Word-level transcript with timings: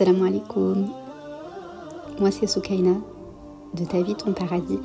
Assalamu 0.00 0.28
alaikum. 0.28 0.86
Moi 2.20 2.30
c'est 2.30 2.46
Soukaina 2.46 2.94
de 3.74 3.84
Ta 3.84 4.00
vie 4.00 4.14
ton 4.14 4.32
paradis. 4.32 4.78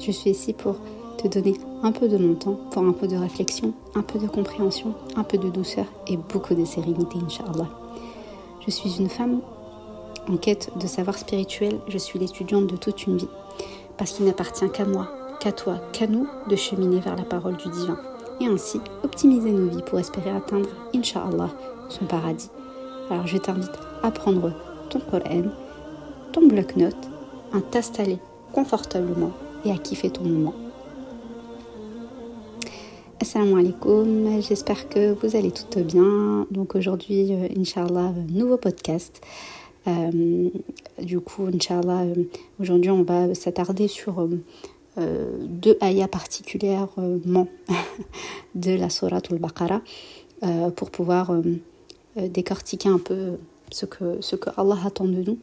Je 0.00 0.10
suis 0.10 0.30
ici 0.30 0.52
pour 0.52 0.74
te 1.16 1.28
donner 1.28 1.54
un 1.84 1.92
peu 1.92 2.08
de 2.08 2.18
mon 2.18 2.34
temps, 2.34 2.58
pour 2.72 2.82
un 2.82 2.90
peu 2.90 3.06
de 3.06 3.14
réflexion, 3.14 3.72
un 3.94 4.02
peu 4.02 4.18
de 4.18 4.26
compréhension, 4.26 4.94
un 5.14 5.22
peu 5.22 5.38
de 5.38 5.48
douceur 5.48 5.84
et 6.08 6.16
beaucoup 6.16 6.54
de 6.56 6.64
sérénité, 6.64 7.18
Inch'Allah. 7.24 7.68
Je 8.66 8.72
suis 8.72 8.98
une 8.98 9.08
femme 9.08 9.42
en 10.28 10.36
quête 10.38 10.72
de 10.76 10.88
savoir 10.88 11.16
spirituel, 11.18 11.78
je 11.86 11.96
suis 11.96 12.18
l'étudiante 12.18 12.66
de 12.66 12.76
toute 12.76 13.06
une 13.06 13.18
vie, 13.18 13.28
parce 13.96 14.10
qu'il 14.10 14.26
n'appartient 14.26 14.68
qu'à 14.70 14.86
moi, 14.86 15.06
qu'à 15.38 15.52
toi, 15.52 15.76
qu'à 15.92 16.08
nous 16.08 16.26
de 16.50 16.56
cheminer 16.56 16.98
vers 16.98 17.14
la 17.14 17.22
parole 17.22 17.58
du 17.58 17.68
divin, 17.68 18.00
et 18.40 18.46
ainsi 18.46 18.80
optimiser 19.04 19.52
nos 19.52 19.68
vies 19.68 19.84
pour 19.86 20.00
espérer 20.00 20.30
atteindre, 20.30 20.70
Inch'Allah, 20.96 21.50
son 21.88 22.06
paradis. 22.06 22.50
Alors 23.08 23.28
je 23.28 23.38
t'invite 23.38 23.85
à 24.02 24.10
prendre 24.10 24.52
ton 24.90 25.00
Coran, 25.00 25.44
ton 26.32 26.46
bloc-notes, 26.46 27.08
à 27.52 27.60
t'installer 27.60 28.18
confortablement 28.52 29.32
et 29.64 29.70
à 29.70 29.76
kiffer 29.76 30.10
ton 30.10 30.24
moment. 30.24 30.54
Assalamu 33.18 33.58
alaikum, 33.58 34.40
j'espère 34.42 34.88
que 34.88 35.12
vous 35.14 35.36
allez 35.36 35.50
tout 35.50 35.80
bien. 35.80 36.46
Donc 36.50 36.74
aujourd'hui, 36.74 37.32
euh, 37.32 37.48
Inch'Allah, 37.58 38.12
nouveau 38.28 38.58
podcast. 38.58 39.22
Euh, 39.88 40.50
du 41.02 41.20
coup, 41.20 41.46
Inch'Allah, 41.46 42.02
euh, 42.02 42.24
aujourd'hui 42.60 42.90
on 42.90 43.02
va 43.02 43.34
s'attarder 43.34 43.88
sur 43.88 44.28
deux 44.96 45.76
ayahs 45.80 46.08
particulièrement 46.08 47.48
de 48.54 48.70
la 48.72 48.90
Surah 48.90 49.20
Al-Baqarah 49.30 49.82
pour 50.74 50.90
pouvoir 50.90 51.32
décortiquer 52.16 52.88
un 52.88 52.98
peu 52.98 53.32
ce 53.70 53.86
que, 53.86 54.18
ce 54.20 54.36
que 54.36 54.50
Allah 54.56 54.78
attend 54.84 55.06
de 55.06 55.22
nous. 55.22 55.38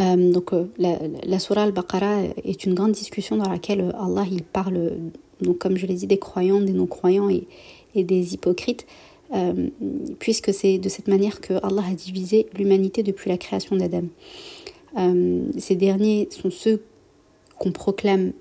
Euh, 0.00 0.32
donc 0.32 0.50
la, 0.76 0.98
la 1.24 1.38
Surah 1.38 1.62
Al-Baqarah 1.62 2.22
est 2.44 2.64
une 2.64 2.74
grande 2.74 2.92
discussion 2.92 3.36
dans 3.36 3.48
laquelle 3.48 3.94
Allah 3.98 4.24
il 4.30 4.42
parle, 4.42 4.92
donc 5.40 5.58
comme 5.58 5.76
je 5.76 5.86
l'ai 5.86 5.94
dit, 5.94 6.06
des 6.06 6.18
croyants, 6.18 6.60
des 6.60 6.72
non-croyants 6.72 7.30
et, 7.30 7.46
et, 7.94 8.04
des 8.04 8.34
hypocrites, 8.34 8.86
euh, 9.34 9.68
puisque 10.18 10.52
c'est 10.52 10.78
de 10.78 10.88
cette 10.88 11.08
manière 11.08 11.40
que 11.40 11.54
Allah 11.64 11.82
a 11.90 11.94
divisé 11.94 12.46
l'humanité 12.56 13.02
depuis 13.02 13.30
la 13.30 13.38
création 13.38 13.76
d'Adam. 13.76 14.04
Euh, 14.98 15.46
ces 15.58 15.76
derniers 15.76 16.28
sont 16.30 16.50
ceux 16.50 16.82
qu'on 17.58 17.72
proclame 17.72 18.32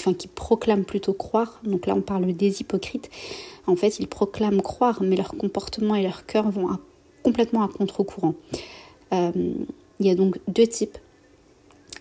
qui, 0.00 0.08
enfin, 0.08 0.14
qui 0.14 0.28
proclament 0.28 0.84
plutôt 0.84 1.12
croire, 1.12 1.60
donc 1.64 1.86
là 1.86 1.94
on 1.94 2.00
parle 2.00 2.32
des 2.32 2.60
hypocrites, 2.60 3.10
en 3.66 3.76
fait 3.76 3.98
ils 3.98 4.08
proclament 4.08 4.62
croire, 4.62 5.02
mais 5.02 5.16
leur 5.16 5.32
comportement 5.36 5.94
et 5.94 6.02
leur 6.02 6.26
cœur 6.26 6.50
vont 6.50 6.68
complètement 7.22 7.62
à 7.62 7.68
contre-courant. 7.68 8.34
Euh, 9.12 9.32
il 9.98 10.06
y 10.06 10.10
a 10.10 10.14
donc 10.14 10.38
deux 10.48 10.66
types. 10.66 10.96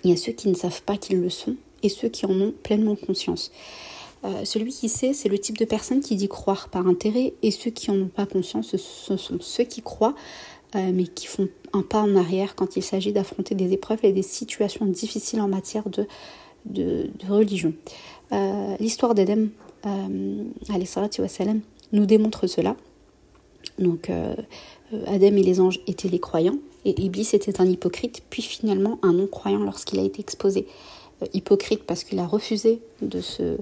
Il 0.03 0.09
y 0.11 0.14
a 0.14 0.17
ceux 0.17 0.31
qui 0.31 0.47
ne 0.47 0.53
savent 0.53 0.81
pas 0.83 0.95
qu'ils 0.95 1.20
le 1.20 1.30
sont 1.30 1.58
et 1.83 1.89
ceux 1.89 2.08
qui 2.08 2.25
en 2.25 2.31
ont 2.31 2.53
pleinement 2.64 2.95
conscience. 2.95 3.52
Euh, 4.23 4.45
celui 4.45 4.72
qui 4.72 4.88
sait, 4.88 5.14
c'est 5.14 5.30
le 5.30 5.39
type 5.39 5.58
de 5.58 5.66
personne 5.66 6.00
qui 6.00 6.16
dit 6.16 6.27
croire 6.27 6.70
par 6.70 6.88
intérêt, 6.88 7.33
et 7.42 7.52
ceux 7.52 7.72
qui 7.72 7.89
n'en 7.92 8.03
ont 8.03 8.08
pas 8.08 8.25
conscience, 8.25 8.75
ce 8.75 9.17
sont 9.17 9.38
ceux 9.39 9.64
qui 9.64 9.81
croient, 9.81 10.16
euh, 10.75 10.92
mais 10.94 11.05
qui 11.05 11.27
font 11.27 11.50
un 11.73 11.81
pas 11.81 12.02
en 12.02 12.16
arrière 12.16 12.55
quand 12.55 12.75
il 12.75 12.83
s'agit 12.83 13.14
d'affronter 13.14 13.55
des 13.55 13.72
épreuves 13.73 14.00
et 14.03 14.11
des 14.11 14.22
situations 14.22 14.86
difficiles 14.86 15.42
en 15.42 15.47
matière 15.47 15.89
de 15.89 16.05
de, 16.66 17.10
religion. 17.28 17.74
Euh, 18.32 18.76
l'histoire 18.80 19.16
d'Adam, 19.16 19.48
euh, 19.86 20.44
nous 21.92 22.06
démontre 22.06 22.48
cela. 22.48 22.76
Donc, 23.78 24.10
euh, 24.10 24.36
Adam 25.08 25.28
et 25.28 25.44
les 25.44 25.60
anges 25.60 25.80
étaient 25.88 26.10
les 26.10 26.20
croyants, 26.20 26.58
et 26.86 27.00
Iblis 27.02 27.30
était 27.34 27.60
un 27.62 27.66
hypocrite, 27.66 28.24
puis 28.30 28.42
finalement 28.42 29.00
un 29.02 29.14
non-croyant 29.14 29.64
lorsqu'il 29.64 30.00
a 30.00 30.04
été 30.04 30.22
exposé. 30.22 30.68
hypocrite 31.33 31.83
parce 31.83 32.04
qu'il 32.04 32.20
a 32.20 32.28
refusé 32.28 32.82
de 33.02 33.20
se, 33.20 33.58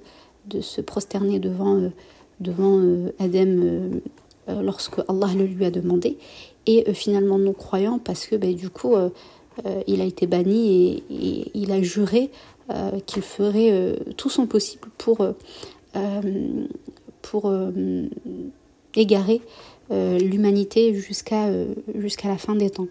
de 0.45 0.61
se 0.61 0.81
prosterner 0.81 1.39
devant, 1.39 1.91
devant 2.39 2.79
Adam 3.19 3.89
lorsque 4.47 5.00
Allah 5.07 5.29
le 5.35 5.45
lui 5.45 5.66
a 5.66 5.71
demandé, 5.71 6.17
et 6.67 6.94
finalement 6.94 7.39
non-croyant 7.39 8.00
parce 8.00 8.27
que 8.27 8.35
ben, 8.35 8.53
du 8.53 8.69
coup, 8.69 8.94
il 9.88 10.01
a 10.01 10.05
été 10.05 10.27
banni 10.27 11.03
et 11.09 11.51
il 11.55 11.71
a 11.71 11.81
juré 11.81 12.29
euh, 12.29 12.56
qu'il 13.05 13.23
ferait 13.23 13.72
euh, 13.72 13.95
tout 14.17 14.29
son 14.29 14.45
possible 14.45 14.89
pour, 14.97 15.25
euh, 15.95 18.07
égarer 18.95 19.41
l'humanité 19.89 20.94
jusqu'à 20.95 21.50
la 22.25 22.38
fin 22.38 22.56
des 22.56 22.69
temps. 22.69 22.88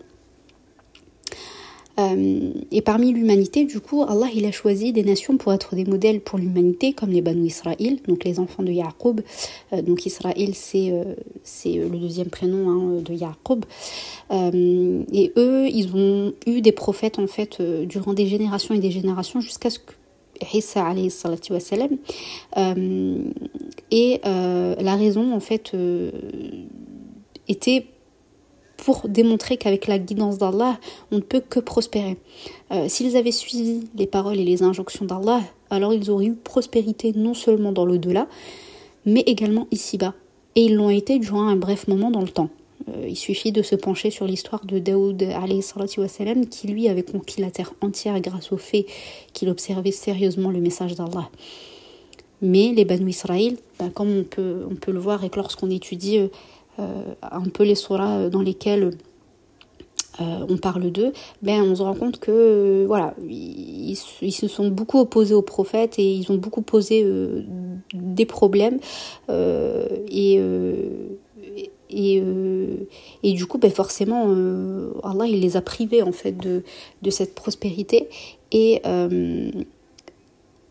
Euh, 1.98 2.52
et 2.70 2.82
parmi 2.82 3.12
l'humanité, 3.12 3.64
du 3.64 3.80
coup, 3.80 4.02
Allah 4.02 4.28
il 4.34 4.44
a 4.46 4.52
choisi 4.52 4.92
des 4.92 5.02
nations 5.02 5.36
pour 5.36 5.52
être 5.52 5.74
des 5.74 5.84
modèles 5.84 6.20
pour 6.20 6.38
l'humanité, 6.38 6.92
comme 6.92 7.10
les 7.10 7.22
Banu 7.22 7.46
Israël, 7.46 7.98
donc 8.06 8.24
les 8.24 8.38
enfants 8.38 8.62
de 8.62 8.72
Yaqub. 8.72 9.20
Euh, 9.72 9.82
donc 9.82 10.06
Israël, 10.06 10.50
c'est 10.54 10.90
euh, 10.90 11.04
le 11.64 11.98
deuxième 11.98 12.28
prénom 12.28 12.70
hein, 12.70 13.02
de 13.02 13.14
Yaqub. 13.14 13.64
et 14.30 15.32
eux, 15.36 15.68
ils 15.68 15.90
ont 15.94 16.32
eu 16.46 16.60
des 16.60 16.72
prophètes 16.72 17.18
en 17.18 17.26
fait 17.26 17.62
durant 17.62 18.12
des 18.12 18.26
générations 18.26 18.74
et 18.74 18.80
des 18.80 18.90
générations 18.90 19.40
jusqu'à 19.40 19.70
ce 19.70 19.78
que 19.78 19.92
Isa 20.52 20.84
alayhi 20.84 21.10
wassalam. 21.50 21.96
et 23.90 24.20
la 24.24 24.96
raison 24.96 25.32
en 25.32 25.40
fait 25.40 25.72
était 27.48 27.86
pour 28.86 29.08
démontrer 29.08 29.56
qu'avec 29.56 29.88
la 29.88 29.98
guidance 29.98 30.38
d'Allah, 30.38 30.78
on 31.10 31.16
ne 31.16 31.20
peut 31.20 31.40
que 31.40 31.58
prospérer. 31.58 32.18
Euh, 32.70 32.88
s'ils 32.88 33.16
avaient 33.16 33.32
suivi 33.32 33.80
les 33.96 34.06
paroles 34.06 34.38
et 34.38 34.44
les 34.44 34.62
injonctions 34.62 35.04
d'Allah, 35.04 35.40
alors 35.70 35.92
ils 35.92 36.08
auraient 36.08 36.26
eu 36.26 36.34
prospérité 36.34 37.12
non 37.12 37.34
seulement 37.34 37.72
dans 37.72 37.84
l'au-delà, 37.84 38.28
mais 39.04 39.24
également 39.26 39.66
ici-bas. 39.72 40.14
Et 40.54 40.66
ils 40.66 40.76
l'ont 40.76 40.90
été 40.90 41.18
durant 41.18 41.48
un 41.48 41.56
bref 41.56 41.88
moment 41.88 42.12
dans 42.12 42.20
le 42.20 42.28
temps. 42.28 42.48
Euh, 42.88 43.08
il 43.08 43.16
suffit 43.16 43.50
de 43.50 43.62
se 43.62 43.74
pencher 43.74 44.12
sur 44.12 44.24
l'histoire 44.24 44.64
de 44.64 44.78
Daoud 44.78 45.20
wassalam, 45.98 46.46
qui 46.46 46.68
lui 46.68 46.88
avait 46.88 47.02
conquis 47.02 47.40
la 47.40 47.50
terre 47.50 47.72
entière 47.80 48.20
grâce 48.20 48.52
au 48.52 48.56
fait 48.56 48.86
qu'il 49.32 49.48
observait 49.48 49.90
sérieusement 49.90 50.52
le 50.52 50.60
message 50.60 50.94
d'Allah. 50.94 51.28
Mais 52.40 52.72
les 52.72 52.84
Banu 52.84 53.10
Israël, 53.10 53.56
ben, 53.80 53.90
comme 53.90 54.10
on 54.10 54.22
peut, 54.22 54.92
le 54.92 54.98
voir 55.00 55.24
et 55.24 55.30
que 55.30 55.36
lorsqu'on 55.36 55.70
étudie 55.70 56.18
euh, 56.18 56.28
un 56.78 57.48
peu 57.52 57.64
les 57.64 57.74
surahs 57.74 58.28
dans 58.28 58.42
lesquels 58.42 58.92
euh, 60.20 60.46
on 60.48 60.56
parle 60.56 60.90
d'eux, 60.90 61.12
ben 61.42 61.60
on 61.62 61.74
se 61.74 61.82
rend 61.82 61.94
compte 61.94 62.18
que 62.18 62.86
voilà, 62.86 63.14
ils, 63.28 63.96
se 63.96 64.48
sont 64.48 64.68
beaucoup 64.68 64.98
opposés 64.98 65.34
aux 65.34 65.42
prophètes 65.42 65.98
et 65.98 66.10
ils 66.10 66.32
ont 66.32 66.36
beaucoup 66.36 66.62
posé 66.62 67.02
euh, 67.04 67.42
des 67.92 68.24
problèmes 68.24 68.78
et 70.08 70.40
du 73.22 73.46
coup 73.46 73.58
ben 73.58 73.70
forcément 73.70 74.30
Allah 75.02 75.26
il 75.26 75.40
les 75.40 75.56
a 75.58 75.60
privés 75.60 76.02
en 76.02 76.12
fait 76.12 76.32
de, 76.32 76.62
cette 77.10 77.34
prospérité. 77.34 78.08
Et 78.52 78.80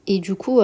du 0.07 0.33
coup 0.33 0.59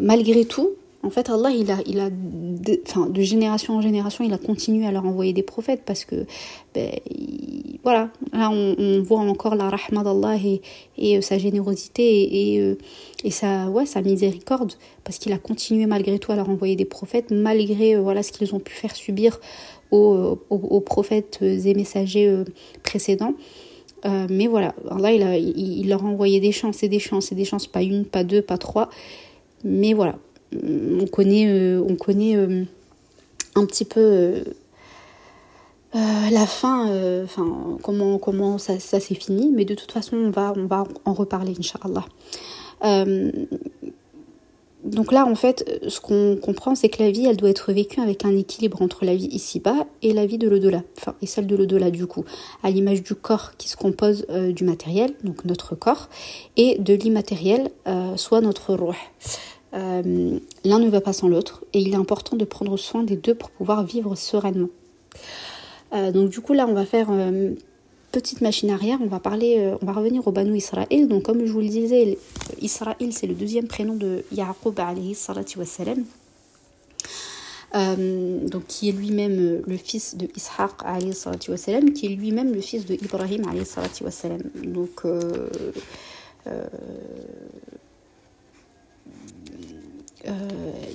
malgré 0.00 0.44
tout 0.44 0.72
en 1.04 1.10
fait, 1.10 1.28
Allah, 1.30 1.50
il 1.50 1.70
a, 1.70 2.10
de, 2.10 3.22
génération 3.22 3.74
en 3.74 3.80
génération, 3.80 4.24
il 4.24 4.32
a 4.32 4.38
continué 4.38 4.86
à 4.86 4.92
leur 4.92 5.04
envoyer 5.04 5.32
des 5.32 5.42
prophètes 5.42 5.82
parce 5.84 6.04
que, 6.04 6.26
ben, 6.74 6.92
voilà, 7.82 8.10
là, 8.32 8.50
on, 8.50 9.02
voit 9.02 9.18
encore 9.18 9.56
la 9.56 9.68
rahma 9.68 10.04
d'Allah 10.04 10.36
et, 10.36 11.16
euh, 11.16 11.20
sa 11.20 11.38
générosité 11.38 12.60
euh, 12.60 12.76
et, 13.24 13.30
sa, 13.32 13.68
ouais, 13.68 13.84
sa 13.84 14.00
miséricorde 14.00 14.74
parce 15.02 15.18
qu'il 15.18 15.32
a 15.32 15.38
continué 15.38 15.86
malgré 15.86 16.20
tout 16.20 16.30
à 16.30 16.36
leur 16.36 16.48
envoyer 16.48 16.76
des 16.76 16.84
prophètes 16.84 17.32
malgré, 17.32 17.96
euh, 17.96 18.00
voilà, 18.00 18.22
ce 18.22 18.30
qu'ils 18.30 18.54
ont 18.54 18.60
pu 18.60 18.72
faire 18.72 18.94
subir 18.94 19.40
aux, 19.90 20.82
prophètes 20.86 21.40
et 21.42 21.74
messagers 21.74 22.44
précédents. 22.82 23.34
mais 24.04 24.46
voilà, 24.46 24.74
Allah, 24.88 25.36
il, 25.36 25.86
leur 25.86 26.02
a 26.02 26.08
envoyé 26.08 26.40
des 26.40 26.52
chances 26.52 26.82
et 26.82 26.88
des 26.88 26.98
chances 26.98 27.30
et 27.30 27.34
des 27.34 27.44
chances, 27.44 27.66
pas 27.66 27.82
une, 27.82 28.06
pas 28.06 28.24
deux, 28.24 28.40
pas 28.40 28.56
trois. 28.56 28.88
Mais 29.64 29.92
voilà, 29.92 30.18
on 30.62 31.06
connaît, 31.06 31.46
euh, 31.48 31.84
on 31.86 31.96
connaît 31.96 32.36
euh, 32.36 32.64
un 33.54 33.66
petit 33.66 33.84
peu 33.84 34.00
euh, 34.00 34.42
la 35.94 36.46
fin, 36.46 36.88
comment, 37.82 38.18
comment 38.18 38.58
ça, 38.58 38.78
ça 38.78 38.98
s'est 38.98 39.14
fini, 39.14 39.50
mais 39.54 39.64
de 39.64 39.74
toute 39.74 39.92
façon 39.92 40.16
on 40.16 40.30
va, 40.30 40.54
on 40.56 40.64
va 40.64 40.84
en 41.04 41.12
reparler, 41.12 41.52
Inch'Allah. 41.58 42.06
donc 44.84 45.12
là, 45.12 45.26
en 45.26 45.34
fait, 45.34 45.80
ce 45.86 46.00
qu'on 46.00 46.38
comprend, 46.42 46.74
c'est 46.74 46.88
que 46.88 47.02
la 47.02 47.10
vie, 47.10 47.26
elle 47.26 47.36
doit 47.36 47.50
être 47.50 47.72
vécue 47.74 48.00
avec 48.00 48.24
un 48.24 48.34
équilibre 48.34 48.80
entre 48.80 49.04
la 49.04 49.14
vie 49.14 49.26
ici-bas 49.26 49.86
et 50.00 50.14
la 50.14 50.24
vie 50.24 50.38
de 50.38 50.48
l'au-delà, 50.48 50.82
enfin, 50.96 51.14
et 51.20 51.26
celle 51.26 51.46
de 51.46 51.56
l'au-delà 51.56 51.90
du 51.90 52.06
coup, 52.06 52.24
à 52.62 52.70
l'image 52.70 53.02
du 53.02 53.14
corps 53.14 53.52
qui 53.58 53.68
se 53.68 53.76
compose 53.76 54.26
du 54.28 54.64
matériel, 54.64 55.12
donc 55.24 55.44
notre 55.44 55.74
corps, 55.74 56.08
et 56.56 56.78
de 56.78 56.94
l'immatériel, 56.94 57.70
soit 58.16 58.40
notre 58.40 58.74
roi. 59.72 60.02
l'un 60.64 60.78
ne 60.78 60.88
va 60.88 61.00
pas 61.00 61.12
sans 61.12 61.28
l'autre 61.28 61.64
et 61.72 61.80
il 61.80 61.92
est 61.92 61.96
important 61.96 62.36
de 62.36 62.44
prendre 62.44 62.76
soin 62.76 63.02
des 63.02 63.16
deux 63.16 63.34
pour 63.34 63.50
pouvoir 63.50 63.84
vivre 63.84 64.14
sereinement. 64.14 64.68
donc 65.92 66.30
du 66.30 66.40
coup 66.40 66.52
là 66.52 66.66
on 66.68 66.74
va 66.74 66.86
faire 66.86 67.08
petite 68.12 68.42
machine 68.42 68.70
arrière, 68.70 68.98
on 69.00 69.06
va 69.06 69.20
parler, 69.20 69.74
on 69.80 69.86
va 69.86 69.92
revenir 69.92 70.26
au 70.26 70.32
Banu 70.32 70.56
Israël. 70.56 71.08
Donc 71.08 71.22
comme 71.24 71.44
je 71.46 71.52
vous 71.52 71.60
le 71.60 71.68
disais, 71.68 72.18
Israël 72.60 73.12
c'est 73.12 73.26
le 73.26 73.34
deuxième 73.34 73.66
prénom 73.66 73.94
de 73.94 74.24
Yaqub 74.32 74.78
alayhi 74.78 75.14
salatu 75.14 75.58
wassalam. 75.58 76.04
Euh, 77.74 78.46
donc 78.48 78.66
qui 78.66 78.90
est 78.90 78.92
lui-même 78.92 79.38
euh, 79.40 79.62
le 79.66 79.78
fils 79.78 80.14
de 80.14 80.28
Ishaq 80.36 80.82
wassalam, 81.48 81.92
qui 81.94 82.06
est 82.06 82.10
lui-même 82.10 82.52
le 82.52 82.60
fils 82.60 82.84
de 82.84 82.94
Ibrahim 82.94 83.44
wassalam. 84.02 84.42
Donc 84.62 85.06
euh, 85.06 85.48
euh, 86.48 86.66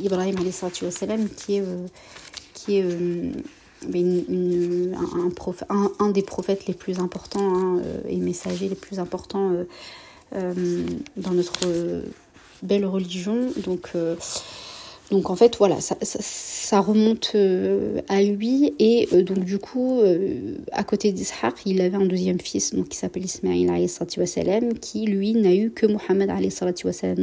Ibrahim 0.02 0.36
wassalam, 0.86 1.30
qui 1.30 1.58
est 1.58 1.64
qui 2.54 2.78
est 2.78 2.82
une, 2.82 3.44
un, 5.70 5.92
un, 6.00 6.10
des 6.10 6.24
prophètes 6.24 6.68
les 6.68 6.74
plus 6.74 7.00
importants 7.00 7.56
hein, 7.56 7.82
et 8.08 8.18
messagers 8.18 8.70
les 8.70 8.76
plus 8.76 9.00
importants 9.00 9.52
dans 10.32 11.32
notre 11.32 12.04
belle 12.64 12.86
religion. 12.86 13.52
Donc 15.12 15.30
en 15.30 15.38
fait, 15.38 15.56
voilà, 15.58 15.78
ça, 15.80 16.80
remonte 16.82 17.32
euh, 17.36 18.02
à 18.10 18.22
lui. 18.22 18.74
Et 18.78 19.08
euh, 19.14 19.24
donc 19.24 19.46
du 19.46 19.58
coup, 19.58 20.02
euh, 20.02 20.56
à 20.74 20.84
côté 20.84 21.14
d'Ishaq, 21.14 21.56
il 21.66 21.80
avait 21.80 21.96
un 21.96 22.06
deuxième 22.06 22.42
fils 22.42 22.74
donc, 22.74 22.90
qui 22.90 22.98
s'appelle 22.98 23.24
Ismaïl 23.24 23.72
qui 24.82 25.06
lui 25.06 25.34
n'a 25.34 25.56
eu 25.56 25.72
que 25.72 25.86
Mohammed 25.86 26.30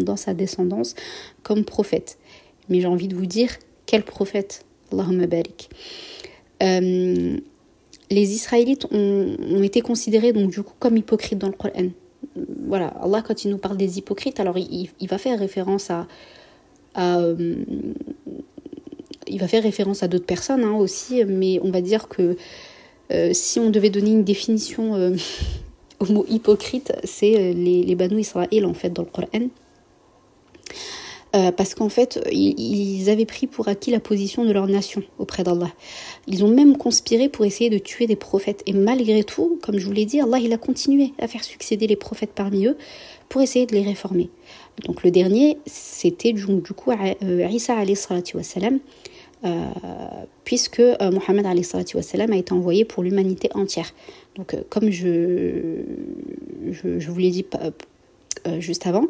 dans 0.04 0.16
sa 0.16 0.32
descendance 0.32 0.94
comme 1.42 1.64
prophète. 1.64 2.18
Mais 2.70 2.80
j'ai 2.80 2.86
envie 2.86 3.08
de 3.08 3.14
vous 3.14 3.26
dire, 3.26 3.50
quel 3.84 4.02
prophète? 4.02 4.64
Allahumma 4.90 5.26
barik. 5.26 5.68
les 6.60 7.42
Israélites 8.10 8.86
ont, 8.92 9.62
été 9.62 9.82
considérés 9.82 10.32
donc 10.32 10.50
du 10.50 10.62
coup 10.62 10.74
comme 10.78 10.96
hypocrites 10.96 11.38
dans 11.38 11.48
le 11.48 11.52
Coran. 11.52 11.90
Voilà, 12.66 12.86
Allah 13.02 13.22
quand 13.26 13.44
il 13.44 13.50
nous 13.50 13.58
parle 13.58 13.76
des 13.76 13.98
hypocrites, 13.98 14.40
alors 14.40 14.56
il 14.56 15.08
va 15.08 15.18
faire 15.18 15.38
référence 15.38 15.90
à 15.90 16.06
euh, 16.98 17.56
il 19.26 19.40
va 19.40 19.48
faire 19.48 19.62
référence 19.62 20.02
à 20.02 20.08
d'autres 20.08 20.26
personnes 20.26 20.64
hein, 20.64 20.74
aussi, 20.74 21.24
mais 21.24 21.58
on 21.62 21.70
va 21.70 21.80
dire 21.80 22.08
que 22.08 22.36
euh, 23.12 23.30
si 23.32 23.58
on 23.58 23.70
devait 23.70 23.90
donner 23.90 24.10
une 24.10 24.24
définition 24.24 24.94
euh, 24.94 25.16
au 26.00 26.06
mot 26.06 26.26
hypocrite, 26.28 26.92
c'est 27.04 27.52
les, 27.52 27.82
les 27.82 27.94
Banu 27.94 28.20
Israël 28.20 28.66
en 28.66 28.74
fait 28.74 28.90
dans 28.90 29.02
le 29.02 29.08
Coran. 29.08 29.48
Parce 31.56 31.74
qu'en 31.74 31.88
fait, 31.88 32.20
ils, 32.30 33.10
avaient 33.10 33.26
pris 33.26 33.48
pour 33.48 33.66
acquis 33.66 33.90
la 33.90 33.98
position 33.98 34.44
de 34.44 34.52
leur 34.52 34.68
nation 34.68 35.02
auprès 35.18 35.42
d'Allah. 35.42 35.70
Ils 36.28 36.44
ont 36.44 36.48
même 36.48 36.76
conspiré 36.76 37.28
pour 37.28 37.44
essayer 37.44 37.70
de 37.70 37.78
tuer 37.78 38.06
des 38.06 38.14
prophètes. 38.14 38.62
Et 38.66 38.72
malgré 38.72 39.24
tout, 39.24 39.58
comme 39.62 39.78
je 39.78 39.86
vous 39.86 39.92
l'ai 39.92 40.04
dit, 40.04 40.20
Allah 40.20 40.38
il 40.38 40.52
a 40.52 40.58
continué 40.58 41.12
à 41.18 41.26
faire 41.26 41.42
succéder 41.42 41.88
les 41.88 41.96
prophètes 41.96 42.30
parmi 42.34 42.66
eux 42.66 42.76
pour 43.28 43.42
essayer 43.42 43.66
de 43.66 43.74
les 43.74 43.82
réformer. 43.82 44.30
Donc 44.82 45.02
le 45.02 45.10
dernier, 45.10 45.58
c'était 45.66 46.32
du, 46.32 46.46
coup 46.46 46.90
euh, 46.90 47.48
Isa 47.50 47.74
wassalam, 48.34 48.80
euh, 49.44 49.64
puisque 50.44 50.80
euh, 50.80 50.94
a 51.00 52.36
été 52.36 52.52
envoyé 52.52 52.84
pour 52.84 53.02
l'humanité 53.02 53.48
entière. 53.54 53.92
Donc 54.36 54.56
comme 54.68 54.90
je, 54.90 55.82
je, 56.70 57.10
vous 57.10 57.18
l'ai 57.18 57.30
dit 57.30 57.44
juste 58.58 58.86
avant, 58.86 59.06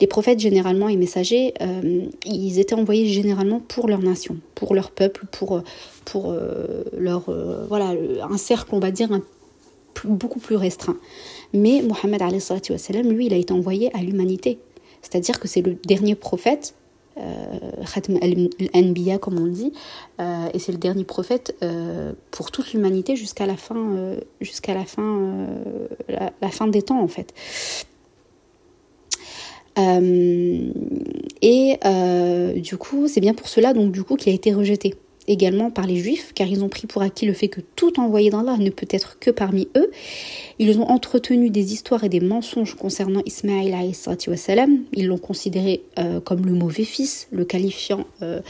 les 0.00 0.06
prophètes 0.06 0.40
généralement 0.40 0.88
et 0.88 0.96
messagers, 0.96 1.54
ils 2.24 2.58
étaient 2.58 2.74
envoyés 2.74 3.06
généralement 3.06 3.60
pour 3.60 3.88
leur 3.88 4.00
nation, 4.00 4.36
pour 4.54 4.74
leur 4.74 4.90
peuple, 4.90 5.26
pour, 5.30 5.62
pour 6.04 6.34
leur... 6.96 7.24
voilà, 7.68 7.94
un 8.28 8.38
cercle, 8.38 8.74
on 8.74 8.80
va 8.80 8.90
dire, 8.90 9.08
beaucoup 10.04 10.38
plus 10.38 10.56
restreint. 10.56 10.96
Mais 11.52 11.82
Mohammed 11.82 12.22
lui, 13.04 13.26
il 13.26 13.34
a 13.34 13.36
été 13.36 13.52
envoyé 13.52 13.94
à 13.94 14.02
l'humanité 14.02 14.58
c'est-à-dire 15.02 15.40
que 15.40 15.48
c'est 15.48 15.62
le 15.62 15.74
dernier 15.74 16.14
prophète, 16.14 16.74
euh, 17.18 17.58
Khatm 17.92 18.18
al-Anbiya 18.22 19.18
comme 19.18 19.38
on 19.38 19.46
dit, 19.46 19.72
euh, 20.20 20.48
et 20.52 20.58
c'est 20.58 20.72
le 20.72 20.78
dernier 20.78 21.04
prophète 21.04 21.56
euh, 21.62 22.12
pour 22.30 22.50
toute 22.50 22.72
l'humanité 22.72 23.16
jusqu'à 23.16 23.46
la 23.46 23.56
la 26.08 26.32
la, 26.40 26.50
fin 26.50 26.66
des 26.66 26.82
temps 26.82 27.00
en 27.00 27.08
fait. 27.08 27.34
Et 29.78 31.78
du 32.60 32.76
coup, 32.76 33.08
c'est 33.08 33.20
bien 33.20 33.34
pour 33.34 33.48
cela 33.48 33.72
donc 33.72 33.92
du 33.92 34.02
coup 34.02 34.16
qu'il 34.16 34.32
a 34.32 34.34
été 34.34 34.52
rejeté 34.52 34.94
également 35.28 35.70
par 35.70 35.86
les 35.86 35.96
juifs, 35.96 36.32
car 36.34 36.48
ils 36.48 36.64
ont 36.64 36.68
pris 36.68 36.86
pour 36.86 37.02
acquis 37.02 37.26
le 37.26 37.32
fait 37.32 37.48
que 37.48 37.60
tout 37.76 38.00
envoyé 38.00 38.30
dans 38.30 38.42
l'art 38.42 38.58
ne 38.58 38.70
peut 38.70 38.88
être 38.90 39.18
que 39.18 39.30
parmi 39.30 39.68
eux. 39.76 39.90
Ils 40.58 40.78
ont 40.80 40.88
entretenu 40.88 41.50
des 41.50 41.72
histoires 41.72 42.02
et 42.02 42.08
des 42.08 42.20
mensonges 42.20 42.74
concernant 42.74 43.22
Ismaïl 43.24 43.74
wassalam. 44.26 44.80
Ils 44.92 45.06
l'ont 45.06 45.18
considéré 45.18 45.82
euh, 45.98 46.20
comme 46.20 46.46
le 46.46 46.52
mauvais 46.52 46.84
fils, 46.84 47.28
le 47.30 47.44
qualifiant 47.44 48.06
euh, 48.22 48.40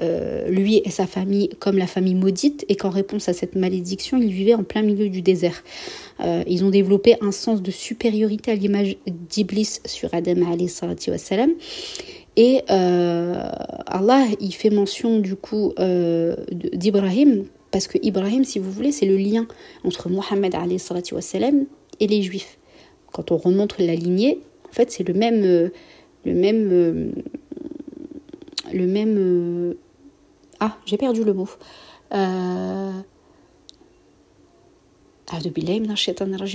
euh, 0.00 0.48
lui 0.48 0.80
et 0.84 0.90
sa 0.90 1.06
famille 1.06 1.50
comme 1.58 1.76
la 1.76 1.86
famille 1.86 2.14
maudite, 2.14 2.64
et 2.68 2.76
qu'en 2.76 2.90
réponse 2.90 3.28
à 3.28 3.32
cette 3.32 3.54
malédiction, 3.54 4.16
ils 4.16 4.32
vivaient 4.32 4.54
en 4.54 4.64
plein 4.64 4.82
milieu 4.82 5.08
du 5.08 5.22
désert. 5.22 5.62
ils 6.46 6.64
ont 6.64 6.70
développé 6.70 7.16
un 7.20 7.32
sens 7.32 7.62
de 7.62 7.70
supériorité 7.70 8.50
à 8.50 8.54
l'image 8.54 8.96
d'Iblis 9.06 9.80
sur 9.84 10.12
Adam 10.14 10.40
wassalam. 11.08 11.52
Et 12.40 12.62
Allah, 12.68 14.24
il 14.40 14.54
fait 14.54 14.70
mention 14.70 15.18
du 15.18 15.34
coup 15.34 15.74
d'Ibrahim 16.72 17.44
parce 17.70 17.86
que 17.86 17.98
Ibrahim, 18.02 18.44
si 18.44 18.58
vous 18.58 18.70
voulez, 18.70 18.92
c'est 18.92 19.06
le 19.06 19.16
lien 19.16 19.46
entre 19.84 20.08
Mohammed 20.08 20.54
et 22.00 22.06
les 22.06 22.22
Juifs. 22.22 22.58
Quand 23.12 23.30
on 23.30 23.36
remonte 23.36 23.78
la 23.78 23.94
lignée, 23.94 24.40
en 24.68 24.72
fait, 24.72 24.90
c'est 24.90 25.06
le 25.06 25.14
même, 25.14 25.42
euh, 25.44 25.68
le 26.24 26.34
même, 26.34 26.68
euh, 26.72 27.10
le 28.72 28.86
même. 28.86 29.16
Euh, 29.18 29.74
ah, 30.60 30.78
j'ai 30.86 30.96
perdu 30.96 31.24
le 31.24 31.34
mot. 31.34 31.48
Euh, 32.14 32.92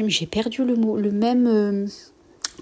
j'ai 0.08 0.26
perdu 0.26 0.66
le 0.66 0.76
mot. 0.76 0.98
Le 0.98 1.12
même 1.12 1.88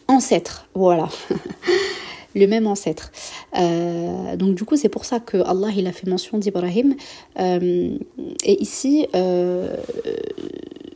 ancêtre, 0.07 0.67
voilà. 0.73 1.09
le 2.35 2.47
même 2.47 2.67
ancêtre. 2.67 3.11
Euh, 3.57 4.35
donc 4.35 4.55
du 4.55 4.63
coup, 4.63 4.75
c'est 4.77 4.89
pour 4.89 5.05
ça 5.05 5.19
que 5.19 5.37
Allah 5.37 5.69
il 5.75 5.87
a 5.87 5.91
fait 5.91 6.07
mention 6.07 6.37
d'Ibrahim. 6.37 6.95
Euh, 7.39 7.97
et 8.45 8.61
ici, 8.61 9.07
euh, 9.15 9.75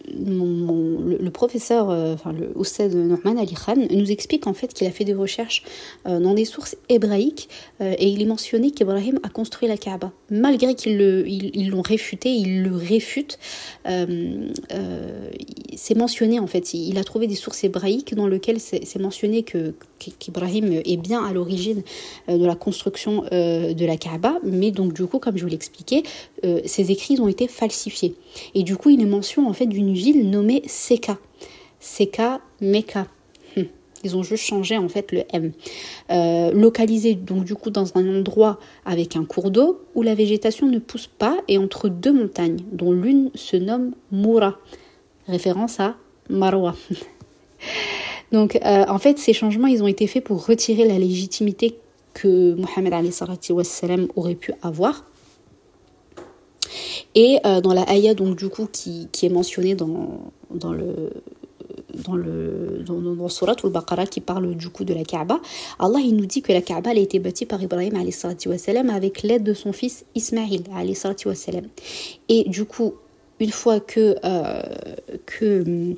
le, 0.08 1.30
professeur, 1.30 1.90
enfin 1.90 2.32
le 2.32 2.52
Oussed 2.56 2.94
Norman 2.96 3.38
Ali 3.38 3.54
Khan, 3.54 3.76
nous 3.90 4.12
explique 4.12 4.48
en 4.48 4.54
fait 4.54 4.74
qu'il 4.74 4.88
a 4.88 4.92
fait 4.92 5.04
des 5.04 5.14
recherches 5.14 5.64
dans 6.06 6.34
des 6.34 6.46
sources 6.46 6.78
hébraïques 6.88 7.50
et 7.82 8.08
il 8.08 8.22
est 8.22 8.26
mentionné 8.26 8.72
qu'Ibrahim 8.72 9.20
a 9.24 9.30
construit 9.30 9.68
la 9.68 9.76
Kaaba. 9.76 10.14
Malgré 10.30 10.76
qu'ils 10.76 11.68
l'ont 11.70 11.82
réfuté, 11.82 12.30
il 12.30 12.64
le 12.64 12.74
réfute, 12.74 13.38
c'est 15.76 15.98
mentionné 15.98 16.40
en 16.40 16.48
fait. 16.48 16.74
Il 16.74 16.98
a 16.98 17.04
trouvé 17.04 17.28
des 17.28 17.36
sources 17.36 17.66
hébraïques 17.66 18.16
dans 18.16 18.28
lesquelles 18.28 18.62
c'est 18.62 19.00
mentionné 19.00 19.44
que 19.44 19.74
qu'Ibrahim 20.12 20.82
est 20.86 20.98
bien 20.98 21.24
à 21.24 21.34
l'origine 21.34 21.84
de 22.28 22.46
la 22.46 22.56
construction 22.56 23.24
de 23.32 23.86
la 23.86 23.98
Kaaba, 23.98 24.40
mais 24.44 24.72
donc 24.72 24.94
du 24.94 25.06
coup, 25.06 25.20
comme 25.20 25.38
je 25.38 25.44
vous 25.44 25.50
l'expliquais, 25.50 26.04
ces 26.66 26.92
écrits 26.92 27.20
ont 27.20 27.28
été 27.28 27.48
falsifiés. 27.48 28.16
Et 28.54 28.64
du 28.64 28.78
coup, 28.78 28.90
il 28.90 29.02
est 29.02 29.06
mention 29.06 29.48
en 29.48 29.54
fait 29.54 29.66
d'une 29.66 29.94
ville 29.94 30.30
nommée 30.30 30.64
Seka. 30.68 31.18
Seka, 31.80 32.42
Mecca. 32.62 33.08
Hum. 33.56 33.66
Ils 34.04 34.16
ont 34.16 34.24
juste 34.24 34.44
changé 34.44 34.78
en 34.78 34.90
fait 34.90 35.12
le 35.12 35.24
M. 35.32 35.52
Euh, 36.10 36.52
localisé 36.52 37.16
donc 37.16 37.44
du 37.44 37.56
coup 37.56 37.70
dans 37.70 37.98
un 37.98 38.20
endroit 38.20 38.60
avec 38.86 39.16
un 39.16 39.26
cours 39.26 39.52
d'eau 39.52 39.82
où 39.94 40.02
la 40.02 40.16
végétation 40.16 40.68
ne 40.68 40.80
pousse 40.80 41.08
pas 41.08 41.38
et 41.48 41.58
entre 41.58 41.90
deux 41.90 42.14
montagnes 42.14 42.60
dont 42.72 42.92
l'une 42.92 43.32
se 43.36 43.56
nomme 43.56 43.94
Moura, 44.12 44.58
référence 45.28 45.80
à 45.80 45.96
Marwa. 46.30 46.76
donc 48.32 48.56
euh, 48.56 48.86
en 48.88 48.98
fait 48.98 49.18
ces 49.18 49.34
changements 49.34 49.68
ils 49.68 49.84
ont 49.84 49.88
été 49.88 50.08
faits 50.08 50.24
pour 50.24 50.46
retirer 50.46 50.86
la 50.86 50.98
légitimité 50.98 51.78
que 52.14 52.56
Mohammed 52.56 52.94
aurait 54.16 54.36
pu 54.36 54.54
avoir 54.62 55.04
et 57.16 57.40
euh, 57.46 57.62
dans 57.62 57.74
la 57.74 57.90
ayah, 57.90 58.14
donc 58.14 58.36
du 58.38 58.50
coup, 58.50 58.68
qui, 58.72 59.08
qui 59.12 59.26
est 59.26 59.30
mentionnée 59.30 59.76
dans, 59.76 60.32
dans 60.52 60.74
le 60.74 61.12
dans 62.06 62.16
le 62.16 62.84
dans, 62.86 63.30
Surat 63.30 63.56
al-Baqarah 63.64 64.06
qui 64.06 64.20
parle 64.20 64.56
du 64.56 64.68
coup 64.68 64.84
de 64.84 64.94
la 64.94 65.04
Kaaba, 65.04 65.40
Allah 65.80 66.00
il 66.00 66.16
nous 66.18 66.26
dit 66.26 66.42
que 66.42 66.52
la 66.52 66.62
Kaaba 66.62 66.90
a 66.90 66.94
été 66.94 67.20
bâtie 67.20 67.46
par 67.46 67.62
Ibrahim 67.64 67.94
wassalam, 67.96 68.90
avec 68.90 69.24
l'aide 69.24 69.44
de 69.44 69.54
son 69.54 69.72
fils 69.72 70.04
Ismaïl 70.14 70.64
wassalam. 71.26 71.68
Et 72.28 72.44
du 72.50 72.66
coup, 72.66 72.96
une 73.40 73.52
fois 73.52 73.80
que 73.80 74.18
euh, 74.26 74.62
que 75.26 75.96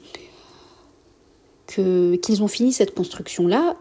qu'ils 1.67 2.41
ont 2.43 2.47
fini 2.47 2.71
cette 2.71 2.95
construction 2.95 3.45
là, 3.47 3.75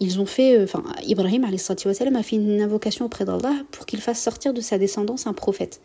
ils 0.00 0.20
ont 0.20 0.26
fait, 0.26 0.62
enfin 0.62 0.82
Ibrahim 1.06 1.44
a 1.44 2.22
fait 2.22 2.36
une 2.36 2.60
invocation 2.60 3.06
auprès 3.06 3.24
d'Allah 3.24 3.54
pour 3.70 3.86
qu'il 3.86 4.00
fasse 4.00 4.20
sortir 4.20 4.52
de 4.52 4.60
sa 4.60 4.78
descendance 4.78 5.26
un 5.26 5.32
prophète. 5.32 5.80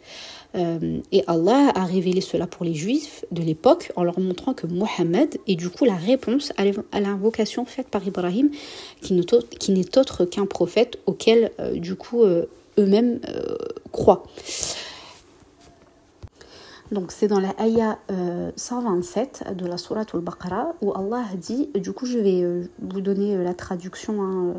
Euh, 0.56 1.00
et 1.12 1.24
Allah 1.28 1.72
a 1.75 1.86
révélé 1.86 2.22
cela 2.22 2.48
pour 2.48 2.66
les 2.66 2.74
juifs 2.74 3.25
de 3.32 3.42
l'époque 3.42 3.92
en 3.96 4.04
leur 4.04 4.20
montrant 4.20 4.54
que 4.54 4.68
Mohammed 4.68 5.38
est 5.48 5.56
du 5.56 5.70
coup 5.70 5.86
la 5.86 5.96
réponse 5.96 6.54
à 6.58 7.00
l'invocation 7.00 7.66
faite 7.66 7.88
par 7.90 8.08
Ibrahim, 8.08 8.52
qui 9.02 9.14
n'est 9.14 9.98
autre 9.98 10.25
qu'un 10.25 10.46
prophète 10.46 11.00
auquel 11.06 11.52
euh, 11.60 11.74
du 11.74 11.96
coup 11.96 12.24
euh, 12.24 12.46
eux-mêmes 12.78 13.20
croient. 13.92 14.24
Donc 16.96 17.12
c'est 17.12 17.28
dans 17.28 17.42
la 17.42 17.54
ayah 17.60 18.00
127 18.56 19.54
de 19.54 19.66
la 19.68 19.78
Surah 19.78 20.06
Al-Baqarah 20.14 20.75
où 20.82 20.94
Allah 20.94 21.25
dit, 21.36 21.70
du 21.75 21.92
coup 21.92 22.06
je 22.06 22.18
vais 22.18 22.70
vous 22.80 23.02
donner 23.02 23.36
la 23.44 23.54
traduction 23.54 24.24
hein, 24.24 24.54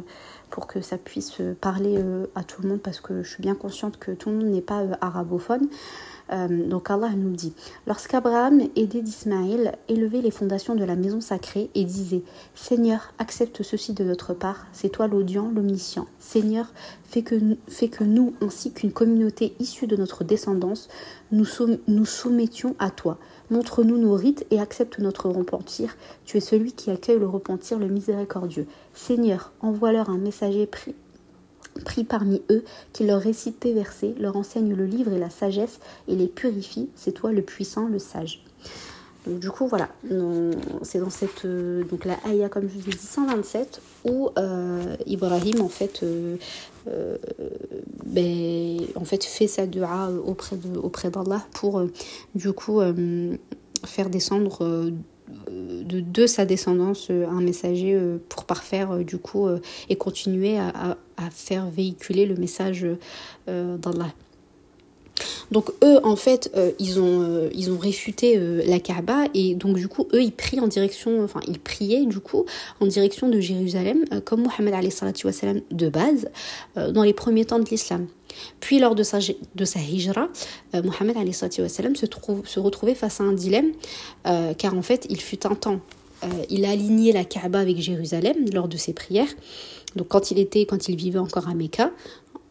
pour 0.51 0.67
que 0.67 0.81
ça 0.81 0.99
puisse 0.99 1.41
parler 1.61 1.97
euh, 1.99 2.27
à 2.35 2.45
tout 2.45 2.63
le 2.63 2.69
monde 2.69 2.81
parce 2.81 3.01
que 3.01 3.23
je 3.23 3.29
suis 3.29 3.43
bien 3.43 3.55
consciente 3.55 3.99
que 3.99 4.13
tout 4.13 4.31
le 4.31 4.37
monde 4.37 4.47
n'est 4.47 4.61
pas 4.61 4.83
euh, 4.83 4.93
arabophone. 5.01 5.69
Euh, 6.33 6.67
donc 6.69 6.91
Allah 6.91 7.11
nous 7.17 7.31
dit, 7.31 7.53
lorsqu'Abraham 7.87 8.61
aidait 8.75 9.03
d'Ismaël 9.03 9.77
élever 9.89 10.23
les 10.23 10.31
fondations 10.31 10.75
de 10.75 10.85
la 10.85 10.97
maison 10.97 11.21
sacrée 11.21 11.71
et 11.75 11.85
disait, 11.85 12.23
Seigneur, 12.55 13.13
accepte 13.19 13.63
ceci 13.63 13.93
de 13.93 14.05
notre 14.05 14.35
part, 14.35 14.67
c'est 14.73 14.89
toi 14.89 15.07
l'audient, 15.07 15.51
l'omniscient. 15.55 16.07
Seigneur, 16.19 16.67
fais 17.05 17.23
que, 17.23 17.37
fais 17.69 17.89
que 17.89 18.05
nous, 18.05 18.35
ainsi 18.41 18.73
qu'une 18.73 18.93
communauté 18.93 19.55
issue 19.61 19.87
de 19.87 19.97
notre 19.97 20.25
descendance, 20.25 20.89
nous, 21.31 21.47
nous 21.87 22.07
soumettions 22.07 22.75
à 22.79 22.91
toi. 22.91 23.19
Montre-nous 23.51 23.99
nos 23.99 24.15
rites 24.15 24.45
et 24.51 24.59
accepte 24.59 24.99
notre 24.99 25.29
repentir. 25.29 25.97
Tu 26.25 26.37
es 26.37 26.41
celui 26.41 26.73
qui 26.73 26.91
accueille 26.91 27.19
le 27.19 27.29
repentir, 27.29 27.79
le 27.79 27.87
miséricordieux. 27.87 28.67
Seigneur, 28.93 29.53
envoie-leur 29.61 30.11
un 30.11 30.19
messager 30.19 30.67
pris, 30.67 30.95
pris 31.85 32.05
parmi 32.05 32.43
eux, 32.51 32.65
qui 32.93 33.05
leur 33.05 33.21
récite 33.21 33.61
tes 33.61 33.73
versets, 33.73 34.15
leur 34.19 34.37
enseigne 34.37 34.75
le 34.75 34.87
livre 34.87 35.13
et 35.13 35.19
la 35.19 35.31
sagesse, 35.31 35.81
et 36.09 36.15
les 36.15 36.27
purifie. 36.27 36.89
C'est 36.97 37.13
toi 37.13 37.33
le 37.33 37.43
puissant, 37.43 37.87
le 37.89 37.99
sage. 37.99 38.43
du 39.27 39.51
coup, 39.51 39.67
voilà, 39.67 39.89
c'est 40.83 41.01
dans 41.01 41.11
cette 41.11 41.45
euh, 41.45 41.83
donc 41.85 42.05
la 42.05 42.17
comme 42.49 42.69
je 42.69 42.79
vous 42.79 42.89
ai 42.89 42.93
dit, 42.93 43.07
127, 43.07 43.81
où 44.05 44.31
euh, 44.39 44.97
Ibrahim 45.07 45.61
en 45.61 45.69
fait, 45.69 46.03
euh, 46.03 46.37
ben, 48.05 48.79
en 48.95 49.05
fait 49.05 49.25
fait 49.25 49.49
sa 49.49 49.67
dua 49.67 50.11
auprès 50.25 50.57
de 50.57 50.79
auprès 50.79 51.11
d'Allah 51.11 51.45
pour 51.53 51.83
du 52.35 52.53
coup 52.53 52.81
faire 53.85 54.09
descendre 54.09 54.93
de, 55.51 56.01
de, 56.01 56.27
sa 56.27 56.45
descendance 56.45 57.11
un 57.11 57.41
messager 57.41 57.99
pour 58.29 58.45
parfaire 58.45 58.99
du 58.99 59.19
coup 59.19 59.49
et 59.89 59.97
continuer 59.97 60.59
à, 60.59 60.97
à, 61.17 61.31
faire 61.31 61.69
véhiculer 61.71 62.27
le 62.27 62.37
message 62.37 62.87
d'Allah. 63.47 64.13
Donc 65.51 65.71
eux, 65.85 65.99
en 66.03 66.17
fait, 66.17 66.51
euh, 66.57 66.73
ils, 66.79 67.01
ont, 67.01 67.23
euh, 67.23 67.49
ils 67.55 67.71
ont 67.71 67.79
réfuté 67.79 68.37
euh, 68.37 68.63
la 68.67 68.81
Kaaba 68.81 69.25
et 69.35 69.55
donc 69.55 69.77
du 69.77 69.89
coup, 69.89 70.07
eux, 70.13 70.23
ils 70.23 70.33
prient 70.33 70.61
en 70.61 70.67
direction, 70.67 71.23
enfin, 71.23 71.41
ils 71.47 71.59
priaient 71.59 72.07
du 72.07 72.21
coup 72.21 72.45
en 72.81 72.87
direction 72.87 73.29
de 73.29 73.41
Jérusalem, 73.41 74.05
comme 74.25 74.43
Mohammed 74.43 74.75
wassalam, 75.25 75.61
de 75.71 75.89
base, 75.89 76.29
dans 76.77 77.03
les 77.03 77.13
premiers 77.13 77.45
temps 77.45 77.59
de 77.59 77.69
l'islam. 77.69 78.07
Puis 78.61 78.79
lors 78.79 78.95
de 78.95 79.03
sa, 79.03 79.19
de 79.19 79.65
sa 79.65 79.81
hijra, 79.81 80.29
Mohammed 80.75 81.17
wassalam, 81.17 81.97
se, 81.97 82.07
trouve, 82.07 82.47
se 82.47 82.61
retrouvait 82.61 82.95
face 82.95 83.21
à 83.21 83.25
un 83.25 83.33
dilemme, 83.33 83.73
car 84.59 84.75
en 84.75 84.83
fait, 84.83 85.07
il 85.09 85.21
fut 85.21 85.47
un 85.47 85.55
temps, 85.55 85.81
il 86.51 86.65
a 86.65 86.71
aligné 86.71 87.13
la 87.13 87.25
Kaaba 87.25 87.61
avec 87.61 87.79
Jérusalem 87.79 88.37
lors 88.53 88.69
de 88.69 88.77
ses 88.77 88.93
prières. 88.93 89.35
Donc 89.97 90.09
quand 90.09 90.31
il 90.31 90.39
était, 90.39 90.67
quand 90.67 90.89
il 90.89 90.97
vivait 90.97 91.19
encore 91.19 91.49
à 91.49 91.55
Mecca, 91.55 91.91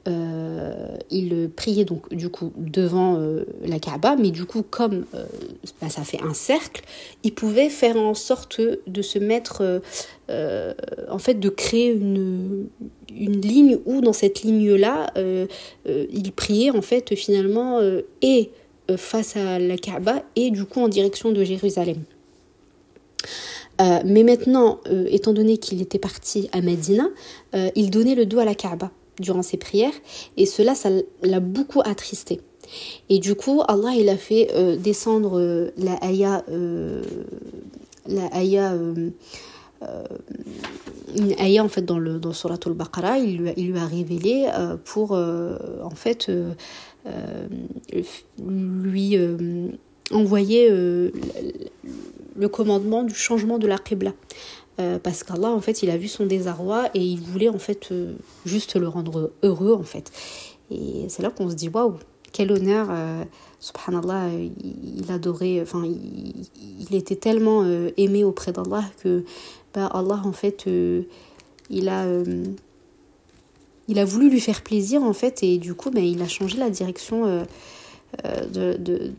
euh, 0.07 0.97
il 1.09 1.50
priait 1.50 1.83
donc 1.83 2.13
du 2.13 2.29
coup 2.29 2.53
devant 2.57 3.17
euh, 3.17 3.43
la 3.65 3.79
Kaaba, 3.79 4.15
mais 4.15 4.29
du 4.29 4.45
coup 4.45 4.62
comme 4.62 5.05
euh, 5.15 5.25
bah, 5.81 5.89
ça 5.89 6.03
fait 6.03 6.21
un 6.21 6.35
cercle, 6.35 6.83
il 7.24 7.33
pouvait 7.33 7.69
faire 7.69 7.97
en 7.97 8.13
sorte 8.13 8.62
de 8.62 9.01
se 9.01 9.17
mettre, 9.17 9.81
en 10.29 11.17
fait, 11.17 11.35
de 11.35 11.50
créer 11.50 11.91
une, 11.91 12.67
une 13.15 13.41
ligne 13.41 13.79
où 13.85 14.01
dans 14.01 14.13
cette 14.13 14.43
ligne-là, 14.43 15.12
il 15.85 16.31
priait 16.33 16.71
en 16.71 16.81
fait 16.81 17.15
finalement 17.15 17.79
et 18.21 18.51
face 18.97 19.35
à 19.35 19.59
la 19.59 19.77
Kaaba 19.77 20.24
et 20.35 20.51
du 20.51 20.65
coup 20.65 20.81
en 20.81 20.88
direction 20.88 21.31
de 21.31 21.43
Jérusalem. 21.43 22.03
mais 23.79 24.24
maintenant, 24.24 24.79
étant 25.09 25.33
donné 25.33 25.57
qu'il 25.57 25.81
était 25.81 26.00
parti 26.00 26.50
à 26.51 26.62
Medina, 26.62 27.07
il 27.75 27.89
donnait 27.89 28.15
le 28.15 28.25
dos 28.25 28.39
à 28.39 28.45
la 28.45 28.55
Kaaba 28.55 28.91
durant 29.19 29.41
ses 29.41 29.57
prières 29.57 29.93
et 30.38 30.45
cela, 30.45 30.75
ça 30.75 30.89
l'a 31.22 31.39
beaucoup 31.39 31.81
attristé. 31.84 32.41
Et 33.10 33.19
du 33.19 33.36
coup, 33.36 33.62
Allah, 33.67 33.93
il 33.95 34.10
a 34.10 34.17
fait 34.17 34.50
euh, 34.53 34.75
descendre 34.75 35.39
euh, 35.39 35.72
la 35.77 36.03
ayah, 36.03 36.43
euh, 36.50 37.03
la 38.07 38.34
ayah, 38.36 38.74
ayah 41.39 41.63
en 41.63 41.69
fait 41.69 41.84
dans 41.84 42.00
le 42.00 42.17
dans 42.19 42.34
Surat 42.34 42.57
al-Baqarah, 42.65 43.19
il 43.19 43.38
lui, 43.38 43.50
a, 43.50 43.53
il 43.55 43.72
lui 43.72 43.77
a 43.77 43.86
révélé 43.86 44.48
pour 44.84 45.12
en 45.12 45.89
fait 45.91 46.31
lui 48.39 49.17
envoyer 50.12 50.69
le 50.69 52.48
commandement 52.50 53.03
du 53.03 53.13
changement 53.13 53.57
de 53.60 53.67
la 53.67 53.77
Qibla. 53.77 54.13
Euh, 54.77 55.00
parce 55.00 55.24
qu'Allah 55.24 55.51
en 55.51 55.62
fait 55.62 55.84
il 55.84 55.89
a 55.89 55.96
vu 55.96 56.10
son 56.10 56.25
désarroi 56.25 56.89
et 56.94 57.00
il 57.00 57.22
voulait 57.22 57.48
en 57.48 57.60
fait 57.60 57.88
euh, 57.91 58.13
juste 58.46 58.75
le 58.75 58.89
rendre 58.89 59.32
heureux 59.41 59.74
en 59.74 59.84
fait. 59.84 60.12
Et 60.70 61.05
c'est 61.08 61.24
là 61.24 61.29
qu'on 61.29 61.50
se 61.50 61.55
dit 61.55 61.70
waouh 61.70 61.96
quel 62.34 62.51
honneur 62.51 62.88
euh, 62.89 63.24
subhanallah 63.62 64.32
il, 64.34 65.10
adorait 65.10 65.62
enfin 65.62 65.86
il, 65.86 66.94
était 66.94 67.15
tellement 67.15 67.63
aimé 67.96 68.25
auprès 68.25 68.51
d'Allah 68.51 68.84
que 69.01 69.24
bah, 69.74 69.86
Allah 69.86 70.22
en 70.25 70.34
fait 70.34 70.65
il 71.70 71.88
a 71.88 72.05
il 73.88 74.00
a 74.00 74.03
voulu 74.03 74.29
lui 74.29 74.41
faire 74.41 74.62
plaisir 74.62 75.01
en 75.03 75.13
fait 75.13 75.44
et 75.44 75.58
du 75.58 75.74
coup 75.75 75.91
bah, 75.91 76.01
il 76.01 76.22
a 76.22 76.27
changé 76.27 76.58
la 76.58 76.70
direction 76.70 77.46
de, 78.24 78.77
de, 78.77 79.12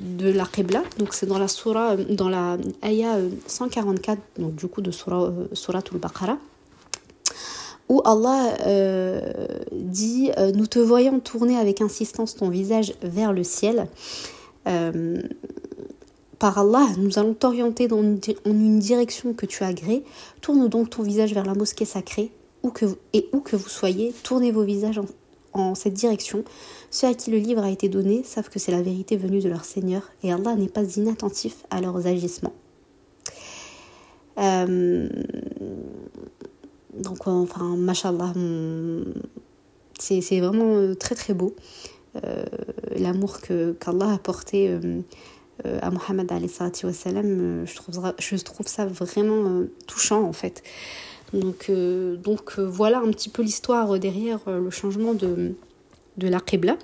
de 0.00 0.30
la 0.30 0.44
Qibla. 0.44 0.82
Donc 0.98 1.14
c'est 1.14 1.26
dans 1.26 1.38
la 1.38 1.48
surah, 1.48 1.96
dans 1.96 2.28
la 2.28 2.56
ayah 2.82 3.16
144, 3.46 4.20
donc 4.38 4.54
du 4.54 4.66
coup 4.66 4.80
de 4.80 4.90
surah, 4.90 5.32
surah 5.52 5.82
où 7.88 8.02
Allah 8.04 8.54
euh, 8.66 9.20
dit 9.72 10.30
euh, 10.38 10.52
Nous 10.52 10.66
te 10.66 10.78
voyons 10.78 11.20
tourner 11.20 11.56
avec 11.56 11.80
insistance 11.80 12.34
ton 12.34 12.48
visage 12.48 12.94
vers 13.02 13.32
le 13.32 13.42
ciel. 13.44 13.88
Euh, 14.66 15.22
par 16.38 16.58
Allah, 16.58 16.86
nous 16.98 17.18
allons 17.18 17.34
t'orienter 17.34 17.88
en 17.92 18.02
une 18.44 18.78
direction 18.78 19.32
que 19.32 19.46
tu 19.46 19.64
as 19.64 19.68
agréée. 19.68 20.04
Tourne 20.40 20.68
donc 20.68 20.90
ton 20.90 21.02
visage 21.02 21.34
vers 21.34 21.44
la 21.44 21.54
mosquée 21.54 21.84
sacrée, 21.84 22.30
où 22.62 22.70
que, 22.70 22.86
et 23.12 23.28
où 23.32 23.40
que 23.40 23.56
vous 23.56 23.68
soyez, 23.68 24.14
tournez 24.22 24.52
vos 24.52 24.62
visages 24.62 25.00
en 25.52 25.74
cette 25.74 25.94
direction. 25.94 26.44
Ceux 26.90 27.08
à 27.08 27.14
qui 27.14 27.30
le 27.30 27.38
livre 27.38 27.62
a 27.62 27.70
été 27.70 27.88
donné 27.88 28.22
savent 28.24 28.48
que 28.48 28.58
c'est 28.58 28.72
la 28.72 28.82
vérité 28.82 29.16
venue 29.16 29.40
de 29.40 29.48
leur 29.48 29.64
Seigneur 29.64 30.02
et 30.22 30.32
Allah 30.32 30.54
n'est 30.54 30.68
pas 30.68 30.84
inattentif 30.96 31.64
à 31.70 31.80
leurs 31.80 32.06
agissements. 32.06 32.54
Euh, 34.38 35.08
donc, 36.94 37.26
enfin, 37.26 37.76
mashallah, 37.76 38.32
c'est 39.98 40.40
vraiment 40.40 40.76
euh, 40.76 40.94
très 40.94 41.14
très 41.14 41.34
beau 41.34 41.54
euh, 42.24 42.44
l'amour 42.96 43.40
que 43.40 43.72
qu'Allah 43.72 44.12
a 44.14 44.18
porté 44.18 44.78
à 45.64 45.90
Mohammed 45.90 46.30
wassalam, 46.84 47.66
je 47.66 47.74
trouve, 47.74 48.12
je 48.18 48.36
trouve 48.36 48.66
ça 48.66 48.86
vraiment 48.86 49.64
touchant 49.86 50.22
en 50.22 50.32
fait. 50.32 50.62
Donc, 51.32 51.70
donc 51.70 52.58
voilà 52.58 53.00
un 53.00 53.10
petit 53.10 53.28
peu 53.28 53.42
l'histoire 53.42 53.98
derrière 53.98 54.40
le 54.46 54.70
changement 54.70 55.14
de, 55.14 55.54
de 56.18 56.28
la 56.28 56.40
Qibla. 56.40 56.76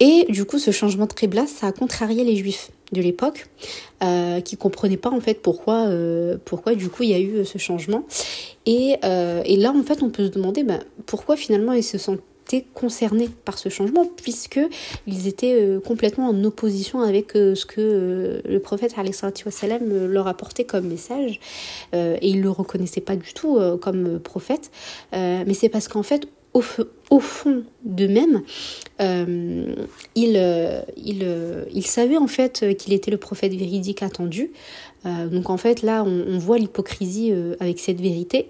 Et 0.00 0.26
du 0.28 0.44
coup, 0.44 0.58
ce 0.58 0.70
changement 0.70 1.06
de 1.06 1.12
Qibla, 1.12 1.46
ça 1.46 1.68
a 1.68 1.72
contrarié 1.72 2.24
les 2.24 2.36
juifs 2.36 2.70
de 2.92 3.00
l'époque, 3.00 3.46
euh, 4.02 4.40
qui 4.40 4.56
comprenaient 4.56 4.96
pas 4.96 5.10
en 5.10 5.20
fait 5.20 5.34
pourquoi, 5.34 5.86
euh, 5.86 6.36
pourquoi 6.44 6.74
du 6.74 6.88
coup 6.88 7.04
il 7.04 7.10
y 7.10 7.14
a 7.14 7.20
eu 7.20 7.44
ce 7.44 7.58
changement. 7.58 8.04
Et, 8.66 8.96
euh, 9.04 9.42
et 9.44 9.56
là, 9.56 9.72
en 9.72 9.82
fait, 9.82 10.02
on 10.02 10.10
peut 10.10 10.26
se 10.26 10.30
demander 10.30 10.64
bah, 10.64 10.80
pourquoi 11.06 11.36
finalement 11.36 11.72
ils 11.72 11.84
se 11.84 11.98
sentent 11.98 12.20
concernés 12.74 13.28
par 13.44 13.58
ce 13.58 13.68
changement 13.68 14.06
puisque 14.16 14.60
ils 15.06 15.28
étaient 15.28 15.60
euh, 15.60 15.80
complètement 15.80 16.28
en 16.28 16.44
opposition 16.44 17.00
avec 17.00 17.36
euh, 17.36 17.54
ce 17.54 17.66
que 17.66 17.80
euh, 17.80 18.40
le 18.44 18.58
prophète 18.60 18.94
wassalam, 18.96 20.06
leur 20.06 20.26
apportait 20.26 20.64
comme 20.64 20.86
message 20.86 21.40
et 21.92 22.28
ils 22.28 22.40
le 22.40 22.50
reconnaissaient 22.50 23.00
pas 23.00 23.16
du 23.16 23.32
tout 23.34 23.58
comme 23.80 24.18
prophète 24.20 24.70
mais 25.12 25.54
c'est 25.54 25.68
parce 25.68 25.88
qu'en 25.88 26.02
fait 26.02 26.26
au, 26.52 26.62
au 27.10 27.20
fond 27.20 27.64
d'eux-mêmes, 27.84 28.42
euh, 29.00 29.74
ils, 30.14 30.36
euh, 30.36 30.82
euh, 31.08 31.80
savaient 31.82 32.16
en 32.16 32.26
fait 32.26 32.76
qu'il 32.76 32.92
était 32.92 33.10
le 33.10 33.16
prophète 33.16 33.52
véridique 33.52 34.02
attendu. 34.02 34.50
donc 35.04 35.48
en 35.48 35.56
fait 35.56 35.82
là 35.82 36.04
on, 36.04 36.38
voit 36.38 36.58
l'hypocrisie 36.58 37.32
avec 37.58 37.80
cette 37.80 38.00
vérité 38.00 38.48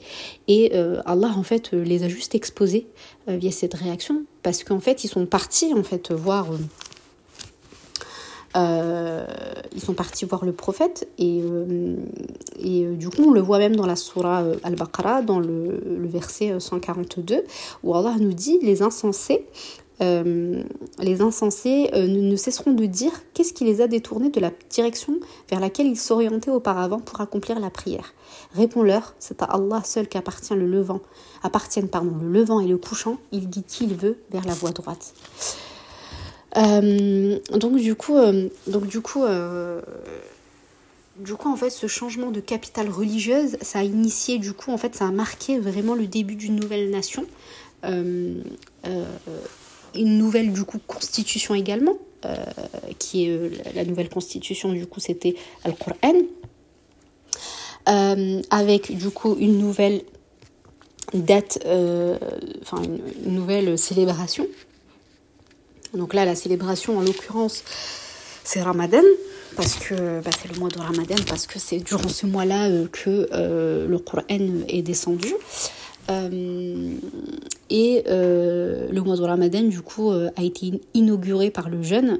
et 0.48 0.72
Allah 1.06 1.32
en 1.36 1.44
fait 1.44 1.72
les 1.72 2.02
a 2.02 2.08
juste 2.08 2.34
exposés 2.34 2.88
via 3.28 3.52
cette 3.52 3.74
réaction 3.74 4.24
parce 4.42 4.64
qu'en 4.64 4.80
fait 4.80 5.04
ils 5.04 5.08
sont 5.08 5.26
partis 5.26 5.72
en 5.74 5.84
fait 5.84 6.10
voir 6.10 6.48
euh, 8.56 9.24
ils 9.72 9.80
sont 9.80 9.94
partis 9.94 10.24
voir 10.24 10.44
le 10.44 10.52
prophète 10.52 11.08
et, 11.18 11.40
euh, 11.40 11.94
euh, 12.64 12.94
du 12.96 13.08
coup 13.08 13.22
on 13.28 13.30
le 13.30 13.40
voit 13.40 13.58
même 13.58 13.76
dans 13.76 13.86
la 13.86 13.94
surah 13.94 14.42
Al-Baqarah, 14.64 15.22
dans 15.22 15.38
le, 15.38 15.80
verset 16.02 16.58
142, 16.58 17.44
où 17.84 17.94
Allah 17.94 18.16
nous 18.18 18.32
dit 18.32 18.58
les 18.62 18.82
insensés, 18.82 19.46
les 20.00 21.20
insensés 21.20 21.90
ne, 21.92 22.06
ne, 22.06 22.34
cesseront 22.34 22.72
de 22.72 22.86
dire 22.86 23.12
qu'est-ce 23.34 23.52
qui 23.52 23.64
les 23.64 23.80
a 23.80 23.86
détournés 23.86 24.30
de 24.30 24.40
la 24.40 24.50
direction 24.70 25.20
vers 25.48 25.60
laquelle 25.60 25.86
ils 25.86 25.98
s'orientaient 25.98 26.50
auparavant 26.50 26.98
pour 26.98 27.20
accomplir 27.20 27.60
la 27.60 27.70
prière. 27.70 28.14
Réponds-leur, 28.54 29.14
c'est 29.20 29.42
à 29.42 29.44
Allah 29.44 29.82
seul 29.84 30.08
qu'appartient 30.08 30.54
le 30.54 30.66
levant, 30.66 31.00
appartiennent 31.44 31.88
pardon, 31.88 32.16
le 32.20 32.28
levant 32.28 32.60
et 32.60 32.66
le 32.66 32.78
couchant, 32.78 33.18
il 33.30 33.48
guide 33.48 33.66
qui 33.66 33.84
il 33.84 33.94
veut 33.94 34.18
vers 34.32 34.44
la 34.46 34.54
voie 34.54 34.70
droite. 34.70 35.14
Euh, 36.56 37.38
donc 37.52 37.76
du 37.76 37.94
coup, 37.94 38.16
euh, 38.16 38.48
donc 38.66 38.86
du 38.86 39.00
coup, 39.00 39.24
euh, 39.24 39.80
du 41.16 41.34
coup 41.34 41.48
en 41.48 41.56
fait, 41.56 41.70
ce 41.70 41.86
changement 41.86 42.30
de 42.30 42.40
capitale 42.40 42.88
religieuse, 42.88 43.56
ça 43.60 43.80
a 43.80 43.84
initié 43.84 44.38
du 44.38 44.52
coup 44.52 44.72
en 44.72 44.78
fait, 44.78 44.94
ça 44.94 45.06
a 45.06 45.10
marqué 45.10 45.58
vraiment 45.58 45.94
le 45.94 46.06
début 46.06 46.34
d'une 46.34 46.56
nouvelle 46.56 46.90
nation, 46.90 47.24
une 47.84 48.42
nouvelle 49.94 50.52
du 50.52 50.64
coup 50.64 50.78
constitution 50.86 51.54
également, 51.54 51.96
qui 52.98 53.26
est 53.26 53.74
la 53.74 53.84
nouvelle 53.84 54.08
constitution 54.08 54.72
du 54.72 54.86
coup 54.86 55.00
c'était 55.00 55.36
Al-Qur'an, 55.64 56.22
avec 58.50 58.96
du 58.96 59.10
coup 59.10 59.36
une 59.38 59.58
nouvelle 59.58 60.02
date, 61.14 61.58
enfin 62.62 62.82
une 63.24 63.34
nouvelle 63.34 63.78
célébration 63.78 64.46
donc 65.94 66.14
là, 66.14 66.24
la 66.24 66.34
célébration, 66.34 66.98
en 66.98 67.00
l'occurrence, 67.00 67.64
c'est 68.44 68.62
Ramadan, 68.62 69.02
parce 69.56 69.76
que 69.76 70.20
bah, 70.20 70.30
c'est 70.40 70.52
le 70.52 70.58
mois 70.58 70.68
de 70.68 70.78
Ramadan, 70.78 71.16
parce 71.28 71.46
que 71.46 71.58
c'est 71.58 71.78
durant 71.78 72.08
ce 72.08 72.26
mois-là 72.26 72.68
euh, 72.68 72.86
que 72.90 73.28
euh, 73.32 73.86
le 73.88 73.98
Coran 73.98 74.22
est 74.28 74.82
descendu. 74.82 75.32
Euh, 76.10 76.90
et 77.70 78.02
le 78.06 79.00
mois 79.00 79.16
de 79.16 79.22
Ramadan, 79.22 79.62
du 79.62 79.80
coup, 79.80 80.10
a 80.10 80.42
été 80.42 80.80
inauguré 80.92 81.50
par 81.50 81.68
le 81.68 81.82
jeûne, 81.84 82.18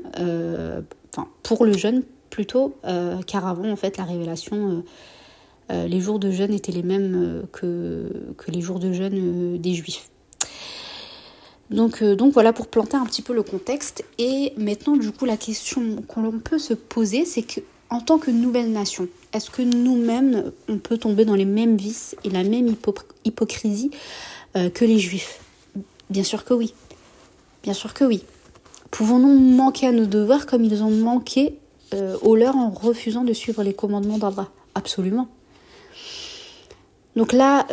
enfin 1.13 1.27
pour 1.43 1.65
le 1.65 1.73
jeûne 1.73 2.05
plutôt, 2.29 2.77
car 3.27 3.49
avant, 3.49 3.69
en 3.69 3.75
fait, 3.75 3.97
la 3.97 4.05
révélation, 4.05 4.85
les 5.71 6.01
jours 6.01 6.21
de 6.21 6.31
jeûne 6.31 6.55
étaient 6.55 6.71
les 6.71 6.85
mêmes 6.85 7.43
que, 7.51 8.33
que 8.39 8.53
les 8.53 8.61
jours 8.61 8.79
de 8.79 8.93
jeûne 8.93 9.59
des 9.59 9.75
Juifs. 9.75 10.10
Donc, 11.71 12.03
euh, 12.03 12.17
donc 12.17 12.33
voilà 12.33 12.53
pour 12.53 12.67
planter 12.67 12.97
un 12.97 13.07
petit 13.07 13.23
peu 13.23 13.33
le 13.33 13.43
contexte. 13.43 14.05
Et 14.19 14.53
maintenant, 14.57 14.97
du 14.97 15.13
coup, 15.13 15.25
la 15.25 15.37
question 15.37 15.97
qu'on 16.09 16.33
peut 16.33 16.59
se 16.59 16.75
poser, 16.75 17.25
c'est 17.25 17.43
que 17.43 17.61
en 17.89 18.01
tant 18.01 18.19
que 18.19 18.31
nouvelle 18.31 18.71
nation, 18.71 19.09
est-ce 19.33 19.51
que 19.51 19.63
nous-mêmes, 19.63 20.53
on 20.69 20.79
peut 20.79 20.99
tomber 20.99 21.25
dans 21.25 21.35
les 21.35 21.45
mêmes 21.45 21.77
vices 21.77 22.17
et 22.25 22.31
la 22.31 22.45
même 22.45 22.75
hypocrisie 23.25 23.91
euh, 24.57 24.71
que 24.71 24.85
les 24.85 24.99
juifs? 24.99 25.41
Bien 26.09 26.25
sûr 26.25 26.45
que 26.45 26.55
oui. 26.55 26.75
Bien 27.63 27.75
sûr 27.75 27.95
que 27.95 28.05
oui. 28.05 28.23
Pouvons-nous 28.91 29.39
manquer 29.39 29.87
à 29.87 29.93
nos 29.93 30.07
devoirs 30.07 30.47
comme 30.47 30.65
ils 30.65 30.83
ont 30.83 30.91
manqué 30.91 31.59
euh, 31.95 32.17
au 32.23 32.35
leur 32.35 32.57
en 32.57 32.71
refusant 32.71 33.23
de 33.23 33.33
suivre 33.33 33.63
les 33.63 33.75
commandements 33.75 34.19
d'Allah? 34.19 34.49
Absolument. 34.75 35.29
Donc 37.17 37.33
là, 37.33 37.67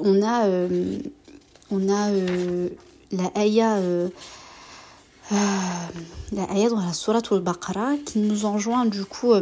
on 0.00 0.22
a, 0.22 0.46
euh, 0.46 0.98
euh, 1.72 2.68
la 3.12 3.30
ayah 3.36 3.76
euh, 3.76 4.08
dans 6.30 6.80
la 6.80 6.92
Surah 6.92 7.20
al-Baqarah 7.30 7.96
qui 8.04 8.18
nous 8.18 8.44
enjoint 8.44 8.86
du 8.86 9.04
coup 9.04 9.32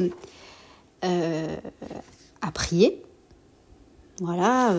à 1.03 2.51
prier. 2.53 3.03
Voilà, 4.21 4.75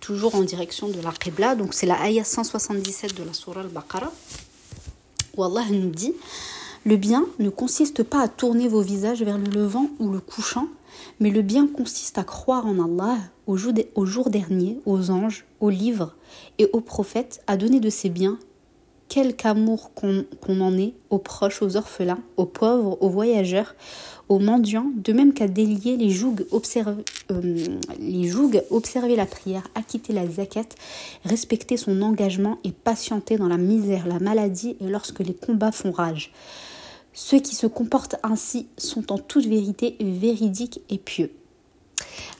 toujours 0.00 0.34
en 0.34 0.42
direction 0.42 0.88
de 0.88 1.00
la 1.00 1.12
Qibla. 1.12 1.54
Donc 1.54 1.74
c'est 1.74 1.86
la 1.86 2.00
ayah 2.02 2.24
177 2.24 3.14
de 3.14 3.24
la 3.24 3.32
Surah 3.32 3.62
al-Baqarah 3.62 4.12
où 5.36 5.44
Allah 5.44 5.64
nous 5.70 5.90
dit 5.90 6.14
Le 6.84 6.96
bien 6.96 7.26
ne 7.38 7.50
consiste 7.50 8.02
pas 8.02 8.22
à 8.22 8.28
tourner 8.28 8.68
vos 8.68 8.82
visages 8.82 9.22
vers 9.22 9.38
le 9.38 9.50
levant 9.50 9.88
ou 9.98 10.10
le 10.10 10.20
couchant, 10.20 10.68
mais 11.24 11.30
le 11.30 11.40
bien 11.40 11.66
consiste 11.66 12.18
à 12.18 12.22
croire 12.22 12.66
en 12.66 12.84
Allah, 12.84 13.16
au 13.46 13.56
jour, 13.56 14.28
dernier, 14.28 14.78
aux 14.84 15.10
anges, 15.10 15.46
aux 15.58 15.70
livres 15.70 16.14
et 16.58 16.68
aux 16.74 16.82
prophètes, 16.82 17.42
à 17.46 17.56
donner 17.56 17.80
de 17.80 17.88
ses 17.88 18.10
biens, 18.10 18.38
quelque 19.08 19.46
amour 19.46 19.92
qu'on 19.94 20.60
en 20.60 20.76
ait, 20.76 20.92
aux 21.08 21.16
proches, 21.16 21.62
aux 21.62 21.78
orphelins, 21.78 22.20
aux 22.36 22.44
pauvres, 22.44 22.98
aux 23.00 23.08
voyageurs, 23.08 23.74
aux 24.28 24.38
mendiants, 24.38 24.92
de 24.96 25.14
même 25.14 25.32
qu'à 25.32 25.48
délier 25.48 25.96
les 25.96 26.10
jougs, 26.10 26.44
observer, 26.50 27.02
euh, 27.30 27.56
les 27.98 28.28
jougs, 28.28 28.62
observer 28.68 29.16
la 29.16 29.24
prière, 29.24 29.66
acquitter 29.74 30.12
la 30.12 30.28
zakat, 30.28 30.68
respecter 31.24 31.78
son 31.78 32.02
engagement 32.02 32.58
et 32.64 32.72
patienter 32.72 33.38
dans 33.38 33.48
la 33.48 33.56
misère, 33.56 34.06
la 34.06 34.18
maladie 34.18 34.76
et 34.78 34.88
lorsque 34.88 35.20
les 35.20 35.32
combats 35.32 35.72
font 35.72 35.90
rage. 35.90 36.32
Ceux 37.14 37.38
qui 37.38 37.54
se 37.54 37.68
comportent 37.68 38.16
ainsi 38.24 38.66
sont 38.76 39.12
en 39.12 39.18
toute 39.18 39.46
vérité 39.46 39.96
véridiques 40.00 40.80
et 40.90 40.98
pieux. 40.98 41.30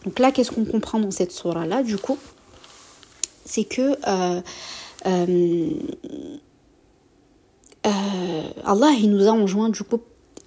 Donc 0.05 0.19
là, 0.19 0.33
qu'est-ce 0.33 0.51
qu'on 0.51 0.65
comprend 0.65 0.99
dans 0.99 1.13
cette 1.13 1.31
surah-là, 1.31 1.85
du 1.85 1.97
coup? 1.97 2.19
C'est 3.45 3.65
que 3.65 3.97
euh, 4.09 4.41
euh, 5.07 5.71
euh, 7.87 8.43
Allah, 8.65 8.91
il 8.99 9.11
nous 9.11 9.29
a 9.29 9.31
enjoint, 9.31 9.69
du 9.69 9.85
coup, 9.85 10.01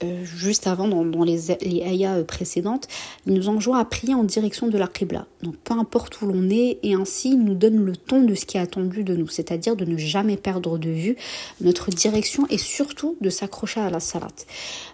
euh, 0.04 0.24
juste 0.24 0.68
avant, 0.68 0.88
dans, 0.88 1.24
les, 1.24 1.40
les 1.62 1.82
ayahs 1.82 2.24
précédentes, 2.24 2.88
il 3.26 3.34
nous 3.34 3.50
enjoint 3.50 3.80
à 3.80 3.86
prier 3.86 4.14
en 4.14 4.24
direction 4.24 4.68
de 4.68 4.78
la 4.78 4.88
Qibla. 4.88 5.26
Donc 5.42 5.56
peu 5.58 5.74
importe 5.74 6.22
où 6.22 6.28
l'on 6.28 6.50
est, 6.50 6.80
et 6.84 6.94
ainsi 6.94 7.32
il 7.32 7.44
nous 7.44 7.56
donne 7.56 7.84
le 7.84 7.96
ton 7.96 8.24
de 8.24 8.36
ce 8.36 8.46
qui 8.46 8.58
est 8.58 8.60
attendu 8.60 9.04
de 9.04 9.16
nous, 9.16 9.28
c'est-à-dire 9.28 9.76
de 9.76 9.86
ne 9.86 9.98
jamais 9.98 10.38
perdre 10.38 10.78
de 10.78 10.90
vue 10.90 11.16
notre 11.62 11.90
direction 11.90 12.46
et 12.50 12.58
surtout 12.58 13.18
de 13.22 13.30
s'accrocher 13.30 13.80
à 13.80 13.90
la 13.90 14.00
salat. 14.00 14.28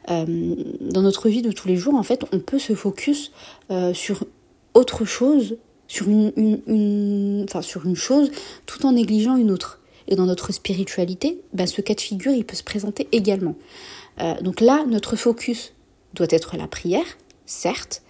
Euh, 0.10 0.56
dans 0.80 1.02
notre 1.02 1.30
vie 1.30 1.42
de 1.42 1.52
tous 1.52 1.68
les 1.68 1.76
jours, 1.76 1.96
en 1.96 2.04
fait, 2.04 2.24
on 2.32 2.40
peut 2.40 2.60
se 2.60 2.74
focus 2.74 3.32
euh, 3.72 3.94
sur 3.94 4.26
autre 4.74 5.06
chose, 5.06 5.58
sur 5.88 6.08
une, 6.08 7.46
sur 7.62 7.86
une 7.86 7.96
chose, 7.96 8.32
tout 8.66 8.86
en 8.86 8.94
négligeant 8.94 9.36
une 9.36 9.52
autre. 9.52 9.80
Et 10.08 10.16
dans 10.16 10.26
notre 10.26 10.52
spiritualité, 10.52 11.42
bah, 11.54 11.68
ce 11.68 11.82
cas 11.82 11.94
de 11.94 12.02
figure, 12.02 12.34
il 12.34 12.46
peut 12.46 12.56
se 12.56 12.64
présenter 12.64 13.08
également. 13.12 13.56
Euh, 14.20 14.36
donc 14.42 14.62
là, 14.62 14.86
notre 14.88 15.16
focus 15.16 15.74
doit 16.14 16.28
être 16.30 16.58
la 16.58 16.68
prière, 16.68 17.06
certes, 17.46 18.02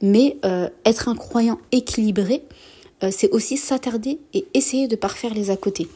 mais 0.00 0.36
euh, 0.44 0.68
être 0.84 1.08
un 1.08 1.14
croyant 1.14 1.58
équilibré, 1.72 2.42
euh, 3.02 3.10
c'est 3.12 3.30
aussi 3.30 3.56
s'attarder 3.56 4.18
et 4.34 4.46
essayer 4.54 4.88
de 4.88 4.96
parfaire 4.96 5.34
les 5.34 5.50
à 5.50 5.56
côté. 5.56 5.88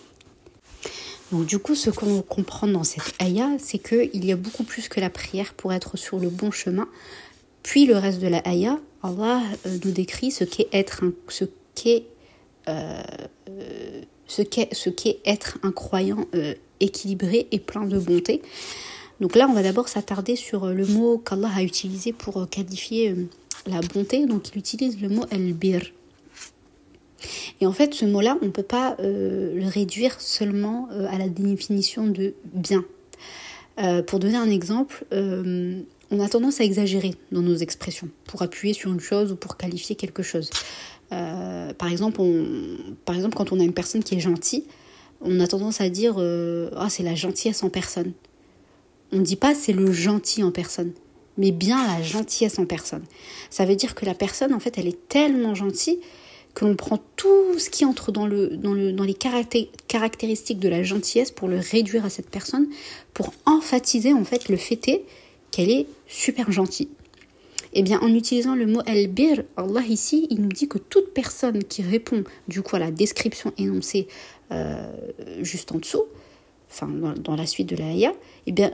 Donc 1.32 1.46
du 1.46 1.58
coup, 1.58 1.74
ce 1.74 1.90
qu'on 1.90 2.22
comprend 2.22 2.66
dans 2.66 2.84
cette 2.84 3.14
ayah, 3.20 3.50
c'est 3.58 3.78
qu'il 3.78 4.24
y 4.24 4.32
a 4.32 4.36
beaucoup 4.36 4.64
plus 4.64 4.88
que 4.88 5.00
la 5.00 5.10
prière 5.10 5.54
pour 5.54 5.72
être 5.72 5.96
sur 5.96 6.18
le 6.18 6.28
bon 6.28 6.50
chemin. 6.50 6.86
Puis 7.62 7.86
le 7.86 7.96
reste 7.96 8.20
de 8.20 8.28
la 8.28 8.46
ayah, 8.46 8.78
Allah 9.02 9.40
nous 9.84 9.90
décrit 9.90 10.30
ce 10.30 10.44
qu'est 10.44 10.68
être 10.72 11.02
un, 11.02 11.12
ce 11.28 11.44
qu'est 14.42 14.74
ce 14.74 14.90
qu'est 14.90 15.18
être 15.24 15.58
un 15.62 15.72
croyant 15.72 16.26
équilibré 16.78 17.48
et 17.50 17.58
plein 17.58 17.86
de 17.86 17.98
bonté. 17.98 18.42
Donc 19.20 19.36
là, 19.36 19.46
on 19.48 19.52
va 19.52 19.62
d'abord 19.62 19.88
s'attarder 19.88 20.36
sur 20.36 20.64
euh, 20.64 20.74
le 20.74 20.86
mot 20.86 21.18
qu'Allah 21.18 21.50
a 21.54 21.62
utilisé 21.62 22.12
pour 22.12 22.38
euh, 22.38 22.46
qualifier 22.46 23.10
euh, 23.10 23.26
la 23.66 23.80
bonté. 23.80 24.26
Donc 24.26 24.50
il 24.50 24.58
utilise 24.58 25.00
le 25.00 25.08
mot 25.08 25.24
al-bir. 25.30 25.92
Et 27.60 27.66
en 27.66 27.72
fait, 27.72 27.94
ce 27.94 28.04
mot-là, 28.04 28.36
on 28.42 28.46
ne 28.46 28.50
peut 28.50 28.62
pas 28.62 28.96
le 29.00 29.66
réduire 29.66 30.20
seulement 30.20 30.90
à 31.08 31.16
la 31.16 31.30
définition 31.30 32.06
de 32.06 32.34
bien. 32.52 32.84
pour 34.06 34.18
donner 34.18 34.36
un 34.36 34.50
exemple, 34.50 35.06
on 35.10 36.20
a 36.20 36.28
tendance 36.28 36.60
à 36.60 36.64
exagérer 36.64 37.14
dans 37.32 37.40
nos 37.40 37.56
expressions 37.56 38.10
pour 38.26 38.42
appuyer 38.42 38.74
sur 38.74 38.92
une 38.92 39.00
chose 39.00 39.32
ou 39.32 39.36
pour 39.36 39.56
qualifier 39.56 39.96
quelque 39.96 40.22
chose. 40.22 40.50
par, 41.08 41.90
exemple, 41.90 42.20
par 43.06 43.16
exemple, 43.16 43.36
quand 43.36 43.52
on 43.52 43.60
a 43.60 43.64
une 43.64 43.72
personne 43.72 44.04
qui 44.04 44.16
est 44.16 44.20
gentille, 44.20 44.64
on 45.22 45.40
a 45.40 45.46
tendance 45.46 45.80
à 45.80 45.88
dire 45.88 46.18
Ah, 46.76 46.90
c'est 46.90 47.04
la 47.04 47.14
gentillesse 47.14 47.62
en 47.62 47.70
personne. 47.70 48.12
On 49.14 49.18
ne 49.18 49.22
dit 49.22 49.36
pas 49.36 49.54
c'est 49.54 49.72
le 49.72 49.92
gentil 49.92 50.42
en 50.42 50.50
personne. 50.50 50.92
mais 51.38 51.52
bien 51.52 51.84
la 51.86 52.02
gentillesse 52.02 52.58
en 52.58 52.66
personne. 52.66 53.04
Ça 53.48 53.64
veut 53.64 53.76
dire 53.76 53.94
que 53.94 54.04
la 54.04 54.14
personne, 54.14 54.52
en 54.52 54.60
fait, 54.60 54.76
elle 54.78 54.86
est 54.86 55.08
tellement 55.08 55.54
gentille 55.54 56.00
que 56.54 56.64
l'on 56.64 56.76
prend 56.76 57.00
tout 57.16 57.58
ce 57.58 57.70
qui 57.70 57.84
entre 57.84 58.12
dans, 58.12 58.26
le, 58.26 58.56
dans, 58.56 58.72
le, 58.72 58.92
dans 58.92 59.04
les 59.04 59.14
caractéristiques 59.14 60.60
de 60.60 60.68
la 60.68 60.82
gentillesse 60.82 61.32
pour 61.32 61.48
le 61.48 61.58
réduire 61.58 62.04
à 62.04 62.10
cette 62.10 62.30
personne, 62.30 62.68
pour 63.12 63.32
emphasiser 63.46 64.12
en 64.12 64.24
fait 64.24 64.48
le 64.48 64.56
fait 64.56 65.02
qu'elle 65.50 65.70
est 65.70 65.86
super 66.06 66.52
gentille. 66.52 66.88
Eh 67.72 67.82
bien, 67.82 67.98
en 68.00 68.14
utilisant 68.14 68.54
le 68.54 68.66
mot 68.66 68.80
al-bir, 68.86 69.42
Allah 69.56 69.82
ici, 69.88 70.28
il 70.30 70.40
nous 70.42 70.48
dit 70.48 70.68
que 70.68 70.78
toute 70.78 71.12
personne 71.12 71.64
qui 71.64 71.82
répond 71.82 72.22
du 72.46 72.62
coup 72.62 72.76
à 72.76 72.78
la 72.78 72.92
description 72.92 73.52
énoncée 73.58 74.06
euh, 74.52 74.92
juste 75.40 75.72
en 75.72 75.78
dessous, 75.78 76.04
enfin 76.70 76.88
dans, 76.88 77.34
la 77.34 77.46
suite 77.46 77.68
de 77.68 77.76
l'aya, 77.76 78.12
eh 78.46 78.52
bien, 78.52 78.72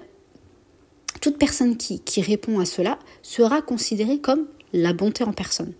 toute 1.20 1.38
personne 1.38 1.76
qui, 1.76 2.22
répond 2.22 2.60
à 2.60 2.64
cela 2.64 2.98
sera 3.22 3.62
considérée 3.62 4.18
comme 4.18 4.46
la 4.72 4.92
bonté 4.92 5.24
en 5.24 5.32
personne. 5.32 5.72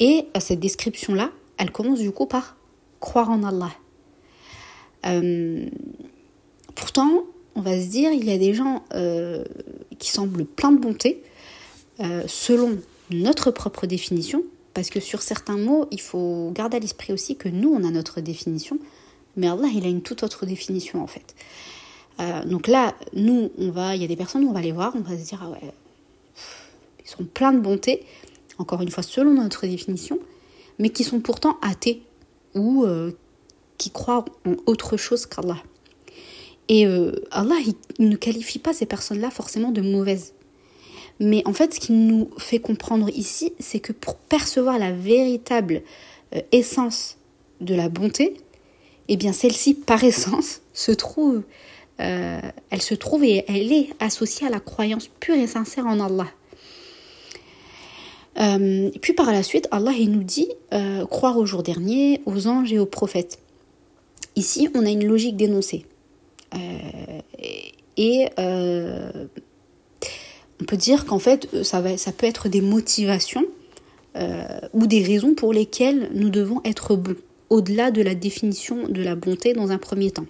Et 0.00 0.26
euh, 0.36 0.40
cette 0.40 0.60
description-là, 0.60 1.30
elle 1.58 1.70
commence 1.70 1.98
du 1.98 2.10
coup 2.10 2.26
par 2.26 2.56
croire 3.00 3.30
en 3.30 3.42
Allah. 3.42 3.72
Euh, 5.06 5.66
pourtant, 6.74 7.24
on 7.54 7.60
va 7.60 7.80
se 7.80 7.86
dire, 7.86 8.12
il 8.12 8.24
y 8.24 8.32
a 8.32 8.38
des 8.38 8.54
gens 8.54 8.84
euh, 8.94 9.44
qui 9.98 10.10
semblent 10.10 10.44
pleins 10.44 10.72
de 10.72 10.78
bonté, 10.78 11.22
selon 12.26 12.78
notre 13.10 13.50
propre 13.50 13.86
définition, 13.86 14.42
parce 14.74 14.90
que 14.90 15.00
sur 15.00 15.22
certains 15.22 15.56
mots, 15.56 15.86
il 15.90 16.00
faut 16.00 16.50
garder 16.54 16.76
à 16.76 16.80
l'esprit 16.80 17.14
aussi 17.14 17.36
que 17.36 17.48
nous, 17.48 17.70
on 17.70 17.84
a 17.84 17.90
notre 17.90 18.20
définition, 18.20 18.78
mais 19.36 19.48
Allah, 19.48 19.68
il 19.74 19.86
a 19.86 19.88
une 19.88 20.02
toute 20.02 20.22
autre 20.22 20.44
définition 20.44 21.02
en 21.02 21.06
fait. 21.06 21.34
Donc 22.46 22.66
là, 22.66 22.94
nous, 23.12 23.50
on 23.58 23.70
va, 23.70 23.94
il 23.94 24.00
y 24.00 24.04
a 24.04 24.08
des 24.08 24.16
personnes, 24.16 24.44
on 24.44 24.52
va 24.52 24.60
les 24.60 24.72
voir, 24.72 24.94
on 24.96 25.00
va 25.00 25.18
se 25.18 25.22
dire, 25.22 25.40
ah 25.42 25.50
ouais, 25.50 25.60
ils 27.04 27.08
sont 27.08 27.24
pleins 27.24 27.52
de 27.52 27.60
bonté, 27.60 28.04
encore 28.58 28.82
une 28.82 28.90
fois 28.90 29.02
selon 29.02 29.34
notre 29.34 29.66
définition, 29.66 30.18
mais 30.78 30.90
qui 30.90 31.04
sont 31.04 31.20
pourtant 31.20 31.58
athées 31.62 32.02
ou 32.54 32.84
euh, 32.84 33.12
qui 33.78 33.90
croient 33.90 34.24
en 34.46 34.54
autre 34.66 34.96
chose 34.96 35.26
qu'Allah. 35.26 35.58
Et 36.68 36.86
euh, 36.86 37.12
Allah, 37.30 37.56
il, 37.98 38.08
ne 38.08 38.16
qualifie 38.16 38.58
pas 38.58 38.72
ces 38.72 38.86
personnes-là 38.86 39.30
forcément 39.30 39.70
de 39.70 39.82
mauvaises. 39.82 40.32
Mais 41.20 41.42
en 41.46 41.52
fait, 41.52 41.74
ce 41.74 41.80
qu'il 41.80 42.06
nous 42.06 42.28
fait 42.38 42.58
comprendre 42.58 43.08
ici, 43.10 43.52
c'est 43.58 43.80
que 43.80 43.92
pour 43.92 44.16
percevoir 44.16 44.78
la 44.78 44.92
véritable 44.92 45.82
euh, 46.34 46.40
essence 46.52 47.16
de 47.60 47.74
la 47.74 47.88
bonté, 47.88 48.36
eh 49.08 49.16
bien 49.16 49.32
celle-ci, 49.32 49.74
par 49.74 50.02
essence, 50.02 50.60
se 50.74 50.92
trouve, 50.92 51.42
elle 51.98 52.82
se 52.82 52.94
trouve 52.94 53.24
et 53.24 53.44
elle 53.48 53.72
est 53.72 53.88
associée 54.00 54.46
à 54.46 54.50
la 54.50 54.60
croyance 54.60 55.08
pure 55.08 55.36
et 55.36 55.46
sincère 55.46 55.86
en 55.86 55.98
Allah. 55.98 56.26
Euh, 58.38 58.90
puis 59.00 59.14
par 59.14 59.32
la 59.32 59.42
suite, 59.42 59.66
Allah 59.70 59.92
il 59.98 60.10
nous 60.10 60.22
dit 60.22 60.48
euh, 60.74 61.06
croire 61.06 61.38
au 61.38 61.46
jour 61.46 61.62
dernier, 61.62 62.20
aux 62.26 62.46
anges 62.46 62.72
et 62.72 62.78
aux 62.78 62.86
prophètes. 62.86 63.38
Ici, 64.34 64.68
on 64.74 64.84
a 64.84 64.90
une 64.90 65.06
logique 65.06 65.36
d'énoncé. 65.36 65.86
Euh, 66.54 66.58
et 67.96 68.28
on 68.38 69.28
peut 70.66 70.76
dire 70.76 71.06
qu'en 71.06 71.18
fait, 71.18 71.64
ça, 71.64 71.82
ça 71.96 72.12
peut 72.12 72.26
être 72.26 72.48
des 72.48 72.60
motivations 72.60 73.44
ou 74.72 74.86
des 74.86 75.02
raisons 75.02 75.34
pour 75.34 75.52
lesquelles 75.52 76.10
nous 76.14 76.30
devons 76.30 76.62
être 76.64 76.96
bons, 76.96 77.16
au-delà 77.50 77.90
de 77.90 78.02
la 78.02 78.14
définition 78.14 78.88
de 78.88 79.02
la 79.02 79.14
bonté 79.14 79.52
dans 79.52 79.70
un 79.70 79.78
premier 79.78 80.10
temps. 80.10 80.26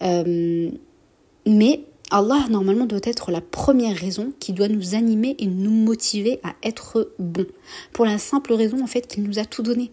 Mais 0.00 1.80
Allah, 2.10 2.46
normalement, 2.48 2.86
doit 2.86 3.00
être 3.02 3.30
la 3.30 3.40
première 3.40 3.96
raison 3.96 4.32
qui 4.40 4.52
doit 4.52 4.68
nous 4.68 4.94
animer 4.94 5.36
et 5.38 5.46
nous 5.46 5.70
motiver 5.70 6.40
à 6.42 6.54
être 6.62 7.12
bon. 7.18 7.46
Pour 7.92 8.06
la 8.06 8.18
simple 8.18 8.54
raison, 8.54 8.82
en 8.82 8.86
fait, 8.86 9.06
qu'il 9.06 9.24
nous 9.24 9.38
a 9.38 9.44
tout 9.44 9.62
donné. 9.62 9.90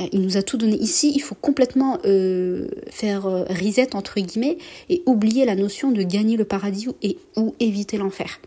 Euh, 0.00 0.06
il 0.12 0.22
nous 0.22 0.38
a 0.38 0.42
tout 0.42 0.56
donné. 0.56 0.76
Ici, 0.76 1.12
il 1.14 1.20
faut 1.20 1.34
complètement 1.34 1.98
euh, 2.06 2.68
faire 2.90 3.26
euh, 3.26 3.44
reset, 3.44 3.94
entre 3.94 4.20
guillemets, 4.20 4.56
et 4.88 5.02
oublier 5.04 5.44
la 5.44 5.54
notion 5.54 5.90
de 5.90 6.02
gagner 6.02 6.36
le 6.36 6.44
paradis 6.44 6.88
ou 7.36 7.54
éviter 7.60 7.98
l'enfer. 7.98 8.40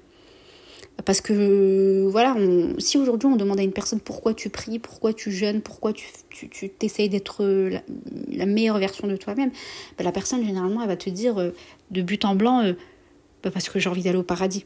Parce 1.04 1.20
que, 1.20 2.08
voilà, 2.10 2.36
si 2.80 2.98
aujourd'hui 2.98 3.28
on 3.28 3.36
demande 3.36 3.60
à 3.60 3.64
une 3.64 3.74
personne 3.74 4.00
pourquoi 4.00 4.34
tu 4.34 4.50
pries, 4.50 4.80
pourquoi 4.80 5.14
tu 5.14 5.32
jeûnes, 5.32 5.62
pourquoi 5.62 5.92
tu, 5.92 6.08
tu, 6.30 6.70
t'essayes 6.70 7.10
d'être 7.10 7.44
la, 8.32 8.46
meilleure 8.46 8.80
version 8.80 9.08
de 9.08 9.16
toi-même, 9.18 9.52
ben, 9.98 10.04
la 10.04 10.12
personne 10.12 10.46
généralement 10.46 10.82
elle 10.82 10.88
va 10.88 10.96
te 10.96 11.10
dire 11.10 11.38
euh, 11.38 11.52
de 11.92 12.02
but 12.02 12.24
en 12.24 12.36
blanc 12.36 12.64
euh, 12.64 12.74
ben, 13.44 13.52
parce 13.52 13.70
que 13.70 13.78
j'ai 13.78 13.90
envie 13.90 14.04
d'aller 14.04 14.18
au 14.18 14.24
paradis. 14.24 14.66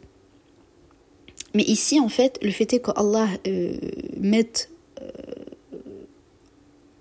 Mais 1.55 1.63
ici, 1.63 1.99
en 1.99 2.09
fait, 2.09 2.37
le 2.43 2.51
fait 2.51 2.73
est 2.73 2.79
que 2.79 2.91
Allah 2.95 3.27
euh, 3.47 3.77
mette 4.17 4.69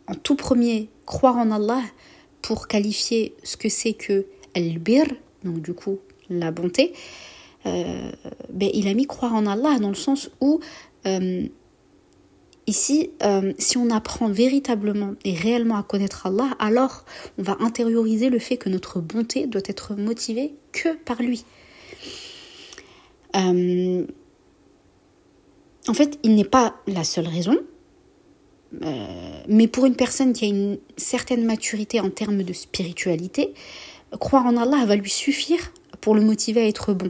en 0.08 0.14
tout 0.14 0.36
premier 0.36 0.88
croire 1.04 1.36
en 1.36 1.50
Allah 1.50 1.82
pour 2.40 2.66
qualifier 2.66 3.34
ce 3.42 3.58
que 3.58 3.68
c'est 3.68 3.92
que 3.92 4.26
al-bir, 4.54 5.06
donc 5.44 5.60
du 5.60 5.74
coup 5.74 5.98
la 6.30 6.50
bonté, 6.50 6.92
euh, 7.68 8.10
ben, 8.50 8.70
il 8.72 8.88
a 8.88 8.94
mis 8.94 9.06
croire 9.06 9.34
en 9.34 9.46
Allah 9.46 9.78
dans 9.78 9.88
le 9.88 9.94
sens 9.94 10.30
où 10.40 10.60
euh, 11.06 11.46
ici, 12.66 13.10
euh, 13.22 13.52
si 13.58 13.76
on 13.78 13.90
apprend 13.90 14.28
véritablement 14.28 15.14
et 15.24 15.34
réellement 15.34 15.76
à 15.76 15.82
connaître 15.82 16.26
Allah, 16.26 16.56
alors 16.58 17.04
on 17.38 17.42
va 17.42 17.56
intérioriser 17.60 18.30
le 18.30 18.38
fait 18.38 18.56
que 18.56 18.68
notre 18.68 19.00
bonté 19.00 19.46
doit 19.46 19.62
être 19.66 19.94
motivée 19.94 20.54
que 20.72 20.94
par 20.94 21.22
lui. 21.22 21.44
en 23.34 24.04
fait, 25.94 26.18
il 26.22 26.34
n'est 26.34 26.44
pas 26.44 26.76
la 26.86 27.04
seule 27.04 27.28
raison, 27.28 27.56
mais 29.48 29.68
pour 29.68 29.86
une 29.86 29.94
personne 29.94 30.32
qui 30.32 30.44
a 30.44 30.48
une 30.48 30.78
certaine 30.96 31.44
maturité 31.44 32.00
en 32.00 32.10
termes 32.10 32.42
de 32.42 32.52
spiritualité, 32.52 33.54
croire 34.18 34.44
en 34.46 34.56
Allah 34.56 34.84
va 34.86 34.96
lui 34.96 35.08
suffire 35.08 35.72
pour 36.00 36.14
le 36.14 36.22
motiver 36.22 36.62
à 36.62 36.66
être 36.66 36.94
bon. 36.94 37.08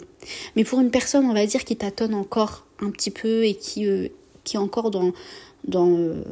Mais 0.56 0.64
pour 0.64 0.80
une 0.80 0.90
personne, 0.90 1.26
on 1.26 1.34
va 1.34 1.46
dire, 1.46 1.64
qui 1.64 1.76
tâtonne 1.76 2.14
encore 2.14 2.66
un 2.80 2.90
petit 2.90 3.10
peu 3.10 3.44
et 3.44 3.54
qui, 3.54 3.86
euh, 3.86 4.08
qui 4.44 4.56
est 4.56 4.60
encore 4.60 4.90
dans, 4.90 5.12
dans 5.66 5.90
euh, 5.96 6.22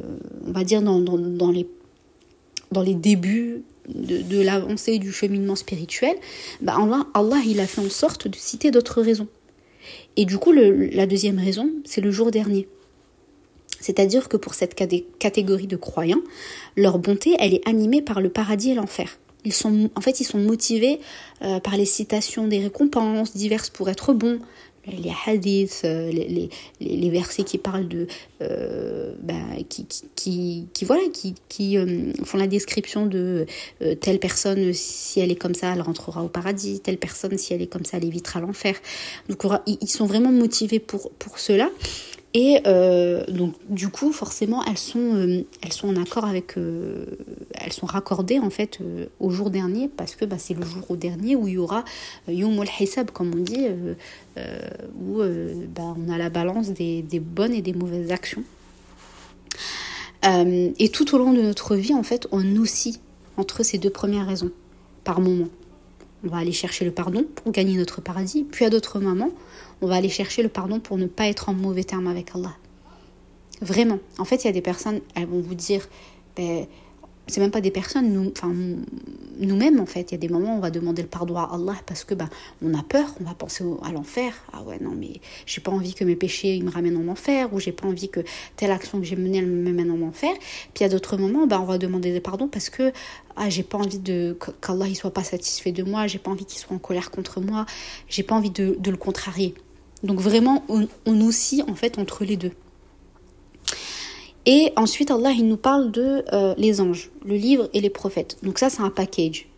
on 0.45 0.51
va 0.51 0.63
dire, 0.63 0.81
dans, 0.81 0.99
dans, 0.99 1.51
les, 1.51 1.67
dans 2.71 2.81
les 2.81 2.95
débuts 2.95 3.63
de, 3.87 4.21
de 4.21 4.41
l'avancée 4.41 4.99
du 4.99 5.11
cheminement 5.11 5.55
spirituel, 5.55 6.15
bah 6.61 6.75
Allah, 6.77 7.05
Allah, 7.13 7.41
il 7.45 7.59
a 7.59 7.67
fait 7.67 7.81
en 7.81 7.89
sorte 7.89 8.27
de 8.27 8.35
citer 8.35 8.71
d'autres 8.71 9.01
raisons. 9.01 9.27
Et 10.17 10.25
du 10.25 10.37
coup, 10.37 10.51
la 10.51 11.05
deuxième 11.05 11.37
raison, 11.37 11.69
c'est 11.85 12.01
le 12.01 12.11
jour 12.11 12.31
dernier. 12.31 12.67
C'est-à-dire 13.79 14.27
que 14.27 14.37
pour 14.37 14.55
cette 14.55 14.75
catégorie 15.19 15.67
de 15.67 15.75
croyants, 15.75 16.21
leur 16.75 16.97
bonté, 16.97 17.35
elle 17.39 17.53
est 17.53 17.67
animée 17.67 18.01
par 18.01 18.21
le 18.21 18.29
paradis 18.29 18.71
et 18.71 18.75
l'enfer. 18.75 19.19
Ils 19.47 19.53
sont, 19.53 19.89
en 19.95 20.01
fait, 20.01 20.19
ils 20.19 20.25
sont 20.25 20.39
motivés 20.39 20.99
euh, 21.41 21.61
par 21.61 21.77
les 21.77 21.85
citations 21.85 22.49
des 22.49 22.59
récompenses 22.59 23.33
diverses 23.33 23.69
pour 23.69 23.89
être 23.89 24.11
bons, 24.11 24.39
les 24.85 25.13
hadiths, 25.25 25.83
euh, 25.85 26.11
les, 26.11 26.49
les, 26.81 27.09
versets 27.09 27.43
qui 27.43 27.57
parlent 27.57 27.87
de, 27.87 28.07
euh, 28.41 29.13
bah, 29.21 29.35
qui, 29.69 29.85
qui, 30.17 30.67
qui, 30.73 30.85
voilà, 30.85 31.03
qui, 31.13 31.33
qui 31.47 31.77
font 32.25 32.37
la 32.37 32.47
description 32.47 33.05
de 33.05 33.45
telle 34.01 34.19
personne 34.19 34.73
si 34.73 35.21
elle 35.21 35.31
est 35.31 35.35
comme 35.35 35.55
ça, 35.55 35.73
elle 35.73 35.81
rentrera 35.81 36.21
au 36.21 36.27
paradis, 36.27 36.81
telle 36.81 36.97
personne 36.97 37.37
si 37.37 37.53
elle 37.53 37.61
est 37.61 37.67
comme 37.67 37.85
ça, 37.85 37.97
elle 37.97 38.05
évitera 38.05 38.41
l'enfer. 38.41 38.75
Donc 39.29 39.43
ils 39.65 39.89
sont 39.89 40.07
vraiment 40.07 40.33
motivés 40.33 40.79
pour 40.79 41.11
pour 41.11 41.39
cela. 41.39 41.69
Et 42.33 42.59
euh, 42.67 43.25
donc 43.27 43.55
du 43.69 43.87
coup, 43.87 44.11
forcément, 44.11 44.63
elles 44.65 44.77
sont, 44.77 45.15
euh, 45.15 45.43
elles 45.61 45.73
sont 45.73 45.87
en 45.87 46.01
accord 46.01 46.25
avec, 46.25 46.57
euh, 46.57 47.05
elles 47.55 47.71
sont 47.73 47.85
raccordées 47.85 48.39
en 48.39 48.49
fait 48.49 48.79
au 49.19 49.29
jour 49.29 49.49
dernier 49.49 49.87
parce 49.87 50.15
que 50.15 50.25
bah, 50.25 50.37
c'est 50.37 50.53
le 50.53 50.65
jour 50.65 50.83
au 50.89 50.95
dernier 50.95 51.35
où 51.35 51.47
il 51.47 51.53
y 51.53 51.57
aura 51.57 51.85
Yom 52.27 52.59
al-Hisab, 52.59 53.11
comme 53.11 53.31
on 53.33 53.39
dit, 53.39 53.67
où 54.99 55.21
bah, 55.73 55.95
on 55.97 56.11
a 56.11 56.17
la 56.17 56.29
balance 56.29 56.69
des, 56.69 57.01
des, 57.01 57.19
bonnes 57.19 57.53
et 57.53 57.61
des 57.61 57.73
mauvaises 57.73 58.11
actions. 58.11 58.43
et 60.23 60.89
tout 60.89 61.15
au 61.15 61.17
long 61.17 61.33
de 61.33 61.41
notre 61.41 61.75
vie, 61.75 61.93
en 61.93 62.03
fait, 62.03 62.27
on 62.31 62.55
oscille 62.57 62.97
entre 63.37 63.63
ces 63.63 63.77
deux 63.77 63.89
premières 63.89 64.27
raisons 64.27 64.51
par 65.03 65.21
moment. 65.21 65.47
On 66.25 66.29
va 66.29 66.37
aller 66.37 66.51
chercher 66.51 66.83
le 66.83 66.91
pardon 66.91 67.25
pour 67.35 67.51
gagner 67.51 67.77
notre 67.77 68.01
paradis, 68.01 68.43
puis 68.43 68.65
à 68.65 68.69
d'autres 68.69 68.99
moments, 68.99 69.31
on 69.81 69.87
va 69.87 69.95
aller 69.95 70.09
chercher 70.09 70.43
le 70.43 70.49
pardon 70.49 70.79
pour 70.79 70.97
ne 70.97 71.05
pas 71.05 71.27
être 71.27 71.49
en 71.49 71.53
mauvais 71.53 71.83
terme 71.83 72.07
avec 72.07 72.35
Allah. 72.35 72.55
Vraiment. 73.61 73.99
En 74.17 74.25
fait, 74.25 74.43
il 74.43 74.47
y 74.47 74.49
a 74.49 74.53
des 74.53 74.61
personnes, 74.61 75.01
elles 75.15 75.27
vont 75.27 75.41
vous 75.41 75.55
dire, 75.55 75.87
ben, 76.35 76.67
c'est 77.27 77.41
même 77.41 77.51
pas 77.51 77.61
des 77.61 77.71
personnes, 77.71 78.13
nous, 78.13 78.31
enfin, 78.31 78.53
nous-mêmes 79.39 79.79
en 79.79 79.85
fait. 79.85 80.11
Il 80.11 80.13
y 80.13 80.15
a 80.15 80.17
des 80.17 80.29
moments 80.29 80.55
où 80.55 80.57
on 80.57 80.61
va 80.61 80.71
demander 80.71 81.01
le 81.01 81.07
pardon 81.07 81.35
à 81.35 81.49
Allah 81.53 81.75
parce 81.85 82.03
que 82.03 82.13
ben, 82.13 82.29
on 82.61 82.73
a 82.73 82.83
peur, 82.83 83.13
on 83.19 83.25
va 83.25 83.33
penser 83.33 83.65
à 83.83 83.91
l'enfer. 83.91 84.33
Ah 84.53 84.63
ouais, 84.63 84.79
non, 84.81 84.93
mais 84.97 85.19
j'ai 85.45 85.61
pas 85.61 85.71
envie 85.71 85.93
que 85.93 86.05
mes 86.05 86.15
péchés 86.15 86.55
ils 86.55 86.63
me 86.63 86.71
ramènent 86.71 86.97
en 86.97 87.11
enfer 87.11 87.53
ou 87.53 87.59
j'ai 87.59 87.73
pas 87.73 87.87
envie 87.87 88.09
que 88.09 88.21
telle 88.55 88.71
action 88.71 88.99
que 88.99 89.05
j'ai 89.05 89.17
menée 89.17 89.39
elle 89.39 89.47
me 89.47 89.73
mène 89.73 89.91
en 89.91 90.01
enfer. 90.07 90.31
Puis 90.73 90.85
à 90.85 90.89
d'autres 90.89 91.17
moments, 91.17 91.47
ben, 91.47 91.59
on 91.59 91.65
va 91.65 91.77
demander 91.77 92.13
le 92.13 92.21
pardon 92.21 92.47
parce 92.47 92.69
que 92.69 92.93
ah, 93.35 93.49
j'ai 93.49 93.63
pas 93.63 93.77
envie 93.77 93.99
de 93.99 94.37
qu'Allah 94.61 94.87
il 94.87 94.95
soit 94.95 95.11
pas 95.11 95.23
satisfait 95.23 95.73
de 95.73 95.83
moi, 95.83 96.07
j'ai 96.07 96.19
pas 96.19 96.31
envie 96.31 96.45
qu'il 96.45 96.59
soit 96.59 96.75
en 96.75 96.79
colère 96.79 97.11
contre 97.11 97.41
moi, 97.41 97.65
j'ai 98.07 98.23
pas 98.23 98.35
envie 98.35 98.51
de 98.51 98.77
le 98.89 98.97
contrarier. 98.97 99.53
Donc 100.03 100.19
vraiment, 100.19 100.63
on, 100.69 100.87
on 101.05 101.21
oscille 101.21 101.63
en 101.67 101.75
fait 101.75 101.97
entre 101.97 102.23
les 102.23 102.37
deux. 102.37 102.51
Et 104.49 104.71
ensuite, 104.77 105.11
Allah, 105.11 105.31
il 105.31 105.45
nous 105.45 105.57
parle 105.57 105.91
de 105.91 106.23
euh, 106.31 106.55
les 106.57 106.79
anges, 106.79 107.11
le 107.25 107.35
livre 107.35 107.69
et 107.73 107.81
les 107.81 107.89
prophètes. 107.89 108.37
Donc 108.43 108.59
ça, 108.59 108.69
c'est 108.69 108.81
un 108.81 108.89
package. 108.89 109.49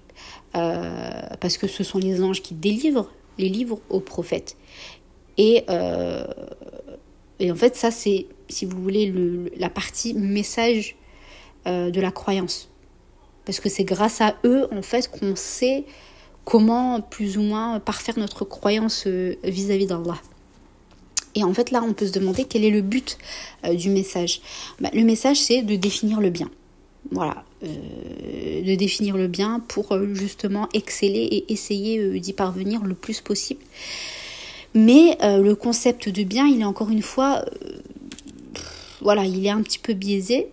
Euh, 0.56 1.22
parce 1.40 1.58
que 1.60 1.68
ce 1.68 1.84
sont 1.84 2.00
les 2.00 2.24
anges 2.24 2.42
qui 2.42 2.56
délivrent 2.56 3.12
les 3.38 3.50
livres 3.50 3.80
aux 3.92 4.00
prophètes. 4.00 4.58
Et, 5.38 5.64
euh, 5.70 6.26
en 7.40 7.56
fait, 7.56 7.76
ça, 7.76 7.92
c'est, 7.92 8.26
si 8.50 8.66
vous 8.66 8.82
voulez, 8.82 9.06
le, 9.06 9.52
la 9.58 9.70
partie 9.70 10.16
message 10.16 10.96
de 11.66 12.02
la 12.02 12.10
croyance. 12.10 12.72
Parce 13.46 13.60
que 13.60 13.70
c'est 13.70 13.84
grâce 13.84 14.22
à 14.22 14.38
eux, 14.44 14.68
en 14.72 14.82
fait, 14.82 15.08
qu'on 15.08 15.36
sait 15.36 15.86
comment, 16.50 17.00
plus 17.00 17.38
ou 17.38 17.44
moins, 17.44 17.80
parfaire 17.80 18.18
notre 18.18 18.44
croyance 18.44 19.06
vis-à-vis 19.44 19.86
d'Allah. 19.86 20.20
Et 21.36 21.44
en 21.44 21.54
fait, 21.54 21.70
là, 21.72 21.84
on 21.84 21.94
peut 21.94 22.08
se 22.08 22.12
demander 22.12 22.46
quel 22.46 22.66
est 22.66 22.72
le 22.72 22.82
but 22.82 23.18
euh, 23.66 23.76
du 23.76 23.90
message. 23.90 24.42
Bah, 24.80 24.90
le 24.94 25.04
message, 25.04 25.38
c'est 25.38 25.62
de 25.62 25.76
définir 25.76 26.20
le 26.20 26.32
bien. 26.32 26.50
Voilà, 27.12 27.44
euh, 27.64 28.62
de 28.64 28.76
définir 28.76 29.16
le 29.16 29.28
bien 29.28 29.62
pour 29.68 29.92
euh, 29.92 30.14
justement 30.16 30.68
exceller 30.74 31.22
et 31.22 31.54
essayer 31.54 32.20
d'y 32.20 32.34
parvenir 32.34 32.84
le 32.84 32.96
plus 32.96 33.22
possible. 33.22 33.62
Mais 34.74 35.18
le 35.22 35.54
concept 35.54 36.10
de 36.10 36.24
bien, 36.24 36.46
il 36.46 36.62
est 36.62 36.66
encore 36.66 36.92
une 36.92 37.02
fois, 37.02 37.44
voilà, 39.02 39.26
il 39.26 39.44
est 39.44 39.50
un 39.50 39.64
petit 39.64 39.80
peu 39.80 39.94
biaisé. 39.94 40.48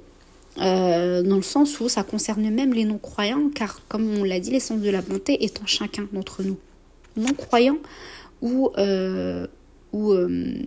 Dans 0.57 1.37
le 1.37 1.43
sens 1.43 1.81
où 1.81 1.89
ça 1.89 2.03
concerne 2.03 2.49
même 2.51 2.73
les 2.73 2.85
non-croyants, 2.85 3.51
car 3.55 3.81
comme 3.89 4.09
on 4.19 4.25
l'a 4.25 4.41
dit, 4.41 4.51
l'essence 4.51 4.81
de 4.81 4.91
la 4.91 5.03
bonté 5.03 5.45
est 5.45 5.61
en 5.61 5.67
chacun 5.67 6.09
d'entre 6.13 6.43
nous. 6.43 6.59
Non-croyants 7.17 7.79
ou, 8.43 8.71
ou, 9.93 10.13
euh, 10.13 10.63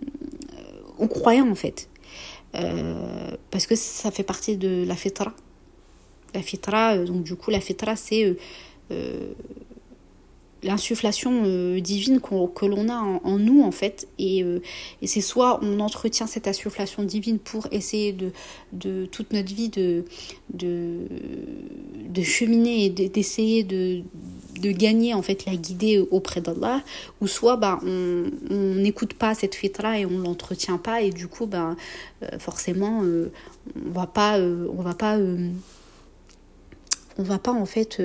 croyant 1.08 1.50
en 1.50 1.54
fait. 1.54 1.88
Euh, 2.56 3.30
parce 3.50 3.66
que 3.66 3.76
ça 3.76 4.10
fait 4.10 4.22
partie 4.22 4.56
de 4.56 4.84
la 4.86 4.96
fitra. 4.96 5.32
La 6.34 6.42
fitra, 6.42 6.94
euh, 6.94 7.04
donc 7.04 7.22
du 7.22 7.36
coup, 7.36 7.50
la 7.50 7.60
fitra, 7.60 7.96
c'est 7.96 8.36
l'insufflation 10.62 11.42
euh, 11.44 11.80
divine 11.80 12.20
que 12.20 12.66
l'on 12.66 12.88
a 12.88 13.20
en, 13.24 13.38
nous 13.38 13.62
en 13.62 13.70
fait. 13.70 14.08
Et, 14.18 14.42
euh, 14.42 14.60
et 15.02 15.06
c'est 15.06 15.20
soit 15.20 15.58
on 15.62 15.80
entretient 15.80 16.26
cette 16.26 16.48
insufflation 16.48 17.02
divine 17.02 17.38
pour 17.38 17.66
essayer 17.70 18.12
de, 18.12 18.32
de 18.72 19.06
toute 19.06 19.32
notre 19.32 19.52
vie 19.52 19.68
de, 19.68 20.04
de, 20.52 21.06
de 22.08 22.22
cheminer 22.22 22.84
et 22.86 22.90
d'essayer 22.90 23.64
de, 23.64 24.02
de 24.60 24.70
gagner 24.70 25.14
en 25.14 25.22
fait 25.22 25.46
la 25.46 25.56
guider 25.56 25.98
auprès 26.10 26.40
d'Allah. 26.40 26.82
Ou 27.20 27.26
soit 27.26 27.56
bah, 27.56 27.80
on 27.82 28.30
n'écoute 28.50 29.14
pas 29.14 29.34
cette 29.34 29.54
fitra 29.54 29.98
et 29.98 30.06
on 30.06 30.18
l'entretient 30.18 30.78
pas. 30.78 31.02
Et 31.02 31.10
du 31.10 31.26
coup 31.26 31.46
bah, 31.46 31.76
euh, 32.22 32.38
forcément 32.38 33.02
on 33.02 33.90
va 33.90 34.06
pas 34.06 34.38
on 34.38 34.82
va 34.82 34.94
pas 34.94 35.18
on 37.18 37.22
va 37.22 37.38
pas 37.38 37.52
en 37.52 37.66
fait 37.66 38.02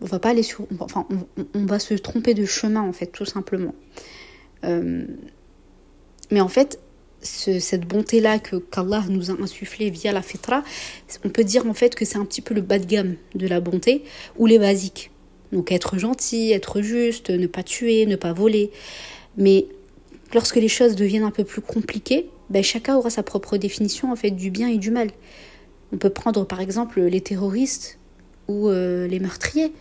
on 0.00 0.06
va 0.06 0.18
pas 0.18 0.30
aller 0.30 0.42
sur 0.42 0.66
enfin 0.80 1.06
on, 1.54 1.66
va 1.66 1.78
se 1.78 1.94
tromper 1.94 2.34
de 2.34 2.44
chemin 2.44 2.82
en 2.82 2.92
fait 2.92 3.06
tout 3.06 3.24
simplement. 3.24 3.74
Euh, 4.64 5.04
mais 6.30 6.40
en 6.40 6.48
fait 6.48 6.80
cette 7.20 7.84
bonté 7.86 8.20
là 8.20 8.38
que 8.38 8.56
qu'Allah 8.56 9.04
nous 9.08 9.32
a 9.32 9.34
insufflé 9.42 9.90
via 9.90 10.12
la 10.12 10.22
fitra 10.22 10.62
on 11.24 11.30
peut 11.30 11.42
dire 11.42 11.66
en 11.66 11.74
fait 11.74 11.96
que 11.96 12.04
c'est 12.04 12.16
un 12.16 12.24
petit 12.24 12.40
peu 12.40 12.54
le 12.54 12.60
bas 12.60 12.78
de 12.78 12.86
gamme 12.86 13.16
de 13.34 13.48
la 13.48 13.60
bonté 13.60 14.04
ou 14.36 14.46
les 14.46 14.58
basiques. 14.58 15.10
Donc 15.52 15.72
être 15.72 15.98
gentil 15.98 16.52
être 16.52 16.80
juste 16.80 17.30
ne 17.30 17.46
pas 17.46 17.62
tuer 17.62 18.06
ne 18.06 18.16
pas 18.16 18.32
voler. 18.32 18.70
Mais 19.36 19.66
lorsque 20.32 20.56
les 20.56 20.68
choses 20.68 20.94
deviennent 20.94 21.24
un 21.24 21.32
peu 21.32 21.44
plus 21.44 21.62
compliquées 21.62 22.28
ben, 22.50 22.62
chacun 22.62 22.96
aura 22.96 23.10
sa 23.10 23.22
propre 23.22 23.56
définition 23.56 24.12
en 24.12 24.16
fait 24.16 24.30
du 24.30 24.50
bien 24.50 24.68
et 24.68 24.78
du 24.78 24.90
mal. 24.90 25.10
On 25.92 25.96
peut 25.96 26.10
prendre 26.10 26.46
par 26.46 26.60
exemple 26.60 27.00
les 27.00 27.20
terroristes 27.20 27.98
ou 28.46 28.68
euh, 28.68 29.06
les 29.06 29.20
meurtriers 29.20 29.72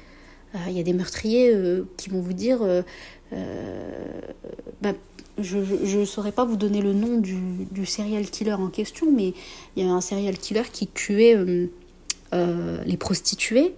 il 0.67 0.77
y 0.77 0.79
a 0.79 0.83
des 0.83 0.93
meurtriers 0.93 1.51
euh, 1.53 1.83
qui 1.97 2.09
vont 2.09 2.21
vous 2.21 2.33
dire 2.33 2.59
euh, 2.61 2.81
euh, 3.33 4.21
bah, 4.81 4.93
je 5.39 5.57
ne 5.97 6.05
saurais 6.05 6.31
pas 6.31 6.45
vous 6.45 6.55
donner 6.55 6.81
le 6.81 6.93
nom 6.93 7.19
du, 7.19 7.37
du, 7.69 7.85
serial 7.85 8.27
killer 8.27 8.53
en 8.53 8.69
question, 8.69 9.11
mais 9.11 9.33
il 9.75 9.85
y 9.85 9.87
a 9.87 9.91
un 9.91 10.01
serial 10.01 10.35
killer 10.35 10.63
qui 10.73 10.87
tuait 10.87 11.37
les 12.31 12.97
prostituées, 12.97 13.75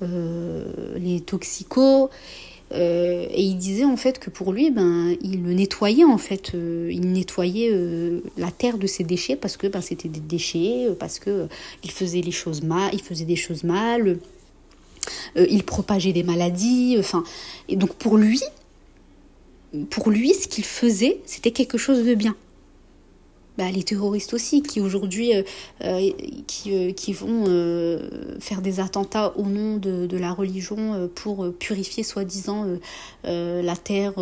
les 0.00 1.20
toxicos, 1.24 2.10
et 2.74 3.40
il 3.40 3.56
disait 3.56 3.84
en 3.84 3.96
fait 3.96 4.18
que 4.18 4.30
pour 4.30 4.52
lui, 4.52 4.72
ben, 4.72 5.14
il 5.20 5.44
nettoyait 5.44 6.02
en 6.02 6.18
fait, 6.18 6.54
il 6.54 7.12
nettoyait 7.12 7.70
la 8.36 8.50
terre 8.50 8.76
de 8.76 8.88
ses 8.88 9.04
déchets 9.04 9.36
parce 9.36 9.56
que 9.56 9.68
ben, 9.68 9.82
c'était 9.82 10.08
des 10.08 10.18
déchets, 10.18 10.88
parce 10.98 11.20
que 11.20 11.46
il 11.84 11.92
faisait 11.92 12.20
les 12.20 12.32
choses 12.32 12.64
mal, 12.64 12.90
il 12.94 13.00
faisait 13.00 13.26
des 13.26 13.36
choses 13.36 13.62
mal. 13.62 14.18
Euh, 15.36 15.46
il 15.50 15.64
propageait 15.64 16.12
des 16.12 16.22
maladies, 16.22 16.96
enfin, 16.98 17.24
et 17.68 17.76
donc 17.76 17.94
pour 17.94 18.16
lui, 18.16 18.40
pour 19.90 20.10
lui, 20.10 20.32
ce 20.32 20.48
qu'il 20.48 20.64
faisait, 20.64 21.20
c'était 21.26 21.50
quelque 21.50 21.78
chose 21.78 22.04
de 22.04 22.14
bien. 22.14 22.36
Bah, 23.58 23.70
les 23.70 23.82
terroristes 23.82 24.34
aussi, 24.34 24.62
qui 24.62 24.80
aujourd'hui, 24.80 25.34
euh, 25.34 25.42
euh, 25.82 26.10
qui, 26.46 26.94
qui, 26.94 27.12
vont 27.14 27.46
faire 28.38 28.60
des 28.60 28.80
attentats 28.80 29.32
au 29.36 29.44
nom 29.44 29.78
de, 29.78 30.06
de 30.06 30.18
la 30.18 30.32
religion 30.32 31.08
pour 31.14 31.50
purifier 31.54 32.02
soi-disant 32.02 32.66
la 33.24 33.76
terre 33.76 34.14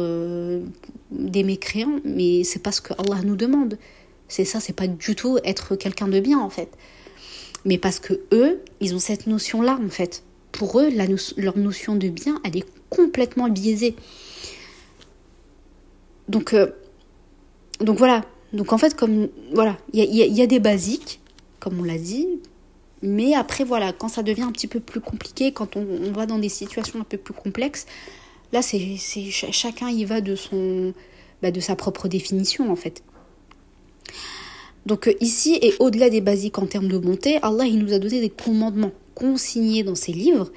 des 1.10 1.42
mécréants, 1.42 2.00
mais 2.04 2.44
c'est 2.44 2.62
pas 2.62 2.72
ce 2.72 2.80
que 2.80 2.94
Allah 2.94 3.22
nous 3.24 3.36
demande. 3.36 3.76
C'est 4.28 4.44
ça, 4.44 4.60
c'est 4.60 4.72
pas 4.72 4.86
du 4.86 5.14
tout 5.14 5.38
être 5.44 5.76
quelqu'un 5.76 6.08
de 6.08 6.20
bien 6.20 6.38
en 6.38 6.50
fait. 6.50 6.68
Mais 7.64 7.78
parce 7.78 7.98
que 7.98 8.20
eux, 8.32 8.60
ils 8.80 8.94
ont 8.94 8.98
cette 8.98 9.26
notion-là 9.26 9.78
en 9.84 9.88
fait 9.88 10.22
pour 10.54 10.78
eux, 10.78 10.88
leur 11.36 11.58
notion 11.58 11.96
de 11.96 12.08
bien, 12.08 12.40
elle 12.44 12.56
est 12.56 12.66
complètement 12.88 13.48
biaisée. 13.48 13.96
Donc, 16.28 16.54
euh, 16.54 16.68
voilà. 17.80 18.24
Donc 18.52 18.72
en 18.72 18.78
fait, 18.78 18.96
voilà, 19.52 19.76
il 19.92 20.04
y, 20.04 20.42
a, 20.42 20.46
des 20.46 20.60
basiques, 20.60 21.18
comme 21.58 21.80
on 21.80 21.82
l'a 21.82 21.98
dit, 21.98 22.28
mais 23.02 23.34
après 23.34 23.64
voilà, 23.64 23.92
quand 23.92 24.06
ça 24.06 24.22
devient 24.22 24.42
un 24.42 24.52
petit 24.52 24.68
peu 24.68 24.78
plus 24.78 25.00
compliqué, 25.00 25.50
quand 25.50 25.76
on, 25.76 26.12
va 26.12 26.26
dans 26.26 26.38
des 26.38 26.48
situations 26.48 27.00
un 27.00 27.04
peu 27.04 27.18
plus 27.18 27.34
complexes, 27.34 27.86
là 28.52 28.62
c'est 28.62 28.96
chacun 28.96 29.88
y 29.90 30.04
va 30.04 30.20
de 30.20 30.36
bah, 31.42 31.50
de 31.50 31.58
sa 31.58 31.74
propre 31.74 32.06
définition 32.06 32.70
en 32.70 32.76
fait. 32.76 33.02
Donc 34.86 35.08
euh, 35.08 35.14
ici 35.20 35.58
et 35.60 35.74
au-delà 35.80 36.08
des 36.08 36.20
basiques 36.20 36.58
en 36.58 36.66
termes 36.66 36.86
de 36.86 36.98
bonté, 36.98 37.40
Allah 37.42 37.64
il 37.64 37.80
nous 37.80 37.92
a 37.92 37.98
donné 37.98 38.20
des 38.20 38.30
commandements 38.30 38.92
consigné 39.14 39.82
dans 39.82 39.94
ses 39.94 40.12
livres, 40.12 40.52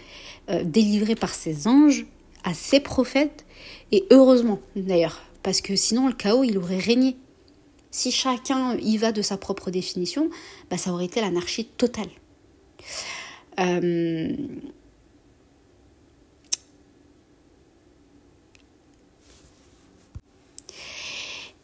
euh, 0.50 0.63
délivrés 0.63 1.15
par 1.15 1.34
ses 1.34 1.67
anges 1.67 2.06
à 2.43 2.54
ses 2.54 2.80
prophètes, 2.80 3.46
et 3.91 4.06
heureusement 4.12 4.60
d'ailleurs, 4.76 5.22
parce 5.43 5.62
que 5.62 5.76
sinon 5.76 6.08
le 6.08 6.13
chaos 6.13 6.43
il 6.43 6.58
aurait 6.58 6.78
régné. 6.78 7.17
Si 7.91 8.12
chacun 8.12 8.78
y 8.78 8.98
va 8.98 9.12
de 9.12 9.22
sa 9.22 9.38
propre 9.38 9.72
définition, 9.72 10.30
bah, 10.70 10.78
ça 10.78 10.91
aurait 10.91 11.06
été 11.06 11.22
l'anarchie 11.22 11.65
totale. 11.65 12.10
Euh, 13.60 14.36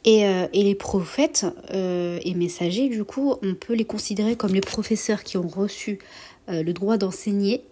et, 0.05 0.25
euh, 0.25 0.47
et, 0.53 0.63
les 0.63 0.75
prophètes 0.75 1.45
et 1.71 2.33
messagers, 2.33 2.89
du 2.89 3.03
coup, 3.03 3.35
on 3.43 3.53
peut 3.53 3.73
les 3.73 3.85
considérer 3.85 4.35
comme 4.35 4.53
les 4.53 4.61
professeurs 4.61 5.23
qui 5.23 5.37
ont 5.37 5.47
reçu 5.47 5.99
le 6.47 6.71
droit 6.73 6.97
d'enseigner 6.97 7.63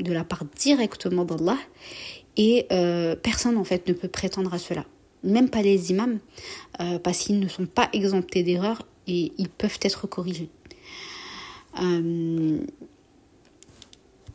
de 0.00 0.12
la 0.12 0.24
part 0.24 0.44
directement 0.56 1.24
d'Allah 1.24 1.58
et 2.36 2.66
euh, 2.72 3.16
personne 3.16 3.56
en 3.56 3.64
fait 3.64 3.86
ne 3.88 3.92
peut 3.92 4.08
prétendre 4.08 4.54
à 4.54 4.58
cela, 4.58 4.84
même 5.24 5.50
pas 5.50 5.62
les 5.62 5.90
imams, 5.90 6.20
euh, 6.80 6.98
parce 6.98 7.18
qu'ils 7.18 7.40
ne 7.40 7.48
sont 7.48 7.66
pas 7.66 7.88
exemptés 7.92 8.42
d'erreurs 8.42 8.86
et 9.06 9.32
ils 9.38 9.48
peuvent 9.48 9.78
être 9.82 10.06
corrigés. 10.06 10.50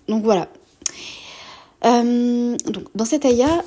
donc 0.08 0.24
voilà. 0.24 0.50
dans 1.82 3.06
cette 3.06 3.26
ayah, 3.26 3.64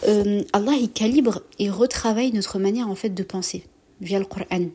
Allah 0.53 0.73
il 0.79 0.91
calibre 0.93 1.43
et 1.59 1.71
retravaille 1.71 2.33
notre 2.33 2.59
manière 2.59 2.89
en 2.91 2.95
fait 2.95 3.11
de 3.11 3.23
penser 3.23 3.65
via 4.01 4.19
le 4.19 4.25
Coran. 4.25 4.69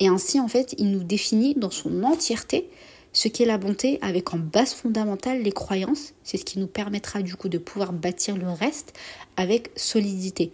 Et 0.00 0.08
ainsi 0.08 0.40
en 0.40 0.48
fait, 0.48 0.74
il 0.78 0.90
nous 0.90 1.04
définit 1.04 1.54
dans 1.54 1.70
son 1.70 2.02
entièreté 2.02 2.68
ce 3.16 3.28
qu'est 3.28 3.46
la 3.46 3.56
bonté 3.56 3.98
avec 4.02 4.34
en 4.34 4.36
base 4.36 4.74
fondamentale 4.74 5.40
les 5.40 5.50
croyances. 5.50 6.12
C'est 6.22 6.36
ce 6.36 6.44
qui 6.44 6.58
nous 6.58 6.66
permettra 6.66 7.22
du 7.22 7.34
coup 7.34 7.48
de 7.48 7.56
pouvoir 7.56 7.94
bâtir 7.94 8.36
le 8.36 8.50
reste 8.50 8.92
avec 9.38 9.70
solidité. 9.74 10.52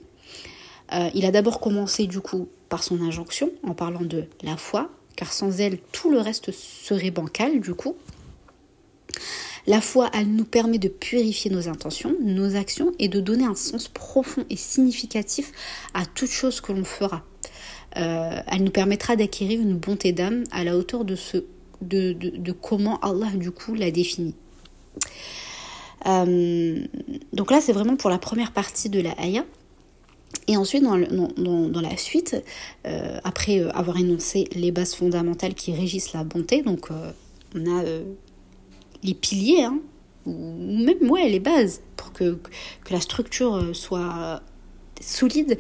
Euh, 0.93 1.11
il 1.13 1.27
a 1.27 1.33
d'abord 1.33 1.59
commencé 1.59 2.07
du 2.07 2.21
coup 2.21 2.49
par 2.69 2.85
son 2.85 3.03
injonction 3.03 3.51
en 3.65 3.75
parlant 3.75 4.03
de 4.03 4.27
la 4.45 4.57
foi, 4.57 4.91
car 5.17 5.33
sans 5.33 5.59
elle 5.59 5.79
tout 5.91 6.09
le 6.09 6.21
reste 6.21 6.53
serait 6.53 7.11
bancal 7.11 7.61
du 7.61 7.75
coup. 7.75 7.97
La 9.67 9.81
foi, 9.81 10.09
elle 10.15 10.29
nous 10.29 10.45
permet 10.45 10.79
de 10.79 10.89
purifier 10.89 11.51
nos 11.51 11.69
intentions, 11.69 12.15
nos 12.21 12.55
actions 12.55 12.93
et 13.01 13.09
de 13.09 13.19
donner 13.19 13.45
un 13.45 13.57
sens 13.57 13.89
profond 13.89 14.45
et 14.51 14.57
significatif 14.57 15.51
à 15.95 16.07
toute 16.07 16.31
chose 16.31 16.61
que 16.61 16.71
l'on 16.71 16.85
fera. 16.85 17.25
Euh, 17.97 18.41
elle 18.47 18.63
nous 18.63 18.71
permettra 18.71 19.17
d'acquérir 19.17 19.61
une 19.61 19.77
bonté 19.77 20.13
d'âme 20.13 20.45
à 20.53 20.63
la 20.63 20.77
hauteur 20.77 21.05
de, 21.05 21.17
ce, 21.17 21.45
de, 21.83 22.13
de, 22.13 22.53
comment 22.53 22.99
Allah 23.01 23.31
du 23.35 23.51
coup 23.51 23.75
l'a 23.75 23.91
défini. 23.91 24.35
Euh, 26.07 26.85
donc 27.33 27.51
là, 27.51 27.61
c'est 27.61 27.73
vraiment 27.73 27.97
pour 27.97 28.11
la 28.11 28.19
première 28.19 28.53
partie 28.53 28.89
de 28.89 29.01
la 29.01 29.19
ayah. 29.21 29.45
Et 30.49 30.57
ensuite, 30.57 30.83
dans, 30.83 30.99
dans, 30.99 31.69
dans 31.69 31.81
la 31.81 31.97
suite, 31.97 32.43
euh, 32.87 33.19
après 33.23 33.61
avoir 33.75 33.99
énoncé 33.99 34.49
les 34.55 34.73
bases 34.73 34.95
fondamentales 34.95 35.55
qui 35.55 35.75
régissent 35.75 36.13
la 36.13 36.25
bonté, 36.25 36.63
donc 36.63 36.89
on 37.55 37.79
a 37.79 37.85
les 39.03 39.15
piliers, 39.15 39.63
hein, 39.63 39.79
ou 40.27 40.33
même 40.33 41.11
ouais, 41.11 41.29
les 41.29 41.41
bases, 41.41 41.83
pour 41.97 42.13
que, 42.13 42.39
que 42.85 42.93
la 42.93 43.01
structure 43.01 43.75
soit 43.75 44.43
solide, 45.03 45.59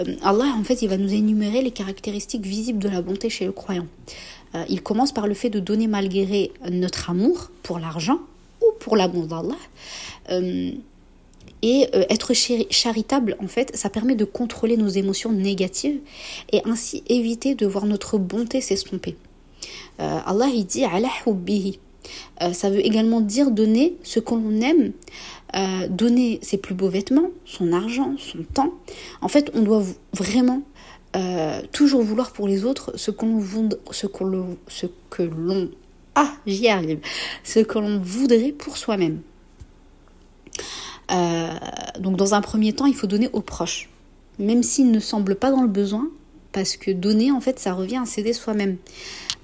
euh, 0.00 0.16
Allah 0.22 0.54
en 0.56 0.64
fait 0.64 0.82
il 0.82 0.88
va 0.88 0.96
nous 0.96 1.12
énumérer 1.12 1.62
les 1.62 1.70
caractéristiques 1.70 2.44
visibles 2.46 2.78
de 2.78 2.88
la 2.88 3.02
bonté 3.02 3.30
chez 3.30 3.44
le 3.44 3.52
croyant. 3.52 3.86
Euh, 4.54 4.64
il 4.68 4.82
commence 4.82 5.12
par 5.12 5.26
le 5.26 5.34
fait 5.34 5.50
de 5.50 5.60
donner 5.60 5.86
malgré 5.86 6.52
notre 6.70 7.10
amour 7.10 7.50
pour 7.62 7.78
l'argent 7.78 8.18
ou 8.62 8.66
pour 8.80 8.96
l'amour 8.96 9.26
d'Allah. 9.26 9.56
Euh, 10.30 10.70
et 11.60 11.88
être 11.92 12.34
charitable, 12.34 13.36
en 13.42 13.48
fait, 13.48 13.74
ça 13.74 13.90
permet 13.90 14.14
de 14.14 14.24
contrôler 14.24 14.76
nos 14.76 14.86
émotions 14.86 15.32
négatives 15.32 15.98
et 16.52 16.60
ainsi 16.64 17.02
éviter 17.08 17.56
de 17.56 17.66
voir 17.66 17.84
notre 17.84 18.16
bonté 18.16 18.60
s'estomper. 18.60 19.16
Allah 19.98 20.46
il 20.54 20.64
dit 20.64 20.84
ça 22.52 22.70
veut 22.70 22.86
également 22.86 23.20
dire 23.20 23.50
donner 23.50 23.96
ce 24.04 24.20
qu'on 24.20 24.60
aime 24.60 24.92
euh, 25.56 25.88
donner 25.88 26.40
ses 26.42 26.58
plus 26.58 26.74
beaux 26.74 26.90
vêtements, 26.90 27.30
son 27.46 27.72
argent, 27.72 28.14
son 28.18 28.42
temps. 28.52 28.74
En 29.22 29.28
fait, 29.28 29.50
on 29.54 29.62
doit 29.62 29.82
vraiment 30.12 30.60
euh, 31.16 31.62
toujours 31.72 32.02
vouloir 32.02 32.32
pour 32.32 32.46
les 32.48 32.64
autres 32.64 32.92
ce 32.96 33.10
qu'on 33.10 33.40
ce 33.90 34.06
qu'on 34.06 34.56
ce 34.68 34.86
que 35.10 35.22
l'on 35.22 35.70
ah 36.14 36.32
ce 37.44 37.60
que 37.60 37.98
voudrait 37.98 38.52
pour 38.52 38.76
soi-même. 38.76 39.20
Euh, 41.10 41.48
donc 42.00 42.16
dans 42.16 42.34
un 42.34 42.40
premier 42.40 42.72
temps, 42.72 42.86
il 42.86 42.94
faut 42.94 43.06
donner 43.06 43.30
aux 43.32 43.40
proches, 43.40 43.88
même 44.38 44.62
s'ils 44.62 44.90
ne 44.90 45.00
semblent 45.00 45.36
pas 45.36 45.50
dans 45.50 45.62
le 45.62 45.68
besoin, 45.68 46.08
parce 46.52 46.76
que 46.76 46.90
donner 46.90 47.30
en 47.30 47.40
fait 47.40 47.58
ça 47.58 47.72
revient 47.72 47.98
à 47.98 48.04
céder 48.04 48.32
soi-même. 48.32 48.76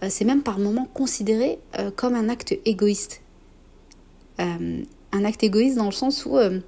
c'est 0.09 0.25
même 0.25 0.43
par 0.43 0.59
moments 0.59 0.89
considéré 0.93 1.59
comme 1.97 2.15
un 2.15 2.29
acte 2.29 2.55
égoïste 2.65 3.23
un 5.15 5.25
acte 5.25 5.45
égoïste 5.45 5.77
dans 5.77 5.87
le 5.87 5.93
sens 5.93 6.27
où 6.27 6.37
euh, 6.37 6.59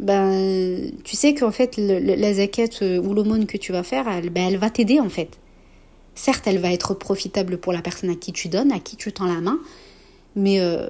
ben, 0.00 0.90
tu 1.04 1.16
sais 1.16 1.34
qu'en 1.34 1.50
fait, 1.50 1.76
la 1.76 2.34
zaquette 2.34 2.82
euh, 2.82 3.00
ou 3.00 3.14
l'aumône 3.14 3.46
que 3.46 3.56
tu 3.56 3.72
vas 3.72 3.82
faire, 3.82 4.08
elle, 4.08 4.30
ben, 4.30 4.48
elle 4.48 4.58
va 4.58 4.70
t'aider 4.70 5.00
en 5.00 5.08
fait. 5.08 5.38
Certes, 6.14 6.46
elle 6.46 6.58
va 6.58 6.72
être 6.72 6.94
profitable 6.94 7.58
pour 7.58 7.72
la 7.72 7.82
personne 7.82 8.10
à 8.10 8.14
qui 8.14 8.32
tu 8.32 8.48
donnes, 8.48 8.72
à 8.72 8.78
qui 8.78 8.96
tu 8.96 9.12
tends 9.12 9.26
la 9.26 9.40
main, 9.40 9.58
mais, 10.36 10.60
euh, 10.60 10.88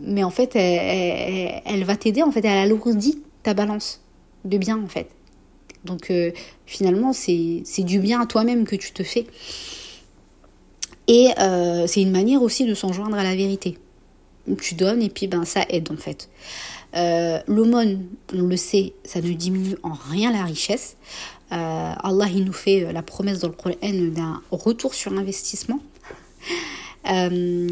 mais 0.00 0.22
en 0.22 0.30
fait, 0.30 0.54
elle, 0.54 1.84
va 1.84 1.96
t'aider, 1.96 2.22
en 2.22 2.30
fait, 2.30 2.44
elle 2.44 2.58
alourdit 2.58 3.20
ta 3.42 3.54
balance 3.54 4.00
de 4.44 4.56
bien 4.56 4.80
en 4.80 4.86
fait. 4.86 5.08
Donc 5.84 6.12
finalement, 6.66 7.12
c'est 7.12 7.62
du 7.78 7.98
bien 7.98 8.20
à 8.20 8.26
toi-même 8.26 8.66
que 8.66 8.76
tu 8.76 8.92
te 8.92 9.02
fais. 9.02 9.26
Et 11.08 11.28
c'est 11.86 12.02
une 12.02 12.12
manière 12.12 12.42
aussi 12.42 12.66
de 12.66 12.74
s'enjoindre 12.74 13.16
à 13.16 13.24
la 13.24 13.34
vérité 13.34 13.78
tu 14.56 14.74
donnes 14.74 15.02
et 15.02 15.10
puis 15.10 15.26
ben 15.26 15.44
ça 15.44 15.64
aide 15.68 15.90
en 15.90 15.96
fait. 15.96 16.28
Euh, 16.96 17.38
L'aumône, 17.46 18.06
on 18.34 18.42
le 18.42 18.56
sait, 18.56 18.94
ça 19.04 19.20
ne 19.20 19.32
diminue 19.32 19.76
en 19.82 19.92
rien 19.92 20.32
la 20.32 20.44
richesse. 20.44 20.96
Euh, 21.50 21.54
Allah 21.56 22.26
il 22.34 22.44
nous 22.44 22.52
fait 22.52 22.92
la 22.92 23.02
promesse 23.02 23.38
dans 23.38 23.48
le 23.48 23.54
Coran 23.54 23.74
d'un 23.82 24.42
retour 24.50 24.94
sur 24.94 25.12
investissement. 25.12 25.80
Euh, 27.08 27.68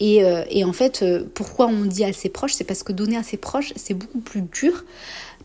et, 0.00 0.24
euh, 0.24 0.44
et, 0.48 0.64
en 0.64 0.72
fait, 0.72 1.04
pourquoi 1.34 1.66
on 1.66 1.84
dit 1.84 2.04
à 2.04 2.12
ses 2.14 2.30
proches 2.30 2.54
C'est 2.54 2.64
parce 2.64 2.82
que 2.82 2.92
donner 2.92 3.18
à 3.18 3.22
ses 3.22 3.36
proches, 3.36 3.74
c'est 3.76 3.92
beaucoup 3.92 4.20
plus 4.20 4.40
dur. 4.40 4.84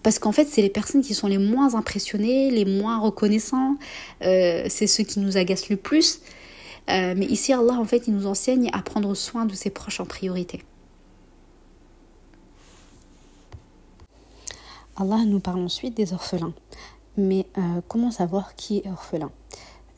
Parce 0.01 0.17
qu'en 0.17 0.31
fait, 0.31 0.47
c'est 0.49 0.61
les 0.61 0.69
personnes 0.69 1.01
qui 1.01 1.13
sont 1.13 1.27
les 1.27 1.39
moins 1.39 1.75
impressionnées, 1.75 2.51
les 2.51 2.63
moins 2.63 2.99
reconnaissants. 2.99 3.75
c'est 4.21 4.87
ceux 4.87 5.03
qui 5.03 5.19
nous 5.19 5.35
agacent 5.35 5.67
le 5.67 5.75
plus. 5.75 6.21
Euh, 6.89 7.13
mais 7.17 7.25
ici, 7.25 7.53
Allah, 7.53 7.73
en 7.73 7.85
fait, 7.85 8.07
il 8.07 8.13
nous 8.13 8.27
enseigne 8.27 8.69
à 8.73 8.81
prendre 8.81 9.13
soin 9.13 9.45
de 9.45 9.53
ses 9.53 9.69
proches 9.69 9.99
en 9.99 10.05
priorité. 10.05 10.61
Allah 14.97 15.23
nous 15.25 15.39
parle 15.39 15.59
ensuite 15.59 15.95
des 15.95 16.13
orphelins. 16.13 16.53
Mais 17.17 17.47
euh, 17.57 17.81
comment 17.87 18.11
savoir 18.11 18.55
qui 18.55 18.79
est 18.79 18.89
orphelin? 18.89 19.31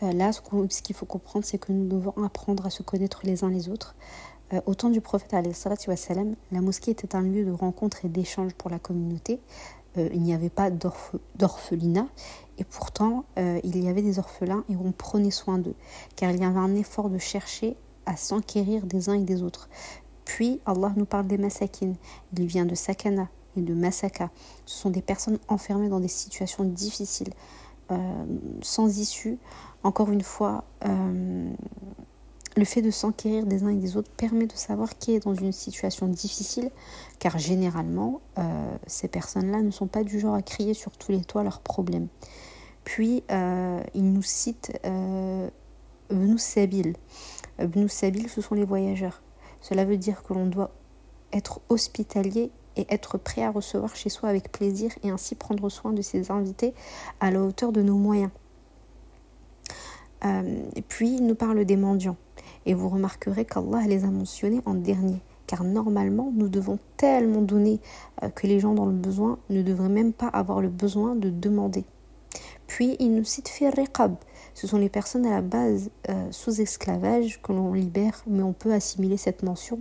Euh, 0.04 0.12
Là, 0.14 0.32
ce 0.32 0.82
qu'il 0.82 0.96
faut 0.96 1.06
comprendre, 1.06 1.46
c'est 1.46 1.58
que 1.58 1.72
nous 1.72 1.88
devons 1.88 2.14
apprendre 2.24 2.66
à 2.66 2.70
se 2.70 2.84
connaître 2.84 3.22
les 3.24 3.44
uns 3.44 3.50
les 3.50 3.70
autres. 3.70 3.96
au 4.66 4.74
temps 4.74 4.90
du 4.90 5.02
prophète, 5.02 5.32
la 5.32 6.62
mosquée 6.62 6.92
était 6.92 7.16
un 7.16 7.22
lieu 7.22 7.46
de 7.46 7.52
rencontre 7.52 8.06
et 8.06 8.10
d'échange 8.10 8.54
pour 8.56 8.70
la 8.70 8.80
communauté. 8.80 9.40
il 9.96 10.22
n'y 10.22 10.34
avait 10.34 10.50
pas 10.50 10.70
d'orphelinat 10.72 12.08
et 12.60 12.66
pourtant, 12.66 13.24
euh, 13.38 13.60
il 13.64 13.82
y 13.82 13.88
avait 13.88 14.02
des 14.02 14.20
orphelins 14.20 14.66
et 14.70 14.76
on 14.76 14.92
prenait 14.92 15.32
soin 15.32 15.58
d'eux, 15.58 15.76
car 16.18 16.30
il 16.32 16.42
y 16.42 16.44
avait 16.44 16.60
un 16.60 16.76
effort 16.76 17.10
de 17.10 17.18
chercher 17.18 17.78
à 18.06 18.18
s'enquérir 18.18 18.86
des 18.86 19.08
uns 19.08 19.14
et 19.14 19.24
des 19.24 19.42
autres. 19.44 19.70
Puis 20.26 20.60
Allah 20.66 20.92
nous 20.98 21.06
parle 21.06 21.26
des 21.28 21.38
masakines. 21.38 21.96
Il 22.38 22.46
vient 22.46 22.66
de 22.66 22.76
sakana 22.76 23.30
et 23.58 23.62
de 23.62 23.74
masaka. 23.74 24.30
Ce 24.66 24.80
sont 24.80 24.90
des 24.90 25.02
personnes 25.02 25.40
enfermées 25.48 25.90
dans 25.90 26.00
des 26.00 26.08
situations 26.08 26.64
difficiles, 26.64 27.34
euh, 27.92 28.26
sans 28.62 29.00
issue. 29.00 29.38
Encore 29.84 30.12
une 30.12 30.22
fois, 30.22 30.64
euh, 30.86 31.50
le 32.58 32.66
fait 32.66 32.82
de 32.82 32.92
s'enquérir 32.92 33.46
des 33.46 33.64
uns 33.64 33.70
et 33.70 33.76
des 33.76 33.98
autres 33.98 34.12
permet 34.12 34.48
de 34.48 34.56
savoir 34.56 34.98
qui 34.98 35.14
est 35.14 35.24
dans 35.24 35.36
une 35.36 35.52
situation 35.52 36.08
difficile, 36.08 36.72
car 37.20 37.38
généralement, 37.38 38.22
ces 38.88 39.08
personnes-là 39.08 39.62
ne 39.62 39.72
sont 39.72 39.88
pas 39.88 40.04
du 40.04 40.20
genre 40.20 40.34
à 40.34 40.42
crier 40.42 40.74
sur 40.74 40.92
tous 40.98 41.12
les 41.12 41.22
toits 41.22 41.44
leurs 41.44 41.62
problèmes. 41.62 42.08
Puis, 42.90 43.24
euh, 43.30 43.84
il 43.94 44.12
nous 44.14 44.24
cite 44.24 44.80
euh, 44.84 45.48
Sabil. 46.38 46.96
Sabil, 47.88 48.30
ce 48.30 48.42
sont 48.42 48.56
les 48.56 48.66
voyageurs. 48.66 49.22
Cela 49.62 49.86
veut 49.86 49.98
dire 49.98 50.24
que 50.24 50.34
l'on 50.34 50.48
doit 50.48 50.72
être 51.32 51.62
hospitalier 51.70 52.50
et 52.80 52.88
être 52.89 53.18
prêt 53.18 53.44
à 53.44 53.52
recevoir 53.52 53.96
chez 53.96 54.10
soi 54.10 54.30
avec 54.30 54.52
plaisir 54.52 54.92
et 55.04 55.10
ainsi 55.10 55.36
prendre 55.36 55.70
soin 55.70 55.92
de 55.92 56.02
ses 56.02 56.32
invités 56.32 56.74
à 57.20 57.30
la 57.30 57.42
hauteur 57.42 57.72
de 57.72 57.82
nos 57.82 57.98
moyens. 57.98 58.32
Euh, 60.26 60.63
puis, 60.88 61.15
il 61.15 61.26
nous 61.26 61.36
parle 61.36 61.63
des 61.65 61.78
mendiants. 61.78 62.18
Et 62.65 62.74
vous 62.74 62.89
remarquerez 62.89 63.46
qu'Allah 63.46 63.82
les 63.88 64.04
a 64.04 64.08
mentionnés 64.08 64.62
en 64.65 64.74
dernier. 64.74 65.20
Car 65.48 65.63
normalement, 65.63 66.32
nous 66.34 66.50
devons 66.50 66.78
tellement 66.98 67.42
donner 67.42 67.80
euh, 68.24 68.30
que 68.30 68.48
les 68.48 68.60
gens 68.60 68.74
dans 68.74 68.86
le 68.86 68.94
besoin 68.94 69.39
ne 69.50 69.62
devraient 69.62 69.89
même 69.89 70.13
pas 70.13 70.28
avoir 70.28 70.62
le 70.62 70.70
besoin 70.70 71.15
de 71.15 71.30
demander. 71.30 71.86
Puis 72.68 72.96
il 73.00 73.15
nous 73.15 73.24
cite 73.24 73.50
Firriqab. 73.50 74.15
Ce 74.54 74.68
sont 74.68 74.78
les 74.78 74.89
personnes 74.89 75.26
à 75.26 75.32
la 75.32 75.42
base 75.42 75.89
euh, 76.10 76.28
sous 76.32 76.62
esclavage 76.62 77.42
que 77.42 77.52
l'on 77.52 77.74
libère, 77.74 78.24
mais 78.28 78.44
on 78.44 78.54
peut 78.54 78.74
assimiler 78.74 79.18
cette 79.18 79.42
mention 79.42 79.80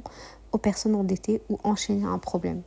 aux 0.53 0.59
personnes 0.59 0.95
endettées 0.95 1.43
ou 1.51 1.59
enchaîner 1.65 2.05
un 2.05 2.19
problème. 2.19 2.63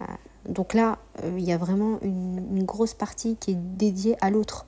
Euh, 0.00 0.04
donc 0.48 0.74
là, 0.74 0.98
euh, 1.22 1.34
il 1.38 1.44
y 1.44 1.52
a 1.52 1.58
vraiment 1.58 1.98
une, 2.02 2.64
grosse 2.64 2.94
partie 2.94 3.36
qui 3.36 3.52
est 3.52 3.58
dédiée 3.76 4.16
à 4.20 4.30
l'autre. 4.30 4.66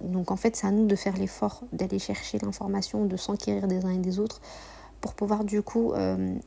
donc 0.00 0.30
en 0.30 0.36
fait, 0.36 0.54
c'est 0.56 0.66
à 0.66 0.70
nous 0.70 0.86
de 0.86 0.94
faire 0.94 1.16
l'effort 1.16 1.64
d'aller 1.72 1.98
chercher 1.98 2.38
l'information, 2.38 3.04
de 3.04 3.16
s'enquérir 3.16 3.66
des 3.66 3.84
uns 3.84 3.90
et 3.90 3.98
des 3.98 4.18
autres 4.20 4.40
pour 5.00 5.14
pouvoir 5.14 5.44
du 5.44 5.60
coup 5.62 5.92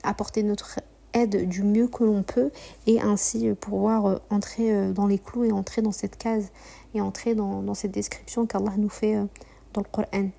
apporter 0.04 0.42
notre 0.44 0.80
aide 1.14 1.48
du 1.48 1.64
mieux 1.64 1.88
que 1.88 2.04
l'on 2.04 2.24
peut 2.24 2.52
et 2.86 3.02
ainsi 3.02 3.54
pouvoir 3.60 4.06
euh, 4.06 4.16
entrer 4.30 4.74
euh, 4.74 4.94
dans 4.94 5.08
les 5.08 5.20
clous 5.20 5.46
et 5.46 5.52
entrer 5.52 5.82
dans 5.82 5.92
cette 5.92 6.18
case 6.18 6.52
et 6.94 7.02
entrer 7.02 7.36
dans, 7.36 7.74
cette 7.74 7.92
description 7.92 8.46
qu'Allah 8.46 8.74
nous 8.78 8.90
fait 8.90 9.16
euh, 9.16 9.26
dans 9.74 9.82
le 9.82 9.88
Coran. 9.92 10.30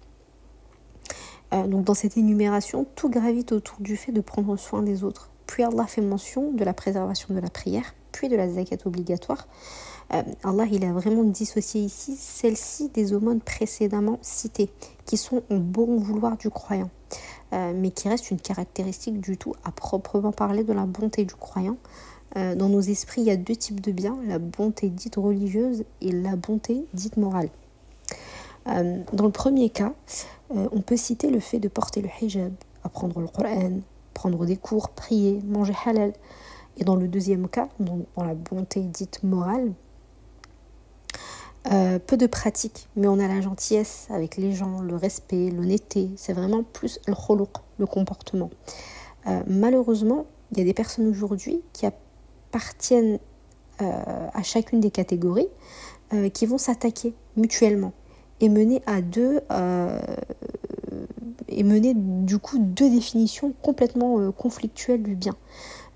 donc 1.67 1.85
dans 1.85 1.95
cette 1.95 2.17
énumération, 2.17 2.87
tout 2.95 3.09
gravite 3.09 3.53
autour 3.53 3.81
du 3.81 3.97
fait 3.97 4.13
de 4.13 4.21
prendre 4.21 4.57
soin 4.57 4.83
des 4.83 5.05
autres. 5.05 5.31
Puis 5.49 5.65
Allah 5.65 5.87
fait 5.89 6.01
mention 6.01 6.53
de 6.53 6.65
la 6.65 6.73
préservation 6.73 7.35
de 7.35 7.41
la 7.41 7.51
prière, 7.51 7.95
puis 8.13 8.29
de 8.29 8.37
la 8.37 8.49
zakat 8.49 8.77
obligatoire. 8.85 9.49
Allah 10.11 10.65
il 10.71 10.85
a 10.85 10.93
vraiment 10.93 11.25
dissocié 11.25 11.83
ici 11.83 12.17
celle-ci 12.17 12.89
des 12.91 13.13
aumônes 13.13 13.41
précédemment 13.41 14.19
citées, 14.23 14.71
qui 15.05 15.17
sont 15.17 15.43
au 15.51 15.59
bon 15.59 15.99
vouloir 15.99 16.37
du 16.37 16.49
croyant. 16.49 16.91
Euh, 17.55 17.73
mais 17.75 17.91
qui 17.91 18.11
reste 18.11 18.31
une 18.31 18.41
caractéristique 18.41 19.21
du 19.21 19.39
tout 19.39 19.55
à 19.65 19.73
proprement 19.73 20.33
parler 20.33 20.65
de 20.65 20.73
la 20.75 20.85
bonté 20.85 21.25
du 21.25 21.35
croyant. 21.35 21.79
Euh, 22.37 22.55
dans 22.55 22.69
nos 22.69 22.83
esprits, 22.83 23.23
il 23.23 23.27
y 23.27 23.31
a 23.31 23.37
deux 23.37 23.57
types 23.57 23.81
de 23.81 23.91
biens, 23.91 24.19
la 24.27 24.39
bonté 24.39 24.91
dite 24.91 25.17
religieuse 25.17 25.85
et 26.03 26.13
la 26.13 26.37
bonté 26.37 26.85
dite 26.93 27.17
morale. 27.17 27.49
Euh, 28.67 28.99
dans 29.15 29.25
le 29.25 29.31
premier 29.31 29.71
cas, 29.71 29.95
on 30.51 30.83
peut 30.83 30.99
citer 30.99 31.31
le 31.31 31.41
fait 31.41 31.59
de 31.59 31.69
porter 31.69 32.03
le 32.03 32.09
hijab, 32.21 32.53
apprendre 32.85 33.19
le 33.21 33.29
Coran, 33.29 33.81
prendre 34.19 34.45
des 34.47 34.57
cours, 34.57 34.89
prier, 34.89 35.41
manger 35.47 35.75
halal. 35.87 36.13
Et 36.77 36.83
dans 36.83 36.97
le 36.97 37.07
deuxième 37.07 37.47
cas, 37.49 37.69
dans, 37.79 38.01
la 38.17 38.35
bonté 38.35 38.81
dite 38.81 39.23
morale, 39.23 39.73
euh, 41.71 42.01
peu 42.05 42.17
de 42.17 42.27
pratique, 42.27 42.89
mais 42.97 43.07
on 43.07 43.21
a 43.21 43.29
la 43.29 43.41
gentillesse 43.41 44.09
avec 44.11 44.37
les 44.37 44.53
gens, 44.53 44.81
le 44.81 44.97
respect, 44.97 45.51
l'honnêteté. 45.51 46.11
C'est 46.17 46.33
vraiment 46.33 46.65
plus 46.65 46.99
le 47.07 47.15
le 47.79 47.87
comportement. 47.87 48.51
Euh, 49.29 49.41
malheureusement, 49.47 50.27
il 50.51 50.59
y 50.59 50.63
a 50.63 50.65
des 50.65 50.75
personnes 50.75 51.07
aujourd'hui 51.07 51.63
qui 51.73 51.87
appartiennent 51.87 53.21
euh, 53.81 54.29
à 54.35 54.43
chacune 54.43 54.81
des 54.81 54.91
catégories 54.91 55.49
qui 56.33 56.47
vont 56.47 56.57
s'attaquer 56.57 57.13
mutuellement 57.37 57.93
et 58.41 58.49
mener 58.49 58.81
à 58.87 59.03
deux 59.03 59.41
et 61.49 61.63
mener 61.63 61.95
du 61.97 62.39
coup 62.39 62.59
deux 62.59 62.91
définitions 62.91 63.53
complètement 63.63 64.31
conflictuelles 64.33 65.03
du 65.03 65.15
bien. 65.15 65.35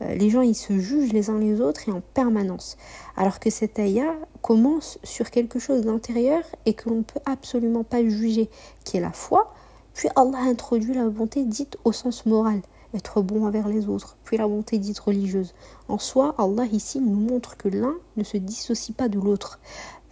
Euh, 0.03 0.15
les 0.15 0.31
gens 0.31 0.41
ils 0.41 0.55
se 0.55 0.79
jugent 0.79 1.13
les 1.13 1.31
uns 1.31 1.39
les 1.39 1.61
autres 1.61 1.89
et 1.89 1.93
en 1.93 2.03
permanence. 2.15 2.77
Alors 3.17 3.41
que 3.41 3.51
cette 3.51 3.79
ayah 3.79 4.15
commence 4.41 4.99
sur 5.03 5.31
quelque 5.31 5.59
chose 5.59 5.83
d'intérieur 5.83 6.43
et 6.67 6.75
que 6.75 6.89
l'on 6.89 6.97
ne 6.97 7.03
peut 7.03 7.21
absolument 7.27 7.85
pas 7.85 8.03
juger, 8.03 8.49
qui 8.85 8.97
est 8.97 9.01
la 9.01 9.13
foi. 9.13 9.53
Puis 9.95 10.09
Allah 10.17 10.39
introduit 10.39 10.95
la 10.95 11.09
bonté 11.09 11.45
dite 11.45 11.77
au 11.85 11.93
sens 11.93 12.25
moral, 12.25 12.63
être 12.95 13.21
bon 13.21 13.47
envers 13.47 13.69
les 13.69 13.89
autres, 13.89 14.17
puis 14.25 14.39
la 14.39 14.49
bonté 14.49 14.79
dite 14.79 14.99
religieuse. 14.99 15.55
En 15.89 15.99
soi, 15.99 16.35
Allah 16.39 16.65
ici 16.65 16.99
nous 16.99 17.15
montre 17.15 17.57
que 17.57 17.69
l'un 17.69 17.95
ne 18.17 18.25
se 18.25 18.39
dissocie 18.39 18.97
pas 18.97 19.09
de 19.09 19.19
l'autre. 19.19 19.61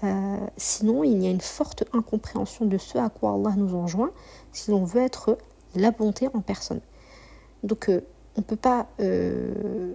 Euh, 0.05 0.37
sinon, 0.57 1.03
il 1.05 1.23
y 1.23 1.27
a 1.27 1.31
une 1.31 1.41
forte 1.41 1.85
incompréhension 1.93 2.65
de 2.67 2.79
ce 2.79 2.99
à 2.99 3.09
quoi 3.09 3.33
Allah 3.35 3.55
nous 3.57 3.75
enjoint 3.75 4.11
si 4.53 4.71
l'on 4.71 4.85
veut 4.85 5.03
être 5.03 5.39
la 5.75 5.91
bonté 5.91 6.29
en 6.35 6.41
personne. 6.41 6.81
Donc, 7.63 7.89
euh, 7.89 8.01
on 8.37 8.43
peut 8.43 8.57
pas. 8.57 8.89
Euh, 9.01 9.95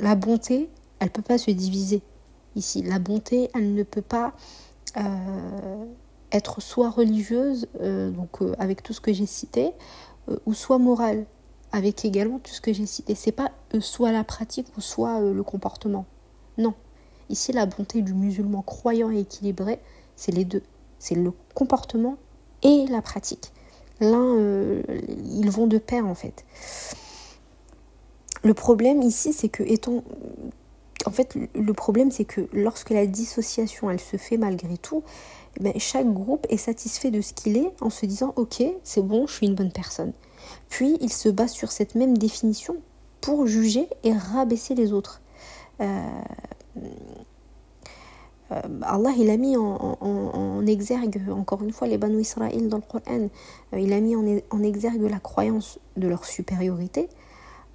la 0.00 0.14
bonté, 0.16 0.68
elle 0.98 1.10
peut 1.10 1.22
pas 1.22 1.38
se 1.38 1.50
diviser 1.50 2.02
ici. 2.56 2.82
La 2.82 2.98
bonté, 2.98 3.50
elle 3.54 3.74
ne 3.74 3.82
peut 3.82 4.02
pas 4.02 4.32
euh, 4.96 5.84
être 6.32 6.60
soit 6.60 6.90
religieuse, 6.90 7.68
euh, 7.80 8.10
donc 8.10 8.38
avec 8.58 8.82
tout 8.82 8.92
ce 8.92 9.00
que 9.00 9.12
j'ai 9.12 9.26
cité, 9.26 9.72
ou 10.46 10.54
soit 10.54 10.78
morale, 10.78 11.26
avec 11.70 12.04
également 12.04 12.38
tout 12.38 12.52
ce 12.52 12.60
que 12.60 12.72
j'ai 12.72 12.86
cité. 12.86 13.14
C'est 13.14 13.32
pas 13.32 13.52
soit 13.80 14.10
la 14.10 14.24
pratique 14.24 14.66
ou 14.76 14.80
soit 14.80 15.20
le 15.20 15.42
comportement. 15.42 16.06
Non. 16.58 16.74
Ici, 17.30 17.52
la 17.52 17.66
bonté 17.66 18.02
du 18.02 18.14
musulman 18.14 18.62
croyant 18.62 19.10
et 19.10 19.20
équilibré, 19.20 19.80
c'est 20.16 20.32
les 20.32 20.44
deux. 20.44 20.62
C'est 20.98 21.14
le 21.14 21.32
comportement 21.54 22.16
et 22.62 22.86
la 22.88 23.02
pratique. 23.02 23.52
L'un, 24.00 24.80
ils 25.34 25.50
vont 25.50 25.66
de 25.66 25.78
pair 25.78 26.06
en 26.06 26.14
fait. 26.14 26.44
Le 28.42 28.54
problème 28.54 29.02
ici, 29.02 29.32
c'est 29.32 29.48
que 29.48 29.62
étant 29.62 30.02
en 31.06 31.10
fait, 31.10 31.36
le 31.54 31.72
problème, 31.74 32.10
c'est 32.10 32.24
que 32.24 32.48
lorsque 32.52 32.90
la 32.90 33.06
dissociation, 33.06 33.90
elle 33.90 34.00
se 34.00 34.16
fait 34.16 34.36
malgré 34.36 34.76
tout, 34.78 35.02
eh 35.58 35.62
ben, 35.62 35.72
chaque 35.78 36.12
groupe 36.12 36.46
est 36.48 36.56
satisfait 36.56 37.10
de 37.10 37.20
ce 37.20 37.32
qu'il 37.32 37.56
est 37.56 37.70
en 37.80 37.90
se 37.90 38.06
disant, 38.06 38.32
ok, 38.36 38.62
c'est 38.82 39.02
bon, 39.02 39.26
je 39.26 39.34
suis 39.34 39.46
une 39.46 39.54
bonne 39.54 39.72
personne. 39.72 40.12
Puis, 40.68 40.96
il 41.00 41.12
se 41.12 41.28
base 41.28 41.52
sur 41.52 41.72
cette 41.72 41.94
même 41.94 42.16
définition 42.16 42.76
pour 43.20 43.46
juger 43.46 43.88
et 44.02 44.12
rabaisser 44.12 44.74
les 44.74 44.92
autres. 44.92 45.20
Euh, 45.80 46.00
euh, 46.78 46.88
Allah, 48.50 49.10
il 49.18 49.30
a 49.30 49.36
mis 49.36 49.56
en, 49.56 50.66
exergue, 50.66 51.20
encore 51.30 51.62
une 51.62 51.72
fois, 51.72 51.88
les 51.88 51.98
Banu 51.98 52.20
Israël 52.20 52.68
dans 52.68 52.76
le 52.78 52.82
Coran, 52.82 53.28
euh, 53.72 53.78
il 53.78 53.92
a 53.92 54.00
mis 54.00 54.14
en 54.16 54.62
exergue 54.62 55.10
la 55.10 55.18
croyance 55.18 55.78
de 55.96 56.08
leur 56.08 56.24
supériorité, 56.24 57.08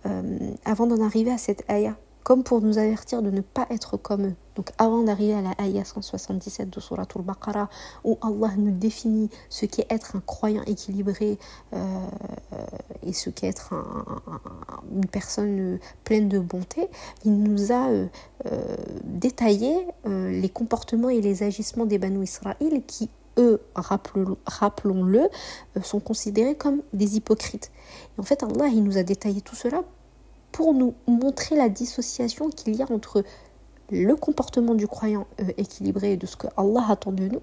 euh, 0.05 0.51
avant 0.65 0.87
d'en 0.87 1.03
arriver 1.03 1.31
à 1.31 1.37
cette 1.37 1.63
ayah, 1.69 1.97
comme 2.29 2.43
pour 2.43 2.61
nous 2.61 2.77
avertir 2.77 3.23
de 3.23 3.31
ne 3.31 3.41
pas 3.41 3.65
être 3.71 3.97
comme 3.97 4.27
eux. 4.27 4.35
Donc 4.55 4.69
avant 4.77 5.01
d'arriver 5.01 5.33
à 5.33 5.41
la 5.41 5.55
ayah 5.57 5.83
177 5.83 6.69
de 6.69 6.79
Surah 6.79 7.07
Al-Baqarah, 7.15 7.69
où 8.03 8.19
Allah 8.21 8.53
nous 8.55 8.69
définit 8.69 9.31
ce 9.49 9.65
qu'est 9.65 9.87
être 9.89 10.15
un 10.15 10.19
croyant 10.19 10.61
équilibré 10.67 11.39
euh, 11.73 12.07
et 13.01 13.13
ce 13.13 13.31
qu'est 13.31 13.47
être 13.47 13.73
une 14.93 15.07
personne 15.07 15.79
pleine 16.03 16.29
de 16.29 16.37
bonté, 16.37 16.87
il 17.25 17.41
nous 17.41 17.71
a 17.71 17.87
euh, 17.87 18.07
détaillé 19.05 19.87
les 20.05 20.49
comportements 20.49 21.09
et 21.09 21.21
les 21.21 21.41
agissements 21.41 21.87
des 21.87 21.97
Banu 21.97 22.23
Israël 22.23 22.83
qui 22.85 23.09
eux, 23.39 23.59
rappelons-le, 23.73 25.21
euh, 25.21 25.81
sont 25.81 25.99
considérés 25.99 26.53
comme 26.53 26.83
des 26.93 27.17
hypocrites. 27.17 27.71
Et 28.15 28.21
en 28.21 28.23
fait, 28.23 28.43
Allah, 28.43 28.67
il 28.67 28.83
nous 28.83 28.99
a 28.99 29.03
détaillé 29.03 29.41
tout 29.41 29.55
cela 29.55 29.83
pour 30.51 30.73
nous 30.73 30.93
montrer 31.07 31.55
la 31.55 31.69
dissociation 31.69 32.49
qu'il 32.49 32.75
y 32.75 32.81
a 32.81 32.91
entre 32.91 33.23
le 33.91 34.15
comportement 34.15 34.75
du 34.75 34.87
croyant 34.87 35.25
euh, 35.41 35.51
équilibré 35.57 36.17
de 36.17 36.25
ce 36.25 36.35
que 36.35 36.47
Allah 36.57 36.85
attend 36.89 37.11
de 37.11 37.27
nous 37.27 37.41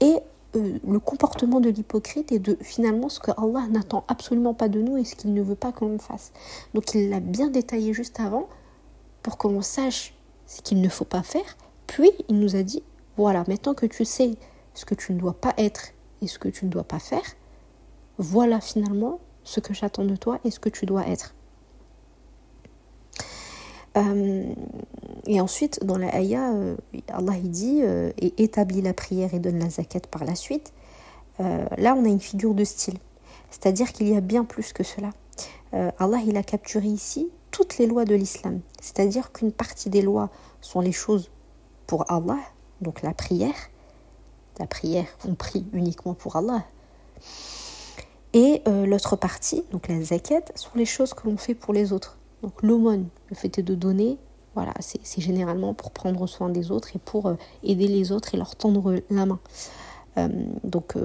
et 0.00 0.16
euh, 0.56 0.78
le 0.86 0.98
comportement 0.98 1.60
de 1.60 1.70
l'hypocrite 1.70 2.32
et 2.32 2.38
de 2.38 2.56
finalement 2.60 3.08
ce 3.08 3.20
que 3.20 3.30
Allah 3.32 3.66
n'attend 3.70 4.04
absolument 4.08 4.54
pas 4.54 4.68
de 4.68 4.80
nous 4.80 4.96
et 4.96 5.04
ce 5.04 5.14
qu'il 5.14 5.32
ne 5.32 5.42
veut 5.42 5.54
pas 5.54 5.70
que 5.72 5.84
l'on 5.84 5.98
fasse. 5.98 6.32
Donc 6.74 6.94
il 6.94 7.08
l'a 7.08 7.20
bien 7.20 7.48
détaillé 7.48 7.92
juste 7.92 8.18
avant 8.18 8.48
pour 9.22 9.38
que 9.38 9.46
l'on 9.46 9.62
sache 9.62 10.14
ce 10.46 10.60
qu'il 10.62 10.80
ne 10.80 10.88
faut 10.88 11.04
pas 11.04 11.22
faire. 11.22 11.56
Puis 11.86 12.10
il 12.28 12.38
nous 12.40 12.56
a 12.56 12.62
dit, 12.62 12.82
voilà, 13.16 13.44
maintenant 13.46 13.74
que 13.74 13.86
tu 13.86 14.04
sais 14.04 14.34
ce 14.74 14.84
que 14.84 14.94
tu 14.94 15.12
ne 15.12 15.20
dois 15.20 15.34
pas 15.34 15.54
être 15.56 15.88
et 16.22 16.26
ce 16.26 16.38
que 16.38 16.48
tu 16.48 16.64
ne 16.64 16.70
dois 16.70 16.84
pas 16.84 16.98
faire, 16.98 17.36
voilà 18.18 18.60
finalement 18.60 19.20
ce 19.44 19.60
que 19.60 19.72
j'attends 19.72 20.04
de 20.04 20.16
toi 20.16 20.40
et 20.44 20.50
ce 20.50 20.58
que 20.58 20.68
tu 20.68 20.84
dois 20.84 21.06
être. 21.06 21.34
Euh, 23.96 24.52
et 25.26 25.40
ensuite, 25.40 25.84
dans 25.84 25.98
la 25.98 26.14
ayah, 26.14 26.52
euh, 26.52 26.76
Allah 27.08 27.34
dit 27.42 27.80
euh, 27.82 28.12
et 28.18 28.42
établit 28.42 28.82
la 28.82 28.94
prière 28.94 29.34
et 29.34 29.38
donne 29.38 29.58
la 29.58 29.70
zakat 29.70 30.00
par 30.10 30.24
la 30.24 30.34
suite. 30.34 30.72
là, 31.38 31.94
on 31.96 32.04
a 32.04 32.08
une 32.08 32.20
figure 32.20 32.52
de 32.52 32.64
style, 32.64 32.98
c'est-à-dire 33.50 33.92
qu'il 33.92 34.08
y 34.08 34.16
a 34.16 34.20
bien 34.20 34.44
plus 34.44 34.74
que 34.74 34.84
cela. 34.84 35.10
Allah 35.72 36.18
il 36.26 36.36
a 36.36 36.42
capturé 36.42 36.86
ici 36.86 37.30
toutes 37.50 37.78
les 37.78 37.86
lois 37.86 38.04
de 38.04 38.14
l'islam, 38.14 38.60
c'est-à-dire 38.78 39.32
qu'une 39.32 39.50
partie 39.50 39.88
des 39.88 40.02
lois 40.02 40.28
sont 40.60 40.82
les 40.82 40.92
choses 40.92 41.30
pour 41.86 42.04
Allah, 42.12 42.38
donc 42.82 43.00
la 43.00 43.14
prière, 43.14 43.70
la 44.58 44.66
prière, 44.66 45.06
on 45.26 45.34
prie 45.34 45.64
uniquement 45.72 46.12
pour 46.12 46.36
Allah. 46.36 46.66
Et 48.32 48.62
euh, 48.68 48.86
l'autre 48.86 49.16
partie, 49.16 49.64
donc 49.72 49.88
la 49.88 50.00
zakat, 50.00 50.42
sont 50.54 50.70
les 50.76 50.84
choses 50.84 51.14
que 51.14 51.28
l'on 51.28 51.36
fait 51.36 51.54
pour 51.54 51.74
les 51.74 51.92
autres. 51.92 52.16
Donc 52.42 52.62
l'aumône, 52.62 53.08
le 53.28 53.36
fait 53.36 53.60
de 53.60 53.74
donner, 53.74 54.18
voilà, 54.54 54.74
c'est 54.80 55.20
généralement 55.20 55.74
pour 55.74 55.90
prendre 55.90 56.26
soin 56.26 56.48
des 56.48 56.70
autres 56.70 56.96
et 56.96 56.98
pour 56.98 57.26
euh, 57.26 57.34
aider 57.62 57.86
les 57.86 58.12
autres 58.12 58.34
et 58.34 58.36
leur 58.36 58.56
tendre 58.56 58.96
la 59.10 59.26
main. 59.26 59.38
Euh, 60.18 60.28
donc, 60.64 60.96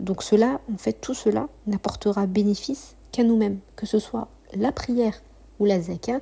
donc 0.00 0.22
cela, 0.22 0.60
en 0.72 0.76
fait, 0.76 0.94
tout 0.94 1.14
cela 1.14 1.48
n'apportera 1.66 2.26
bénéfice 2.26 2.96
qu'à 3.10 3.24
nous-mêmes, 3.24 3.60
que 3.76 3.86
ce 3.86 3.98
soit 3.98 4.28
la 4.54 4.72
prière 4.72 5.22
ou 5.58 5.64
la 5.64 5.80
zakat, 5.80 6.20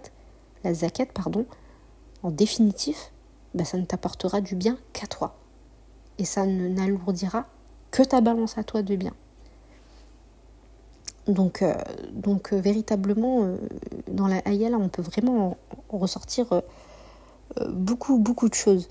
la 0.63 0.75
zakat, 0.75 1.07
pardon, 1.07 1.47
en 2.23 2.31
définitif, 2.31 3.13
bah, 3.55 3.65
ça 3.65 3.79
ne 3.79 3.85
t'apportera 3.85 4.41
du 4.41 4.55
bien 4.55 4.79
qu'à 4.93 5.07
toi 5.07 5.37
et 6.19 6.25
ça 6.25 6.47
n'alourdira 6.47 7.47
que 7.91 8.03
ta 8.03 8.21
balance 8.21 8.59
à 8.59 8.65
toi 8.65 8.83
de 8.83 8.95
bien. 8.95 9.15
Donc, 11.31 11.63
euh, 11.63 11.75
euh, 12.27 12.61
véritablement, 12.61 13.45
euh, 13.45 13.57
dans 14.11 14.27
la 14.27 14.41
là, 14.45 14.79
on 14.79 14.89
peut 14.89 15.03
vraiment 15.03 15.57
ressortir 15.89 16.63
beaucoup, 17.69 18.19
beaucoup 18.19 18.49
de 18.49 18.55
choses. 18.55 18.89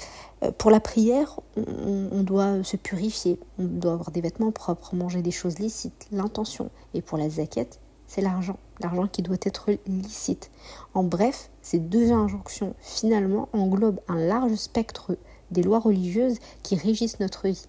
pour 0.58 0.70
la 0.70 0.80
prière, 0.80 1.40
on, 1.56 2.24
doit 2.24 2.64
se 2.64 2.76
purifier, 2.76 3.40
on 3.58 3.64
doit 3.64 3.94
avoir 3.94 4.12
des 4.12 4.22
vêtements 4.22 4.52
propres, 4.52 4.96
manger 4.96 5.22
des 5.22 5.32
choses 5.32 5.60
licites, 5.60 6.08
l'intention. 6.12 6.70
Et 6.94 7.02
pour 7.02 7.18
la 7.18 7.30
zaquette, 7.30 7.80
c'est 8.08 8.22
l'argent, 8.22 8.58
l'argent 8.82 9.08
qui 9.08 9.22
doit 9.22 9.38
être 9.44 9.70
licite. 9.88 10.52
En 10.94 11.04
bref, 11.04 11.50
ces 11.62 11.80
deux 11.80 12.12
injonctions 12.12 12.74
finalement 12.80 13.48
englobent 13.54 14.02
un 14.10 14.20
large 14.20 14.56
spectre 14.56 15.16
des 15.52 15.64
lois 15.64 15.80
religieuses 15.80 16.40
qui 16.64 16.76
régissent 16.76 17.20
notre 17.20 17.48
vie. 17.48 17.66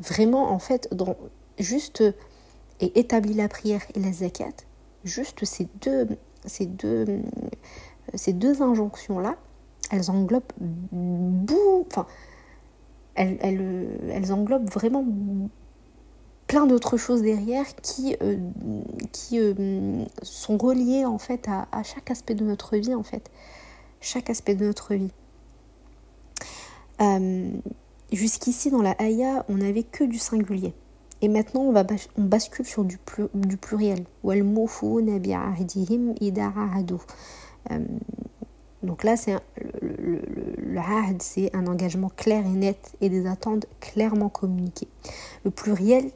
Vraiment, 0.00 0.50
en 0.50 0.58
fait, 0.58 0.88
dans 0.92 1.16
juste 1.58 2.02
et 2.80 2.98
établir 2.98 3.36
la 3.36 3.48
prière 3.48 3.82
et 3.94 4.00
la 4.00 4.12
zakat, 4.12 4.54
juste 5.04 5.44
ces 5.44 5.68
deux, 5.80 6.08
ces 6.44 6.66
deux, 6.66 7.20
ces 8.14 8.32
deux 8.32 8.62
injonctions-là, 8.62 9.36
elles 9.90 10.10
englobent 10.10 10.52
elles, 13.14 14.32
englobent 14.32 14.70
vraiment 14.70 15.04
plein 16.46 16.66
d'autres 16.66 16.96
choses 16.96 17.22
derrière 17.22 17.66
qui, 17.76 18.16
euh, 18.22 18.36
euh, 19.32 20.04
sont 20.22 20.58
reliées 20.58 21.04
en 21.04 21.18
fait 21.18 21.48
à, 21.48 21.68
à, 21.70 21.82
chaque 21.82 22.10
aspect 22.10 22.34
de 22.34 22.44
notre 22.44 22.76
vie 22.76 22.94
en 22.94 23.02
fait 23.02 23.30
chaque 24.00 24.30
aspect 24.30 24.54
de 24.54 24.66
notre 24.66 24.94
vie 24.94 25.12
euh, 27.00 27.50
jusqu'ici, 28.12 28.70
dans 28.70 28.82
la 28.82 28.92
Haya, 28.92 29.44
on 29.48 29.56
n'avait 29.56 29.82
que 29.82 30.04
du 30.04 30.18
singulier. 30.18 30.74
Et 31.22 31.28
maintenant, 31.28 31.62
on, 31.62 32.22
bascule 32.24 32.66
sur 32.66 32.84
du, 32.84 32.98
pluriel. 32.98 34.04
Donc 38.82 39.02
là, 39.02 39.16
c'est 39.16 39.32
le, 39.32 39.96
le, 39.96 40.20
le, 40.58 40.80
c'est 41.20 41.54
un 41.56 41.66
engagement 41.66 42.10
clair 42.14 42.44
et 42.44 42.48
net 42.50 42.92
et 43.00 43.08
des 43.08 43.26
attentes 43.26 43.66
clairement 43.80 44.28
communiquées. 44.28 44.88
Le 45.44 45.50
pluriel 45.50 46.10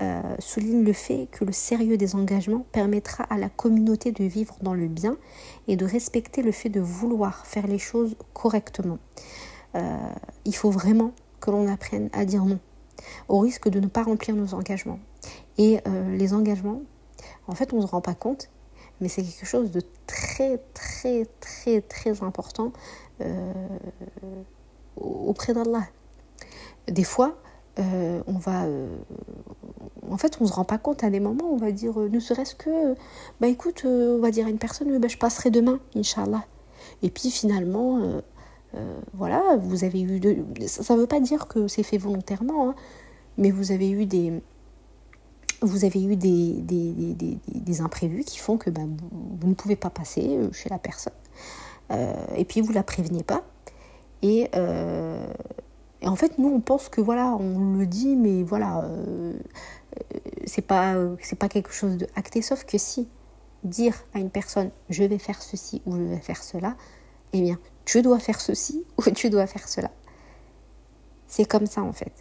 euh, 0.00 0.20
souligne 0.40 0.82
le 0.82 0.92
fait 0.92 1.28
que 1.30 1.44
le 1.44 1.52
sérieux 1.52 1.96
des 1.96 2.16
engagements 2.16 2.66
permettra 2.72 3.22
à 3.24 3.38
la 3.38 3.48
communauté 3.48 4.10
de 4.10 4.24
vivre 4.24 4.56
dans 4.60 4.74
le 4.74 4.88
bien 4.88 5.16
et 5.68 5.76
de 5.76 5.84
respecter 5.84 6.42
le 6.42 6.50
fait 6.50 6.68
de 6.68 6.80
vouloir 6.80 7.46
faire 7.46 7.68
les 7.68 7.78
choses 7.78 8.16
correctement. 8.32 8.98
Euh, 9.76 9.96
il 10.44 10.54
faut 10.56 10.70
vraiment 10.70 11.12
que 11.38 11.52
l'on 11.52 11.68
apprenne 11.68 12.10
à 12.12 12.24
dire 12.24 12.44
non, 12.44 12.58
au 13.28 13.40
risque 13.40 13.68
de 13.68 13.80
ne 13.80 13.86
pas 13.86 14.02
remplir 14.02 14.34
nos 14.36 14.54
engagements. 14.54 14.98
Et 15.58 15.80
euh, 15.86 16.16
les 16.16 16.34
engagements, 16.34 16.82
en 17.46 17.54
fait, 17.54 17.72
on 17.72 17.76
ne 17.76 17.82
se 17.82 17.86
rend 17.86 18.00
pas 18.00 18.14
compte, 18.14 18.50
mais 19.00 19.08
c'est 19.08 19.22
quelque 19.22 19.46
chose 19.46 19.70
de 19.70 19.82
très, 20.06 20.58
très, 20.72 21.26
très, 21.40 21.80
très 21.80 22.22
important 22.22 22.72
euh, 23.20 23.52
auprès 24.96 25.54
d'Allah. 25.54 25.86
Des 26.88 27.04
fois, 27.04 27.36
euh, 27.78 28.22
on 28.26 28.38
va. 28.38 28.66
en 30.10 30.16
fait, 30.16 30.38
on 30.40 30.44
ne 30.44 30.48
se 30.48 30.54
rend 30.54 30.64
pas 30.64 30.78
compte 30.78 31.02
à 31.02 31.10
des 31.10 31.20
moments, 31.20 31.50
on 31.50 31.56
va 31.56 31.72
dire, 31.72 31.98
ne 31.98 32.20
serait-ce 32.20 32.54
que, 32.54 32.94
bah 33.40 33.48
écoute, 33.48 33.82
on 33.84 34.20
va 34.20 34.30
dire 34.30 34.46
à 34.46 34.50
une 34.50 34.58
personne, 34.58 34.96
bah, 34.98 35.08
je 35.08 35.16
passerai 35.16 35.50
demain, 35.50 35.80
Inch'Allah. 35.96 36.44
Et 37.02 37.10
puis 37.10 37.30
finalement, 37.30 38.20
voilà, 39.12 39.56
vous 39.56 39.84
avez 39.84 40.00
eu. 40.00 40.20
De... 40.20 40.44
Ça 40.66 40.94
ne 40.94 41.00
veut 41.00 41.06
pas 41.06 41.20
dire 41.20 41.46
que 41.46 41.68
c'est 41.68 41.82
fait 41.82 41.98
volontairement, 41.98 42.70
hein, 42.70 42.74
mais 43.38 43.50
vous 43.50 43.72
avez 43.72 43.90
eu 43.90 44.06
des. 44.06 44.42
Vous 45.60 45.84
avez 45.84 46.02
eu 46.02 46.16
des, 46.16 47.80
imprévus 47.80 48.24
qui 48.24 48.38
font 48.38 48.58
que 48.58 48.70
bah, 48.70 48.82
vous, 49.40 49.48
ne 49.48 49.54
pouvez 49.54 49.76
pas 49.76 49.88
passer 49.88 50.36
euh, 50.36 50.52
chez 50.52 50.68
la 50.68 50.78
personne. 50.78 51.14
Euh, 51.90 52.12
et 52.36 52.44
puis 52.44 52.60
vous 52.60 52.72
la 52.72 52.82
prévenez 52.82 53.22
pas. 53.22 53.44
Et, 54.22 54.50
en 56.04 56.16
fait, 56.16 56.38
nous, 56.38 56.48
on 56.48 56.60
pense 56.60 56.90
que 56.90 57.00
voilà, 57.00 57.34
on 57.40 57.78
le 57.78 57.86
dit, 57.86 58.14
mais 58.14 58.42
voilà, 58.42 58.86
c'est 60.44 60.62
pas, 60.62 60.94
pas 61.38 61.48
quelque 61.48 61.72
chose 61.72 61.96
de 61.96 62.06
acté. 62.14 62.42
Sauf 62.42 62.64
que 62.64 62.76
si 62.76 63.08
dire 63.64 63.94
à 64.12 64.18
une 64.18 64.30
personne 64.30 64.70
je 64.90 65.04
vais 65.04 65.18
faire 65.18 65.42
ceci 65.42 65.82
ou 65.86 65.96
je 65.96 66.02
vais 66.02 66.20
faire 66.20 66.42
cela, 66.42 66.76
eh 67.32 67.40
bien, 67.40 67.58
tu 67.84 68.02
dois 68.02 68.18
faire 68.18 68.40
ceci 68.40 68.84
ou 68.98 69.02
tu 69.10 69.30
dois 69.30 69.46
faire 69.46 69.68
cela. 69.68 69.90
C'est 71.26 71.44
comme 71.44 71.66
ça 71.66 71.82
en 71.82 71.92
fait. 71.92 72.12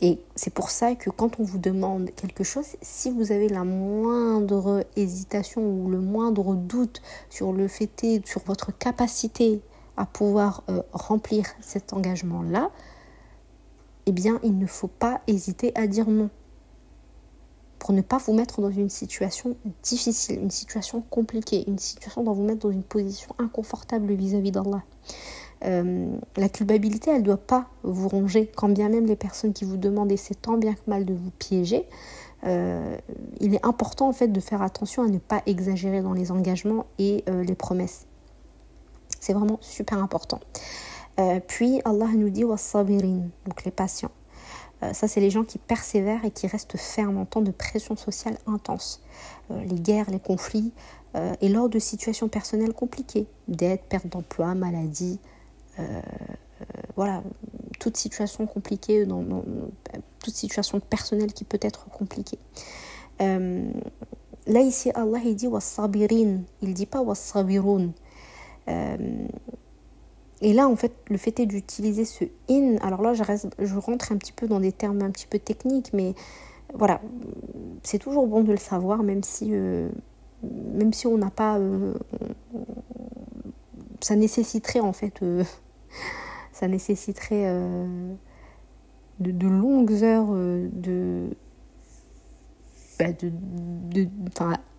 Et 0.00 0.18
c'est 0.34 0.52
pour 0.52 0.70
ça 0.70 0.96
que 0.96 1.10
quand 1.10 1.38
on 1.38 1.44
vous 1.44 1.58
demande 1.58 2.10
quelque 2.16 2.42
chose, 2.42 2.66
si 2.82 3.08
vous 3.10 3.30
avez 3.30 3.48
la 3.48 3.62
moindre 3.62 4.84
hésitation 4.96 5.62
ou 5.62 5.88
le 5.88 6.00
moindre 6.00 6.56
doute 6.56 7.00
sur 7.30 7.52
le 7.52 7.68
fait, 7.68 8.20
sur 8.24 8.42
votre 8.44 8.76
capacité 8.76 9.60
à 9.96 10.04
pouvoir 10.04 10.64
euh, 10.68 10.82
remplir 10.92 11.46
cet 11.60 11.92
engagement-là, 11.92 12.70
eh 14.06 14.12
bien, 14.12 14.40
il 14.42 14.58
ne 14.58 14.66
faut 14.66 14.88
pas 14.88 15.20
hésiter 15.28 15.70
à 15.76 15.86
dire 15.86 16.08
non 16.08 16.30
pour 17.82 17.92
ne 17.92 18.00
pas 18.00 18.18
vous 18.18 18.32
mettre 18.32 18.60
dans 18.60 18.70
une 18.70 18.88
situation 18.88 19.56
difficile, 19.82 20.38
une 20.38 20.52
situation 20.52 21.02
compliquée, 21.10 21.64
une 21.66 21.80
situation 21.80 22.22
dans 22.22 22.32
vous 22.32 22.44
mettre 22.44 22.60
dans 22.60 22.70
une 22.70 22.84
position 22.84 23.34
inconfortable 23.40 24.12
vis-à-vis 24.12 24.52
d'Allah. 24.52 24.84
Euh, 25.64 26.06
la 26.36 26.48
culpabilité, 26.48 27.10
elle 27.10 27.22
ne 27.22 27.26
doit 27.26 27.36
pas 27.38 27.66
vous 27.82 28.08
ronger, 28.08 28.48
quand 28.54 28.68
bien 28.68 28.88
même 28.88 29.06
les 29.06 29.16
personnes 29.16 29.52
qui 29.52 29.64
vous 29.64 29.78
demandent, 29.78 30.16
c'est 30.16 30.40
tant 30.40 30.58
bien 30.58 30.74
que 30.74 30.82
mal 30.86 31.04
de 31.04 31.12
vous 31.12 31.32
piéger. 31.32 31.84
Euh, 32.44 32.96
il 33.40 33.52
est 33.52 33.66
important 33.66 34.08
en 34.08 34.12
fait 34.12 34.28
de 34.28 34.38
faire 34.38 34.62
attention 34.62 35.02
à 35.02 35.08
ne 35.08 35.18
pas 35.18 35.42
exagérer 35.46 36.02
dans 36.02 36.12
les 36.12 36.30
engagements 36.30 36.86
et 37.00 37.24
euh, 37.28 37.42
les 37.42 37.56
promesses. 37.56 38.06
C'est 39.18 39.32
vraiment 39.32 39.58
super 39.60 39.98
important. 39.98 40.38
puis 41.48 41.82
Allah 41.84 42.06
nous 42.14 42.30
dit 42.30 42.42
donc 42.42 43.64
les 43.64 43.72
patients. 43.72 44.12
Euh, 44.82 44.92
ça, 44.92 45.08
c'est 45.08 45.20
les 45.20 45.30
gens 45.30 45.44
qui 45.44 45.58
persévèrent 45.58 46.24
et 46.24 46.30
qui 46.30 46.46
restent 46.46 46.76
fermes 46.76 47.18
en 47.18 47.24
temps 47.24 47.40
de 47.40 47.50
pression 47.50 47.96
sociale 47.96 48.36
intense. 48.46 49.02
Euh, 49.50 49.62
les 49.64 49.78
guerres, 49.78 50.10
les 50.10 50.18
conflits, 50.18 50.72
euh, 51.14 51.32
et 51.40 51.48
lors 51.48 51.68
de 51.68 51.78
situations 51.78 52.28
personnelles 52.28 52.72
compliquées, 52.72 53.26
dette, 53.48 53.84
perte 53.88 54.06
d'emploi, 54.06 54.54
maladie, 54.54 55.18
voilà, 56.94 57.22
toute 57.80 57.96
situation 57.96 58.46
compliquée, 58.46 59.04
dans, 59.04 59.24
toute 60.20 60.34
situation 60.34 60.78
personnelle 60.78 61.32
qui 61.32 61.42
peut 61.44 61.58
être 61.60 61.86
compliquée. 61.88 62.38
là, 63.18 64.60
ici, 64.60 64.92
Allah, 64.94 65.18
il 65.24 65.34
dit 65.34 65.48
wasabirin, 65.48 66.42
il 66.60 66.74
dit 66.74 66.86
pas 66.86 67.00
wasabiroun. 67.00 67.92
Et 70.42 70.52
là, 70.52 70.66
en 70.68 70.74
fait, 70.74 70.92
le 71.08 71.16
fait 71.16 71.38
est 71.38 71.46
d'utiliser 71.46 72.04
ce 72.04 72.24
in. 72.50 72.76
Alors 72.82 73.00
là, 73.00 73.14
je, 73.14 73.74
rentre 73.76 74.10
un 74.10 74.16
petit 74.16 74.32
peu 74.32 74.48
dans 74.48 74.58
des 74.58 74.72
termes 74.72 75.00
un 75.00 75.10
petit 75.10 75.28
peu 75.28 75.38
techniques, 75.38 75.92
mais 75.92 76.14
voilà, 76.74 77.00
c'est 77.84 77.98
toujours 77.98 78.26
bon 78.26 78.42
de 78.42 78.50
le 78.50 78.58
savoir, 78.58 79.04
même 79.04 79.22
si, 79.22 79.50
euh, 79.52 79.88
même 80.42 80.92
si 80.92 81.06
on 81.06 81.16
n'a 81.16 81.30
pas. 81.30 81.58
Euh, 81.58 81.94
ça 84.00 84.16
nécessiterait 84.16 84.80
en 84.80 84.92
fait. 84.92 85.22
Euh, 85.22 85.44
ça 86.52 86.66
nécessiterait 86.66 87.56
de, 89.20 89.48
longues 89.48 90.02
heures 90.02 90.32
de. 90.32 91.28
Bah, 92.98 93.12
de, 93.12 93.30
de 93.94 94.08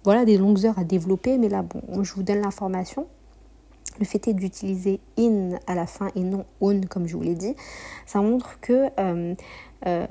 voilà, 0.04 0.26
des 0.26 0.38
longues 0.38 0.66
heures 0.66 0.78
à 0.78 0.84
développer, 0.84 1.38
mais 1.38 1.48
là, 1.48 1.62
bon, 1.62 2.04
je 2.04 2.14
vous 2.14 2.24
donne 2.24 2.42
l'information 2.42 3.08
le 4.00 4.06
fait 4.06 4.28
est 4.28 4.34
d'utiliser 4.34 5.00
in 5.18 5.58
à 5.68 5.76
la 5.76 5.86
fin 5.86 6.10
et 6.16 6.22
non 6.22 6.46
on 6.62 6.82
comme 6.82 7.08
je 7.08 7.16
vous 7.16 7.24
l'ai 7.24 7.36
dit, 7.36 7.56
ça 8.06 8.20
montre 8.22 8.60
que, 8.60 8.90
euh, 9.00 9.36
euh, 9.86 10.08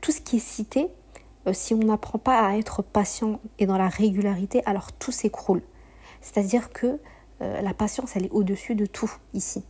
tout 0.00 0.12
ce 0.12 0.20
qui 0.20 0.36
est 0.36 0.40
cité, 0.40 0.88
euh, 1.46 1.52
si 1.52 1.74
on 1.74 1.78
n'apprend 1.78 2.18
pas 2.18 2.46
à 2.46 2.56
être 2.56 2.82
patient 2.82 3.40
et 3.58 3.66
dans 3.66 3.78
la 3.78 3.88
régularité, 3.88 4.62
alors 4.66 4.92
tout 4.92 5.12
s'écroule. 5.12 5.62
C'est-à-dire 6.20 6.72
que 6.72 6.98
la 7.38 7.74
patience, 7.74 8.16
elle 8.16 8.24
est 8.24 8.30
au-dessus 8.30 8.74
de 8.74 8.86
tout 8.86 9.12
ici. 9.34 9.62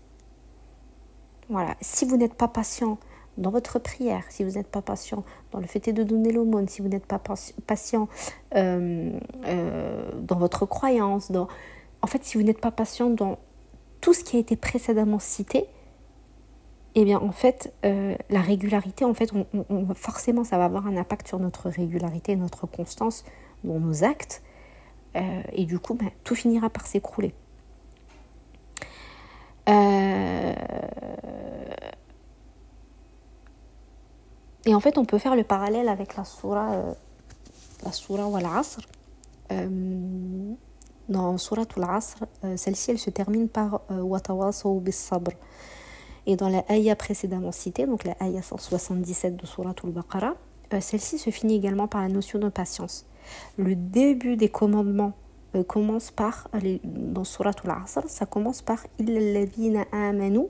Voilà. 1.48 1.74
Si 1.80 2.04
vous 2.04 2.16
n'êtes 2.16 2.34
pas 2.34 2.46
patient 2.46 2.96
dans 3.38 3.50
votre 3.50 3.80
prière, 3.80 4.22
si 4.28 4.44
vous 4.44 4.52
n'êtes 4.52 4.68
pas 4.68 4.82
patient 4.82 5.24
dans 5.50 5.58
le 5.58 5.66
fait 5.66 5.92
de 5.92 6.04
donner 6.04 6.30
l'aumône, 6.30 6.68
si 6.68 6.80
vous 6.80 6.86
n'êtes 6.86 7.06
pas 7.06 7.20
patient 7.66 8.08
dans 8.54 9.18
votre 10.38 10.64
croyance, 10.64 11.32
dans, 11.32 11.48
en 12.06 12.08
fait, 12.08 12.22
si 12.22 12.38
vous 12.38 12.44
n'êtes 12.44 12.60
pas 12.60 12.70
patient 12.70 13.10
dans 13.10 13.36
tout 14.00 14.14
ce 14.14 14.22
qui 14.22 14.36
a 14.36 14.38
été 14.38 14.54
précédemment 14.54 15.18
cité, 15.18 15.66
eh 16.94 17.04
bien, 17.04 17.18
en 17.18 17.32
fait, 17.32 17.74
euh, 17.84 18.14
la 18.30 18.40
régularité, 18.40 19.04
en 19.04 19.12
fait, 19.12 19.32
forcément, 19.96 20.44
ça 20.44 20.56
va 20.56 20.66
avoir 20.66 20.86
un 20.86 20.96
impact 20.96 21.26
sur 21.26 21.40
notre 21.40 21.68
régularité, 21.68 22.36
notre 22.36 22.68
constance 22.68 23.24
dans 23.64 23.80
nos 23.80 24.04
actes. 24.04 24.44
Euh, 25.16 25.42
et 25.52 25.64
du 25.64 25.80
coup, 25.80 25.94
ben, 25.94 26.10
tout 26.22 26.36
finira 26.36 26.70
par 26.70 26.86
s'écrouler. 26.86 27.34
Euh, 29.68 30.54
et 34.64 34.76
en 34.76 34.78
fait, 34.78 34.96
on 34.96 35.04
peut 35.04 35.18
faire 35.18 35.34
le 35.34 35.42
parallèle 35.42 35.88
avec 35.88 36.14
la 36.14 36.22
soura, 36.22 36.84
la 37.82 37.90
soura 37.90 38.28
wal 38.28 38.46
asr 38.46 38.86
dans 41.08 41.38
Surat 41.38 41.66
al-Asr, 41.76 42.24
euh, 42.44 42.56
celle-ci 42.56 42.90
elle 42.90 42.98
se 42.98 43.10
termine 43.10 43.48
par 43.48 43.82
euh, 43.90 44.00
Watawasaw 44.00 44.80
bis 44.80 44.96
sabr. 44.96 45.32
Et 46.26 46.36
dans 46.36 46.48
la 46.48 46.64
ayah 46.70 46.96
précédemment 46.96 47.52
citée, 47.52 47.86
donc 47.86 48.04
la 48.04 48.16
ayah 48.20 48.42
177 48.42 49.36
de 49.36 49.46
Surat 49.46 49.74
al-Baqarah, 49.84 50.34
euh, 50.72 50.80
celle-ci 50.80 51.18
se 51.18 51.30
finit 51.30 51.56
également 51.56 51.86
par 51.86 52.02
la 52.02 52.08
notion 52.08 52.38
de 52.38 52.48
patience. 52.48 53.06
Le 53.56 53.74
début 53.76 54.36
des 54.36 54.48
commandements 54.48 55.12
commence 55.68 56.10
par, 56.10 56.48
dans 56.84 57.24
Surat 57.24 57.52
al-Asr, 57.64 58.02
ça 58.08 58.26
commence 58.26 58.60
par 58.60 58.78
Illa 58.98 59.18
alladhina 59.18 59.84
amanu. 59.90 60.42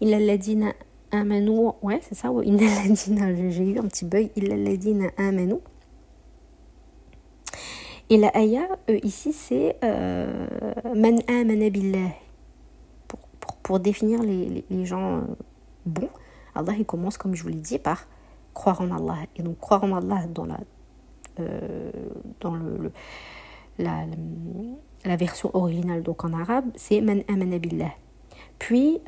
Illa 0.00 0.16
alladhina 0.16 0.72
amanu, 1.10 1.68
ouais, 1.82 2.00
c'est 2.02 2.14
ça, 2.14 2.30
Illa 2.44 2.66
j'ai 3.50 3.64
eu 3.64 3.78
un 3.78 3.82
petit 3.82 4.04
bug, 4.04 4.30
Illa 4.36 4.54
alladhina 4.54 5.10
amanu. 5.18 5.56
Et 8.09 8.17
la 8.17 8.35
ayah, 8.37 8.67
euh, 8.89 8.99
ici, 9.03 9.33
c'est 9.33 9.77
euh, 9.83 10.47
man 10.95 11.19
amana 11.27 11.69
billah. 11.69 12.09
Pour, 13.07 13.19
pour, 13.39 13.55
pour 13.57 13.79
définir 13.79 14.21
les, 14.21 14.65
les, 14.69 14.85
gens 14.85 15.17
euh, 15.17 15.21
bons, 15.85 16.09
Allah, 16.55 16.73
il 16.77 16.85
commence, 16.85 17.17
comme 17.17 17.35
je 17.35 17.43
vous 17.43 17.49
l'ai 17.49 17.55
dit, 17.55 17.79
par 17.79 18.07
croire 18.53 18.81
en 18.81 18.91
Allah. 18.91 19.17
Et 19.35 19.43
donc, 19.43 19.59
croire 19.59 19.83
en 19.83 19.93
Allah 19.95 20.25
dans 20.27 20.45
la, 20.45 20.59
dans 22.41 22.55
le, 22.55 22.91
la, 23.79 24.05
la, 25.03 25.15
version 25.15 25.49
originale, 25.55 26.03
donc 26.03 26.23
en 26.23 26.33
arabe, 26.33 26.65
c'est 26.75 27.01
man 27.01 27.23
amana 27.27 27.57
billah. 27.57 27.91
Puis, 28.59 29.01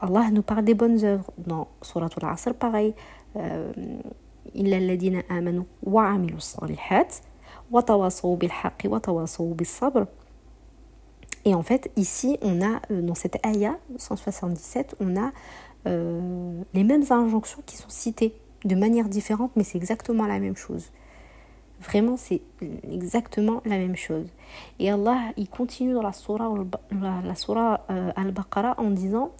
Allah 0.00 0.30
nous 0.32 0.42
parle 0.42 0.64
des 0.64 0.74
bonnes 0.74 1.04
œuvres. 1.04 1.32
Dans 1.38 1.68
Surah 1.82 2.08
Al-Asr, 2.22 2.54
pareil. 2.54 2.94
إلا 4.56 4.78
الذين 4.78 5.16
آمنوا 5.16 5.64
وعملوا 5.82 6.36
الصالحات 6.36 7.14
وتواصوا 7.72 8.36
بالحق 8.36 8.82
وتواصوا 8.84 9.54
بالصبر 9.54 10.06
Et 11.44 11.54
en 11.54 11.62
fait, 11.62 11.90
ici, 11.96 12.36
on 12.42 12.60
a, 12.60 12.80
dans 12.90 13.14
cette 13.14 13.38
ayah 13.46 13.78
177, 13.96 14.96
on 15.00 15.16
a 15.16 15.30
euh, 15.86 16.62
les 16.74 16.84
mêmes 16.84 17.04
injonctions 17.08 17.62
qui 17.64 17.76
sont 17.76 17.88
citées 17.88 18.34
de 18.64 18.74
manière 18.74 19.08
différente, 19.08 19.52
mais 19.56 19.64
c'est 19.64 19.78
exactement 19.78 20.26
la 20.26 20.40
même 20.40 20.56
chose. 20.56 20.90
Vraiment, 21.80 22.16
c'est 22.16 22.42
exactement 22.90 23.62
la 23.64 23.78
même 23.78 23.96
chose. 23.96 24.26
Et 24.78 24.90
Allah, 24.90 25.20
il 25.36 25.48
continue 25.48 25.94
dans 25.94 26.02
la 26.02 26.12
surah, 26.12 26.52
la, 27.00 27.22
la 27.24 27.34
surah 27.36 27.84
euh, 27.88 28.10
Al-Baqarah 28.16 28.74
en 28.78 28.90
disant 28.90 29.30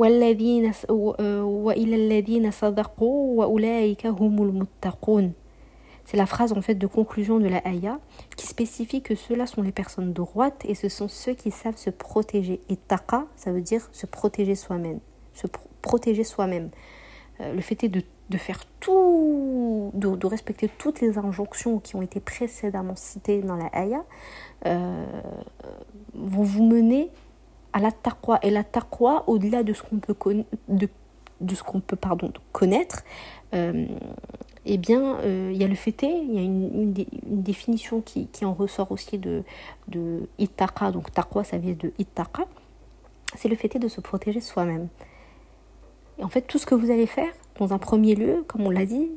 والذين 0.00 0.72
وإلى 0.88 1.96
الذين 1.96 2.50
صدقوا 2.50 3.38
وأولئك 3.38 4.06
هم 4.06 4.42
المتقون 4.42 5.32
c'est 6.10 6.16
la 6.16 6.26
phrase 6.26 6.52
en 6.52 6.60
fait 6.60 6.74
de 6.74 6.88
conclusion 6.88 7.38
de 7.38 7.46
la 7.46 7.64
ayah 7.68 8.00
qui 8.36 8.44
spécifie 8.48 9.00
que 9.00 9.14
ceux-là 9.14 9.46
sont 9.46 9.62
les 9.62 9.70
personnes 9.70 10.12
droites 10.12 10.60
et 10.64 10.74
ce 10.74 10.88
sont 10.88 11.06
ceux 11.06 11.34
qui 11.34 11.52
savent 11.52 11.76
se 11.76 11.88
protéger. 11.88 12.60
Et 12.68 12.74
taqa, 12.74 13.26
ça 13.36 13.52
veut 13.52 13.60
dire 13.60 13.88
se 13.92 14.06
protéger 14.06 14.56
soi-même. 14.56 14.98
Se 15.34 15.46
protéger 15.82 16.24
soi-même. 16.24 16.70
Euh, 17.40 17.52
le 17.52 17.60
fait 17.60 17.84
est 17.84 17.88
de, 17.88 18.02
de 18.29 18.37
faire 18.37 18.65
tout, 18.79 19.91
de, 19.93 20.25
respecter 20.25 20.67
toutes 20.67 21.01
les 21.01 21.17
injonctions 21.17 21.79
qui 21.79 21.95
ont 21.95 22.01
été 22.01 22.19
précédemment 22.19 22.95
citées 22.95 23.41
dans 23.41 23.55
la 23.55 23.69
ayah, 23.73 24.03
euh, 24.65 25.05
vont 26.13 26.43
vous 26.43 26.63
mener 26.63 27.09
à 27.73 27.79
la 27.79 27.91
taqwa. 27.91 28.39
Et 28.41 28.49
la 28.49 28.63
taqwa, 28.63 29.23
au-delà 29.27 29.63
de 29.63 29.73
ce 29.73 29.83
qu'on 29.83 29.97
peut, 29.97 30.15
de, 30.69 30.89
de 31.41 31.55
ce 31.55 31.63
qu'on 31.63 31.81
peut 31.81 31.95
pardon, 31.95 32.31
connaître, 32.51 33.03
euh, 33.53 33.85
eh 34.65 34.77
bien, 34.77 35.17
euh, 35.19 35.51
il 35.53 35.61
y 35.61 35.63
a 35.63 35.67
le 35.67 35.75
fait 35.75 35.95
il 36.01 36.33
y 36.33 36.39
a 36.39 36.41
une, 36.41 36.95
une, 37.27 37.43
définition 37.43 38.01
qui, 38.01 38.27
qui, 38.27 38.45
en 38.45 38.53
ressort 38.53 38.91
aussi 38.91 39.19
de, 39.19 39.43
de 39.87 40.27
ittaqa, 40.39 40.91
donc 40.91 41.11
taqwa, 41.11 41.43
ça 41.43 41.57
vient 41.57 41.75
de 41.77 41.93
ittaqa, 41.99 42.47
c'est 43.35 43.49
le 43.49 43.55
fait 43.55 43.77
de 43.77 43.87
se 43.87 44.01
protéger 44.01 44.41
soi-même. 44.41 44.87
Et 46.19 46.23
en 46.23 46.29
fait, 46.29 46.41
tout 46.41 46.57
ce 46.57 46.65
que 46.65 46.75
vous 46.75 46.91
allez 46.91 47.07
faire, 47.07 47.31
dans 47.57 47.73
un 47.73 47.77
premier 47.77 48.15
lieu, 48.15 48.43
comme 48.47 48.61
on 48.61 48.69
l'a 48.69 48.85
dit, 48.85 49.09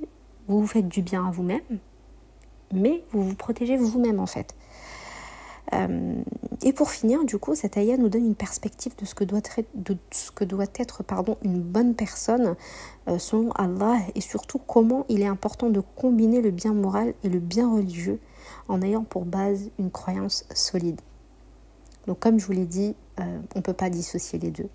vous 0.49 0.61
vous 0.61 0.67
faites 0.67 0.89
du 0.89 1.03
bien 1.03 1.27
à 1.27 1.31
vous-même, 1.31 1.61
mais 2.73 3.05
vous 3.13 3.23
vous 3.23 3.35
protégez 3.35 3.77
vous-même 3.77 4.21
en 4.21 4.27
fait. 4.27 4.55
Euh, 5.75 6.15
et 6.63 6.73
pour 6.73 6.91
finir, 6.91 7.25
du 7.25 7.39
coup, 7.39 7.55
cette 7.55 7.77
ayah 7.77 7.97
nous 7.97 8.09
donne 8.09 8.25
une 8.25 8.35
perspective 8.35 8.97
de 8.97 9.05
ce 9.05 9.15
que 9.15 9.25
doit 9.25 9.39
être, 9.39 9.61
de 9.75 9.97
ce 10.11 10.31
que 10.31 10.45
doit 10.45 10.65
être 10.77 11.03
pardon, 11.03 11.37
une 11.43 11.61
bonne 11.61 11.95
personne 11.95 12.57
euh, 13.09 13.19
selon 13.19 13.53
Allah 13.53 13.99
et 14.15 14.21
surtout 14.21 14.59
comment 14.59 15.05
il 15.09 15.21
est 15.21 15.27
important 15.27 15.69
de 15.69 15.81
combiner 15.97 16.41
le 16.41 16.51
bien 16.51 16.73
moral 16.73 17.15
et 17.23 17.29
le 17.29 17.39
bien 17.39 17.71
religieux 17.71 18.19
en 18.69 18.81
ayant 18.81 19.05
pour 19.05 19.25
base 19.25 19.71
une 19.79 19.91
croyance 19.91 20.47
solide. 20.55 21.01
Donc 22.07 22.19
comme 22.21 22.41
je 22.41 22.47
vous 22.47 22.53
l'ai 22.53 22.67
dit, 22.67 22.95
euh, 23.21 23.39
on 23.55 23.59
ne 23.59 23.63
peut 23.63 23.75
pas 23.75 23.91
dissocier 23.91 24.39
les 24.39 24.51
deux. 24.51 24.71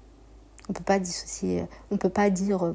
On 0.70 0.74
peut 0.74 0.84
pas 0.84 1.00
dissocier, 1.00 1.66
on 1.92 1.98
peut 1.98 2.10
pas 2.10 2.30
dire 2.30 2.64
euh, 2.64 2.74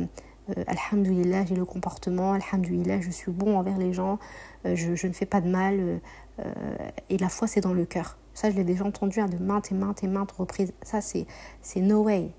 Alhamdulillah, 0.66 1.46
j'ai 1.46 1.56
le 1.56 1.64
comportement, 1.64 2.32
Alhamdulillah, 2.32 3.00
je 3.00 3.10
suis 3.10 3.30
bon 3.30 3.56
envers 3.58 3.78
les 3.78 3.92
gens, 3.92 4.18
je, 4.64 4.94
je, 4.94 5.06
ne 5.06 5.12
fais 5.12 5.26
pas 5.26 5.40
de 5.40 5.48
mal, 5.48 6.00
et 7.10 7.18
la 7.18 7.28
foi 7.28 7.46
c'est 7.46 7.60
dans 7.60 7.74
le 7.74 7.84
cœur. 7.84 8.16
Ça, 8.38 8.52
je 8.52 8.54
l'ai 8.54 8.62
déjà 8.62 8.84
entendu 8.84 9.18
à 9.18 9.26
de 9.26 9.36
maintes 9.36 9.72
et 9.72 9.74
maintes 9.74 10.00
maintes 10.04 10.30
reprises. 10.30 10.72
Ça, 10.82 11.00
c'est, 11.00 11.26
c'est 11.60 11.80
no 11.80 12.04
way. 12.04 12.30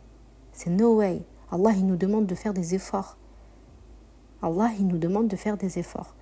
C'est 0.53 0.69
no 0.69 0.95
way. 0.95 1.25
Allah, 1.51 1.71
il 1.75 1.85
nous 1.85 1.97
demande 1.97 2.25
de 2.25 2.35
faire 2.35 2.53
des 2.53 2.73
efforts. 2.73 3.17
Allah, 4.41 4.69
il 4.79 4.87
nous 4.87 4.97
demande 4.97 5.27
de 5.27 5.35
faire 5.35 5.57
des 5.57 5.77
efforts. 5.77 6.15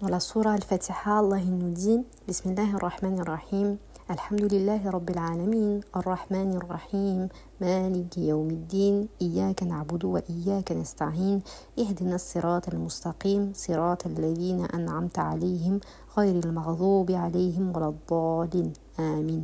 Dans 0.00 0.08
la 0.08 0.18
surah 0.18 0.54
Al-Fatiha, 0.54 1.18
Allah, 1.20 1.38
nous 1.38 1.70
dit 1.70 2.04
Bismillahirrahmanirrahim. 2.26 3.76
الحمد 4.10 4.54
لله 4.54 4.90
رب 4.90 5.10
العالمين 5.10 5.80
الرحمن 5.96 6.52
الرحيم 6.56 7.28
مالك 7.60 8.18
يوم 8.18 8.50
الدين 8.50 9.08
إياك 9.22 9.62
نعبد 9.62 10.04
وإياك 10.04 10.72
نستعين 10.72 11.42
اهدنا 11.78 12.14
الصراط 12.14 12.68
المستقيم 12.68 13.52
صراط 13.54 14.06
الذين 14.06 14.64
أنعمت 14.64 15.18
عليهم 15.18 15.80
غير 16.18 16.44
المغضوب 16.44 17.10
عليهم 17.10 17.76
ولا 17.76 17.88
الضالين 17.88 18.72
آمين 19.00 19.42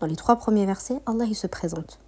Dans 0.00 0.06
les 0.08 0.16
trois 0.16 0.34
premiers 0.34 0.66
versets, 0.66 1.00
Allah 1.06 1.24
il 1.24 1.36
se 1.36 1.46
présente. 1.46 2.00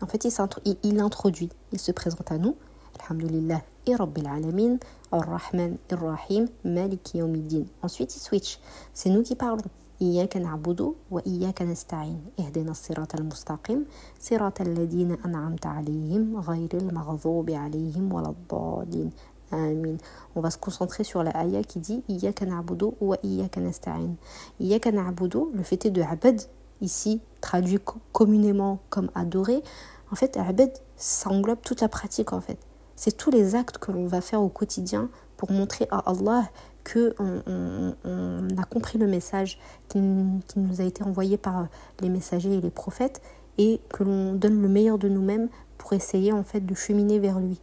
En 0.00 0.06
fait, 0.06 0.24
il, 0.24 0.76
il 0.84 1.00
introduit, 1.00 1.50
il 1.72 1.80
se 1.80 1.90
présente 1.90 2.30
à 2.30 2.38
nous. 2.38 2.54
Alhamdulillah 3.00 3.62
et 3.86 3.96
Rabbil 3.96 4.28
Alamin, 4.28 4.76
Ar-Rahman, 5.10 5.76
Ar-Rahim, 5.90 6.46
Malik 6.64 7.14
Yawmiddin. 7.14 7.64
Ensuite, 7.82 8.14
il 8.14 8.20
switch. 8.20 8.60
C'est 8.94 9.10
nous 9.10 9.24
qui 9.24 9.34
parlons. 9.34 9.64
إياك 10.01 10.37
نعبد 10.37 10.93
وإياك 11.11 11.61
نستعين 11.61 12.21
اهدنا 12.39 12.71
الصراط 12.71 13.15
المستقيم 13.15 13.85
صراط 14.19 14.61
الذين 14.61 15.11
أنعمت 15.25 15.65
عليهم 15.65 16.37
غير 16.39 16.69
المغضوب 16.73 17.49
عليهم 17.49 18.13
ولا 18.13 18.29
الضالين 18.29 19.11
Amin. 19.51 19.95
On 20.35 20.41
va 20.41 20.49
se 20.51 20.57
concentrer 20.57 21.05
sur 21.05 21.23
la 21.23 21.31
ayah 21.37 21.63
qui 21.63 21.79
dit 21.79 22.03
Iyaka 22.09 22.45
na'budu 22.45 22.87
wa 22.99 23.15
iyaka 23.23 23.61
nasta'in. 23.61 24.15
Iyaka 24.59 24.91
na'budu, 24.91 25.39
le 25.53 25.63
fait 25.63 25.89
de 25.89 26.01
abad, 26.01 26.41
ici 26.81 27.21
traduit 27.39 27.79
communément 28.11 28.79
comme 28.89 29.09
adoré, 29.15 29.63
en 30.11 30.15
fait, 30.15 30.35
abad, 30.35 30.71
ça 30.97 31.29
englobe 31.29 31.59
toute 31.63 31.79
la 31.79 31.87
pratique 31.87 32.33
en 32.33 32.41
fait. 32.41 32.57
C'est 32.95 33.15
tous 33.15 33.31
les 33.31 33.55
actes 33.55 33.77
que 33.77 33.91
l'on 33.91 34.07
va 34.07 34.21
faire 34.21 34.41
au 34.41 34.49
quotidien 34.49 35.09
pour 35.37 35.51
montrer 35.51 35.87
à 35.91 35.99
Allah 36.09 36.49
que 36.84 37.14
on, 37.18 38.48
a 38.58 38.64
compris 38.64 38.98
le 38.98 39.06
message 39.06 39.58
qui, 39.88 39.98
nous 39.98 40.80
a 40.80 40.84
été 40.84 41.02
envoyé 41.02 41.36
par 41.36 41.68
les 42.00 42.08
messagers 42.08 42.54
et 42.54 42.60
les 42.60 42.70
prophètes 42.70 43.22
et 43.58 43.80
que 43.90 44.04
l'on 44.04 44.34
donne 44.34 44.60
le 44.62 44.68
meilleur 44.68 44.98
de 44.98 45.08
nous-mêmes 45.08 45.48
pour 45.78 45.92
essayer 45.92 46.32
en 46.32 46.44
fait 46.44 46.64
de 46.64 46.74
cheminer 46.74 47.18
vers 47.18 47.38
lui. 47.38 47.60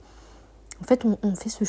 En 0.81 0.85
fait, 0.85 1.03
on, 1.03 1.35
fait, 1.35 1.49
ce, 1.49 1.65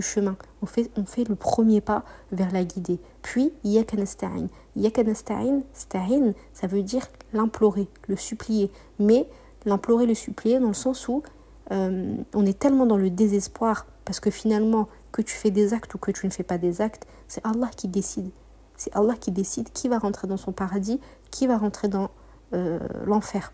chemin, 0.00 0.36
on 0.62 0.66
fait, 0.66 0.90
on 0.96 1.04
fait 1.04 1.28
le 1.28 1.34
premier 1.34 1.80
pas 1.80 2.04
vers 2.30 2.52
la 2.52 2.62
guider. 2.62 3.00
Puis, 3.20 3.52
yakanasta'in. 3.64 4.46
Yakanasta'in, 4.76 5.62
sta'in, 5.72 6.34
ça 6.52 6.68
veut 6.68 6.82
dire 6.82 7.08
l'implorer, 7.32 7.88
le 8.06 8.14
supplier. 8.14 8.70
Mais 9.00 9.26
l'implorer, 9.64 10.06
le 10.06 10.14
supplier 10.14 10.60
dans 10.60 10.68
le 10.68 10.74
sens 10.74 11.08
où 11.08 11.24
euh, 11.72 12.14
on 12.32 12.46
est 12.46 12.58
tellement 12.58 12.86
dans 12.86 12.96
le 12.96 13.10
désespoir 13.10 13.86
parce 14.04 14.20
que 14.20 14.30
finalement, 14.30 14.88
que 15.18 15.22
tu 15.22 15.34
fais 15.34 15.50
des 15.50 15.74
actes 15.74 15.92
ou 15.94 15.98
que 15.98 16.12
tu 16.12 16.26
ne 16.26 16.30
fais 16.30 16.44
pas 16.44 16.58
des 16.58 16.80
actes, 16.80 17.04
c'est 17.26 17.44
Allah 17.44 17.68
qui 17.76 17.88
décide. 17.88 18.30
C'est 18.76 18.94
Allah 18.94 19.14
qui 19.18 19.32
décide 19.32 19.72
qui 19.72 19.88
va 19.88 19.98
rentrer 19.98 20.28
dans 20.28 20.36
son 20.36 20.52
paradis, 20.52 21.00
qui 21.32 21.48
va 21.48 21.58
rentrer 21.58 21.88
dans 21.88 22.10
euh, 22.54 22.78
l'enfer. 23.04 23.52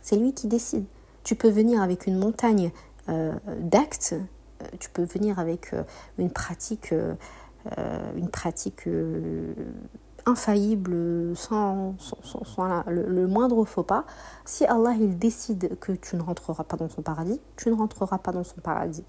C'est 0.00 0.16
lui 0.16 0.32
qui 0.32 0.46
décide. 0.46 0.86
Tu 1.22 1.34
peux 1.34 1.50
venir 1.50 1.82
avec 1.82 2.06
une 2.06 2.18
montagne 2.18 2.72
euh, 3.10 3.34
d'actes, 3.60 4.14
euh, 4.14 4.64
tu 4.80 4.88
peux 4.88 5.04
venir 5.04 5.38
avec 5.38 5.74
une 6.16 6.30
pratique, 6.30 6.94
une 8.16 8.30
pratique 8.30 8.88
infaillible, 10.24 11.36
sans, 11.36 11.94
le, 12.86 13.02
le, 13.06 13.26
moindre 13.26 13.62
faux 13.66 13.82
pas. 13.82 14.06
Si 14.46 14.64
Allah 14.64 14.94
il 14.98 15.18
décide 15.18 15.78
que 15.78 15.92
tu 15.92 16.16
ne 16.16 16.22
rentreras 16.22 16.64
pas 16.64 16.78
dans 16.78 16.88
son 16.88 17.02
paradis, 17.02 17.38
tu 17.56 17.68
ne 17.68 17.74
rentreras 17.74 18.16
pas 18.16 18.32
dans 18.32 18.44
son 18.44 18.62
paradis. 18.62 19.04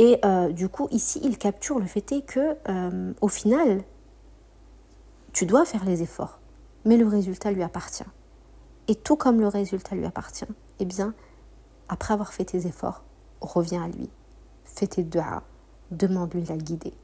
Et 0.00 0.18
euh, 0.24 0.50
du 0.50 0.70
coup, 0.70 0.88
ici, 0.90 1.20
il 1.22 1.36
capture 1.36 1.78
le 1.78 1.84
fait 1.84 2.24
que, 2.26 2.56
euh, 2.70 3.12
au 3.20 3.28
final, 3.28 3.82
tu 5.34 5.44
dois 5.44 5.66
faire 5.66 5.84
les 5.84 6.00
efforts, 6.00 6.40
mais 6.86 6.96
le 6.96 7.06
résultat 7.06 7.52
lui 7.52 7.62
appartient. 7.62 8.06
Et 8.88 8.94
tout 8.94 9.16
comme 9.16 9.40
le 9.40 9.48
résultat 9.48 9.94
lui 9.94 10.06
appartient, 10.06 10.46
eh 10.78 10.86
bien, 10.86 11.12
après 11.90 12.14
avoir 12.14 12.32
fait 12.32 12.46
tes 12.46 12.66
efforts, 12.66 13.02
reviens 13.42 13.84
à 13.84 13.88
lui, 13.88 14.08
fais 14.64 14.86
tes 14.86 15.02
doigts, 15.02 15.42
demande-lui 15.90 16.44
la 16.44 16.56
guider. 16.56 16.94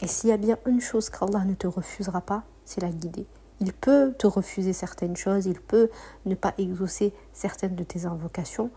Et 0.00 0.06
s'il 0.06 0.30
y 0.30 0.32
a 0.32 0.36
bien 0.36 0.56
une 0.66 0.80
chose 0.80 1.10
qu'Allah 1.10 1.44
ne 1.44 1.54
te 1.54 1.66
refusera 1.66 2.20
pas, 2.20 2.44
c'est 2.64 2.80
la 2.80 2.90
guider. 2.90 3.26
Il 3.58 3.72
peut 3.72 4.14
te 4.16 4.28
refuser 4.28 4.72
certaines 4.72 5.16
choses, 5.16 5.46
il 5.46 5.60
peut 5.60 5.90
ne 6.26 6.36
pas 6.36 6.54
exaucer 6.58 7.12
certaines 7.32 7.74
de 7.74 7.82
tes 7.82 8.06
invocations, 8.06 8.70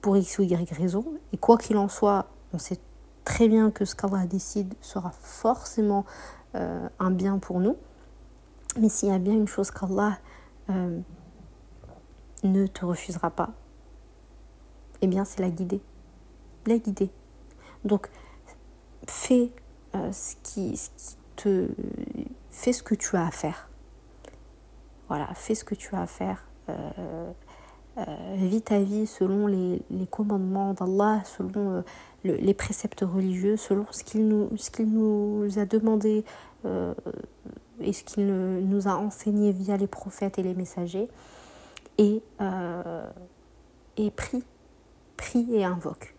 pour 0.00 0.16
X 0.16 0.38
ou 0.38 0.42
Y 0.42 0.72
raison. 0.72 1.04
Et 1.32 1.36
quoi 1.36 1.58
qu'il 1.58 1.76
en 1.76 1.88
soit, 1.88 2.26
on 2.52 2.58
sait 2.58 2.78
très 3.24 3.48
bien 3.48 3.70
que 3.70 3.84
ce 3.84 3.94
qu'Allah 3.94 4.26
décide 4.26 4.74
sera 4.80 5.10
forcément 5.10 6.04
euh, 6.54 6.88
un 6.98 7.10
bien 7.10 7.38
pour 7.38 7.60
nous. 7.60 7.76
Mais 8.78 8.88
s'il 8.88 9.08
y 9.08 9.12
a 9.12 9.18
bien 9.18 9.34
une 9.34 9.48
chose 9.48 9.70
qu'Allah 9.70 10.18
euh, 10.70 11.00
ne 12.44 12.66
te 12.66 12.84
refusera 12.84 13.30
pas, 13.30 13.50
eh 15.02 15.06
bien 15.06 15.24
c'est 15.24 15.40
la 15.40 15.50
guider. 15.50 15.80
La 16.66 16.78
guider. 16.78 17.10
Donc 17.84 18.08
fais 19.06 19.52
euh, 19.94 20.12
ce, 20.12 20.36
qui, 20.42 20.76
ce 20.76 20.90
qui 20.90 21.16
te 21.36 21.68
fais 22.50 22.72
ce 22.72 22.82
que 22.82 22.94
tu 22.94 23.16
as 23.16 23.26
à 23.26 23.30
faire. 23.30 23.68
voilà, 25.08 25.32
fais 25.34 25.54
ce 25.54 25.64
que 25.64 25.74
tu 25.74 25.94
as 25.94 26.02
à 26.02 26.06
faire. 26.06 26.46
Vis 28.34 28.62
ta 28.62 28.80
vie 28.80 29.06
selon 29.06 29.46
les, 29.46 29.82
commandements 30.10 30.74
d'Allah, 30.74 31.22
selon 31.24 31.82
les 32.24 32.54
préceptes 32.54 33.00
religieux, 33.00 33.56
selon 33.56 33.86
ce 33.90 34.04
qu'il 34.04 34.26
nous, 34.28 35.58
a 35.58 35.64
demandé 35.66 36.24
et 36.64 37.92
ce 37.92 38.04
qu'il 38.04 38.26
nous 38.26 38.88
a 38.88 38.96
enseigné 38.96 39.52
via 39.52 39.76
les 39.76 39.86
prophètes 39.86 40.38
et 40.38 40.42
les 40.42 40.54
messagers. 40.54 41.08
Et, 41.98 42.22
prie, 44.16 44.44
prie 45.16 45.46
et 45.54 45.64
invoque. 45.64 46.14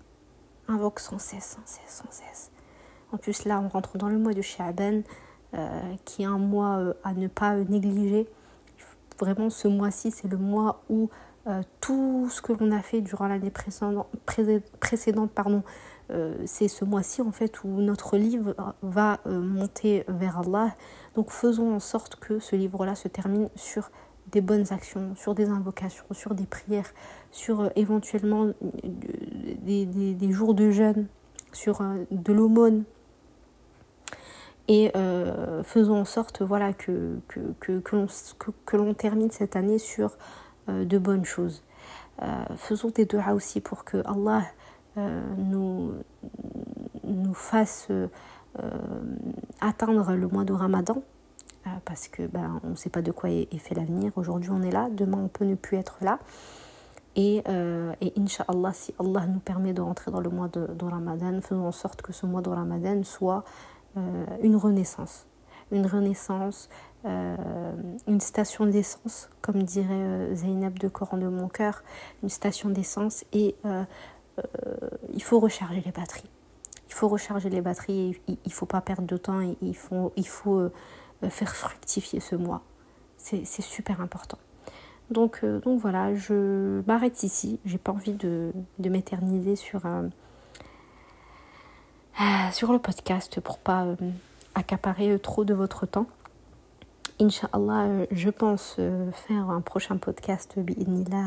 Invoque 0.67 0.99
sans 0.99 1.19
cesse, 1.19 1.57
sans 1.57 1.65
cesse, 1.65 2.03
sans 2.03 2.11
cesse. 2.11 2.51
En 3.11 3.17
plus, 3.17 3.45
là, 3.45 3.59
on 3.59 3.67
rentre 3.67 3.97
dans 3.97 4.09
le 4.09 4.17
mois 4.17 4.33
de 4.33 4.41
Sha'ban, 4.41 5.01
euh, 5.53 5.95
qui 6.05 6.23
est 6.23 6.25
un 6.25 6.37
mois 6.37 6.77
euh, 6.77 6.93
à 7.03 7.13
ne 7.13 7.27
pas 7.27 7.55
négliger. 7.55 8.27
Vraiment, 9.19 9.49
ce 9.49 9.67
mois-ci, 9.67 10.11
c'est 10.11 10.29
le 10.29 10.37
mois 10.37 10.81
où 10.89 11.09
euh, 11.47 11.61
tout 11.79 12.29
ce 12.29 12.41
que 12.41 12.53
l'on 12.53 12.71
a 12.71 12.81
fait 12.81 13.01
durant 13.01 13.27
l'année 13.27 13.51
précédente, 13.51 15.31
pardon, 15.31 15.63
c'est 16.43 16.67
ce 16.67 16.83
mois-ci 16.83 17.21
en 17.21 17.31
fait 17.31 17.63
où 17.63 17.69
notre 17.69 18.17
livre 18.17 18.53
va 18.81 19.19
monter 19.25 20.03
vers 20.09 20.39
Allah. 20.39 20.75
Donc 21.15 21.31
faisons 21.31 21.73
en 21.73 21.79
sorte 21.79 22.17
que 22.17 22.39
ce 22.39 22.57
livre-là 22.57 22.95
se 22.95 23.07
termine 23.07 23.47
sur 23.55 23.91
des 24.29 24.41
bonnes 24.41 24.65
actions, 24.71 25.15
sur 25.15 25.33
des 25.35 25.47
invocations, 25.47 26.03
sur 26.11 26.35
des 26.35 26.45
prières, 26.45 26.91
sur 27.31 27.71
éventuellement 27.77 28.51
des, 28.83 29.85
des, 29.85 30.31
jours 30.33 30.53
de 30.53 30.69
jeûne, 30.69 31.07
sur 31.53 31.81
de 32.11 32.33
l'aumône, 32.33 32.83
et 34.67 34.91
euh, 34.95 35.63
faisons 35.63 35.97
en 35.97 36.05
sorte 36.05 36.41
voilà, 36.41 36.71
que, 36.71 37.19
que, 37.27 37.39
que, 37.59 37.81
que 38.65 38.77
l'on 38.77 38.93
termine 38.93 39.31
cette 39.31 39.55
année 39.55 39.79
sur 39.79 40.11
euh, 40.11 40.15
de 40.67 40.97
bonnes 40.97 41.25
choses. 41.25 41.63
Euh, 42.21 42.43
faisons 42.55 42.89
des 42.89 43.05
doigts 43.05 43.33
aussi 43.33 43.61
pour 43.61 43.83
que 43.83 43.97
Allah 44.05 44.43
nous, 45.37 45.93
nous 47.03 47.33
fasse 47.33 47.87
atteindre 49.61 50.13
le 50.13 50.27
mois 50.27 50.43
de 50.43 50.53
Ramadan. 50.53 51.01
parce 51.85 52.07
que 52.07 52.27
ben, 52.27 52.59
on 52.63 52.71
ne 52.71 52.75
sait 52.75 52.89
pas 52.89 53.01
de 53.01 53.11
quoi 53.11 53.29
est, 53.29 53.57
fait 53.57 53.75
l'avenir. 53.75 54.11
Aujourd'hui 54.17 54.49
on 54.51 54.61
est 54.61 54.71
là, 54.71 54.89
demain 54.91 55.19
on 55.23 55.27
peut 55.29 55.45
ne 55.45 55.55
plus 55.55 55.77
être 55.77 55.97
là. 56.01 56.19
Et, 57.15 57.43
euh, 57.49 57.93
et 57.99 58.13
Inch'Allah, 58.17 58.71
si 58.73 58.93
Allah 58.99 59.25
nous 59.27 59.39
permet 59.39 59.73
de 59.73 59.81
rentrer 59.81 60.11
dans 60.11 60.21
le 60.21 60.29
mois 60.29 60.47
de, 60.47 60.67
Ramadan, 60.83 61.41
faisons 61.41 61.67
en 61.67 61.71
sorte 61.71 62.01
que 62.01 62.13
ce 62.13 62.25
mois 62.25 62.41
de 62.41 62.49
Ramadan 62.49 63.03
soit 63.03 63.43
euh, 63.97 64.25
une 64.41 64.55
renaissance. 64.55 65.25
Une 65.71 65.85
renaissance, 65.85 66.69
euh, 67.05 67.35
une 68.07 68.21
station 68.21 68.65
d'essence, 68.65 69.29
comme 69.41 69.63
dirait 69.63 69.87
euh, 69.91 70.35
Zainab 70.35 70.77
de 70.79 70.87
Coran 70.87 71.17
de 71.17 71.27
mon 71.27 71.47
cœur, 71.47 71.83
une 72.23 72.29
station 72.29 72.69
d'essence 72.69 73.25
et 73.33 73.55
il 75.13 75.21
faut 75.21 75.39
recharger 75.39 75.83
les 75.85 75.91
batteries. 75.91 76.29
Il 76.87 76.93
faut 76.93 77.07
recharger 77.07 77.49
les 77.49 77.61
batteries, 77.61 78.19
il 78.27 78.37
ne 78.43 78.51
faut 78.51 78.65
pas 78.65 78.81
perdre 78.81 79.03
de 79.03 79.17
temps, 79.17 79.39
il 79.61 79.75
faut, 79.75 80.11
il 80.15 80.27
faut 80.27 80.71
faire 81.29 81.55
fructifier 81.55 82.19
ce 82.19 82.35
mois. 82.35 82.63
C'est 83.17 83.45
super 83.45 84.01
important. 84.01 84.39
Donc, 85.11 85.45
donc 85.45 85.79
voilà, 85.79 86.15
je 86.15 86.81
m'arrête 86.87 87.21
ici. 87.21 87.59
J'ai 87.65 87.77
pas 87.77 87.91
envie 87.91 88.13
de, 88.13 88.51
de 88.79 88.89
m'éterniser 88.89 89.55
sur 89.55 89.85
euh, 92.19 92.51
sur 92.51 92.71
le 92.71 92.79
podcast 92.79 93.39
pour 93.39 93.57
pas 93.57 93.85
euh, 93.85 93.95
accaparer 94.53 95.11
euh, 95.11 95.17
trop 95.17 95.45
de 95.45 95.53
votre 95.53 95.85
temps. 95.85 96.07
Inch'Allah, 97.21 98.07
je 98.09 98.29
pense 98.31 98.79
faire 99.13 99.49
un 99.51 99.61
prochain 99.61 99.97
podcast 99.97 100.57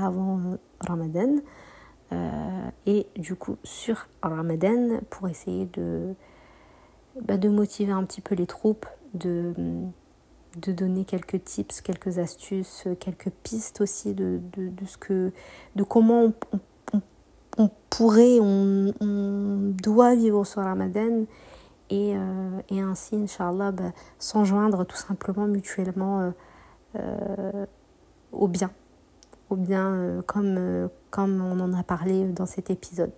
avant 0.03 0.59
Ramadan. 0.81 1.37
et 2.85 3.07
du 3.17 3.37
coup, 3.37 3.57
sur 3.63 4.09
Ramadan, 4.21 4.99
pour 5.09 5.29
essayer 5.29 5.67
de, 5.67 6.17
bah, 7.23 7.37
motiver 7.49 7.93
un 7.93 8.03
petit 8.03 8.21
peu 8.21 8.35
les 8.35 8.47
troupes, 8.47 8.87
de, 9.15 9.55
donner 10.57 11.05
quelques 11.05 11.45
tips, 11.45 11.81
quelques 11.81 12.19
astuces, 12.19 12.89
quelques 12.99 13.31
pistes 13.45 13.81
aussi 13.81 14.15
de, 14.15 14.41
ce 14.87 14.97
que, 14.99 15.33
de 15.77 15.85
comment 15.85 16.33
on 17.57 17.71
pourrait, 17.89 18.41
on, 18.41 19.75
doit 19.81 20.17
vivre 20.17 20.45
sur 20.45 20.63
Ramadan 20.63 21.25
et, 21.91 22.17
euh, 22.17 22.61
et 22.71 22.81
ainsi, 22.81 23.17
Inch'Allah, 23.17 23.73
bah, 23.73 23.93
s'enjoindre 24.19 24.85
tout 24.85 24.97
simplement 24.97 25.47
mutuellement 25.47 26.21
euh, 26.21 26.31
euh, 26.97 27.67
au 28.33 28.49
bien, 28.49 28.71
au 29.51 29.57
bien 29.57 30.23
comme, 30.27 30.89
comme 31.11 31.43
on 31.43 31.61
en 31.61 31.73
a 31.75 31.83
parlé 31.83 32.25
dans 32.29 32.47
cet 32.47 32.71
épisode. 32.71 33.13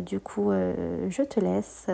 du 0.00 0.20
coup, 0.20 0.50
je 0.50 1.22
te 1.22 1.40
laisse, 1.40 1.86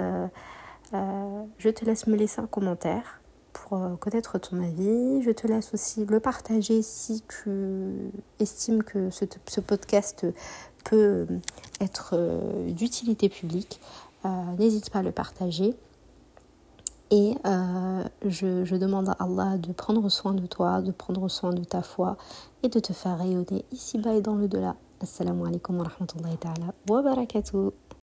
je 0.92 1.68
te 1.68 1.84
laisse 1.84 2.06
me 2.06 2.16
laisser 2.16 2.40
un 2.40 2.46
commentaire 2.46 3.20
pour 3.52 3.98
connaître 4.00 4.38
ton 4.38 4.60
avis. 4.60 5.22
Je 5.22 5.30
te 5.30 5.46
laisse 5.46 5.74
aussi 5.74 6.06
le 6.06 6.18
partager 6.18 6.82
si 6.82 7.22
tu 7.22 8.10
estimes 8.40 8.82
que 8.82 9.10
ce, 9.10 9.26
ce 9.46 9.60
podcast 9.60 10.26
peut 10.84 11.26
être 11.80 12.16
d'utilité 12.68 13.28
publique, 13.28 13.80
n'hésite 14.58 14.90
pas 14.90 15.00
à 15.00 15.02
le 15.02 15.12
partager. 15.12 15.74
Et 17.12 17.34
euh, 17.44 18.04
je, 18.24 18.74
demande 18.76 19.10
à 19.10 19.16
Allah 19.20 19.58
de 19.58 19.70
prendre 19.72 20.08
soin 20.08 20.32
de 20.32 20.46
toi, 20.46 20.80
de 20.80 20.92
prendre 20.92 21.28
soin 21.28 21.52
de 21.52 21.62
ta 21.62 21.82
foi 21.82 22.16
et 22.62 22.70
de 22.70 22.80
te 22.80 22.94
faire 22.94 23.18
rayonner 23.18 23.66
ici-bas 23.70 24.14
et 24.14 24.22
dans 24.22 24.34
le 24.34 24.48
delà. 24.48 24.76
Assalamu 25.02 25.46
alaikum 25.46 25.76
wa 25.76 25.84
rahmatullahi 25.84 26.38
wa 26.88 27.02
barakatuh. 27.02 27.72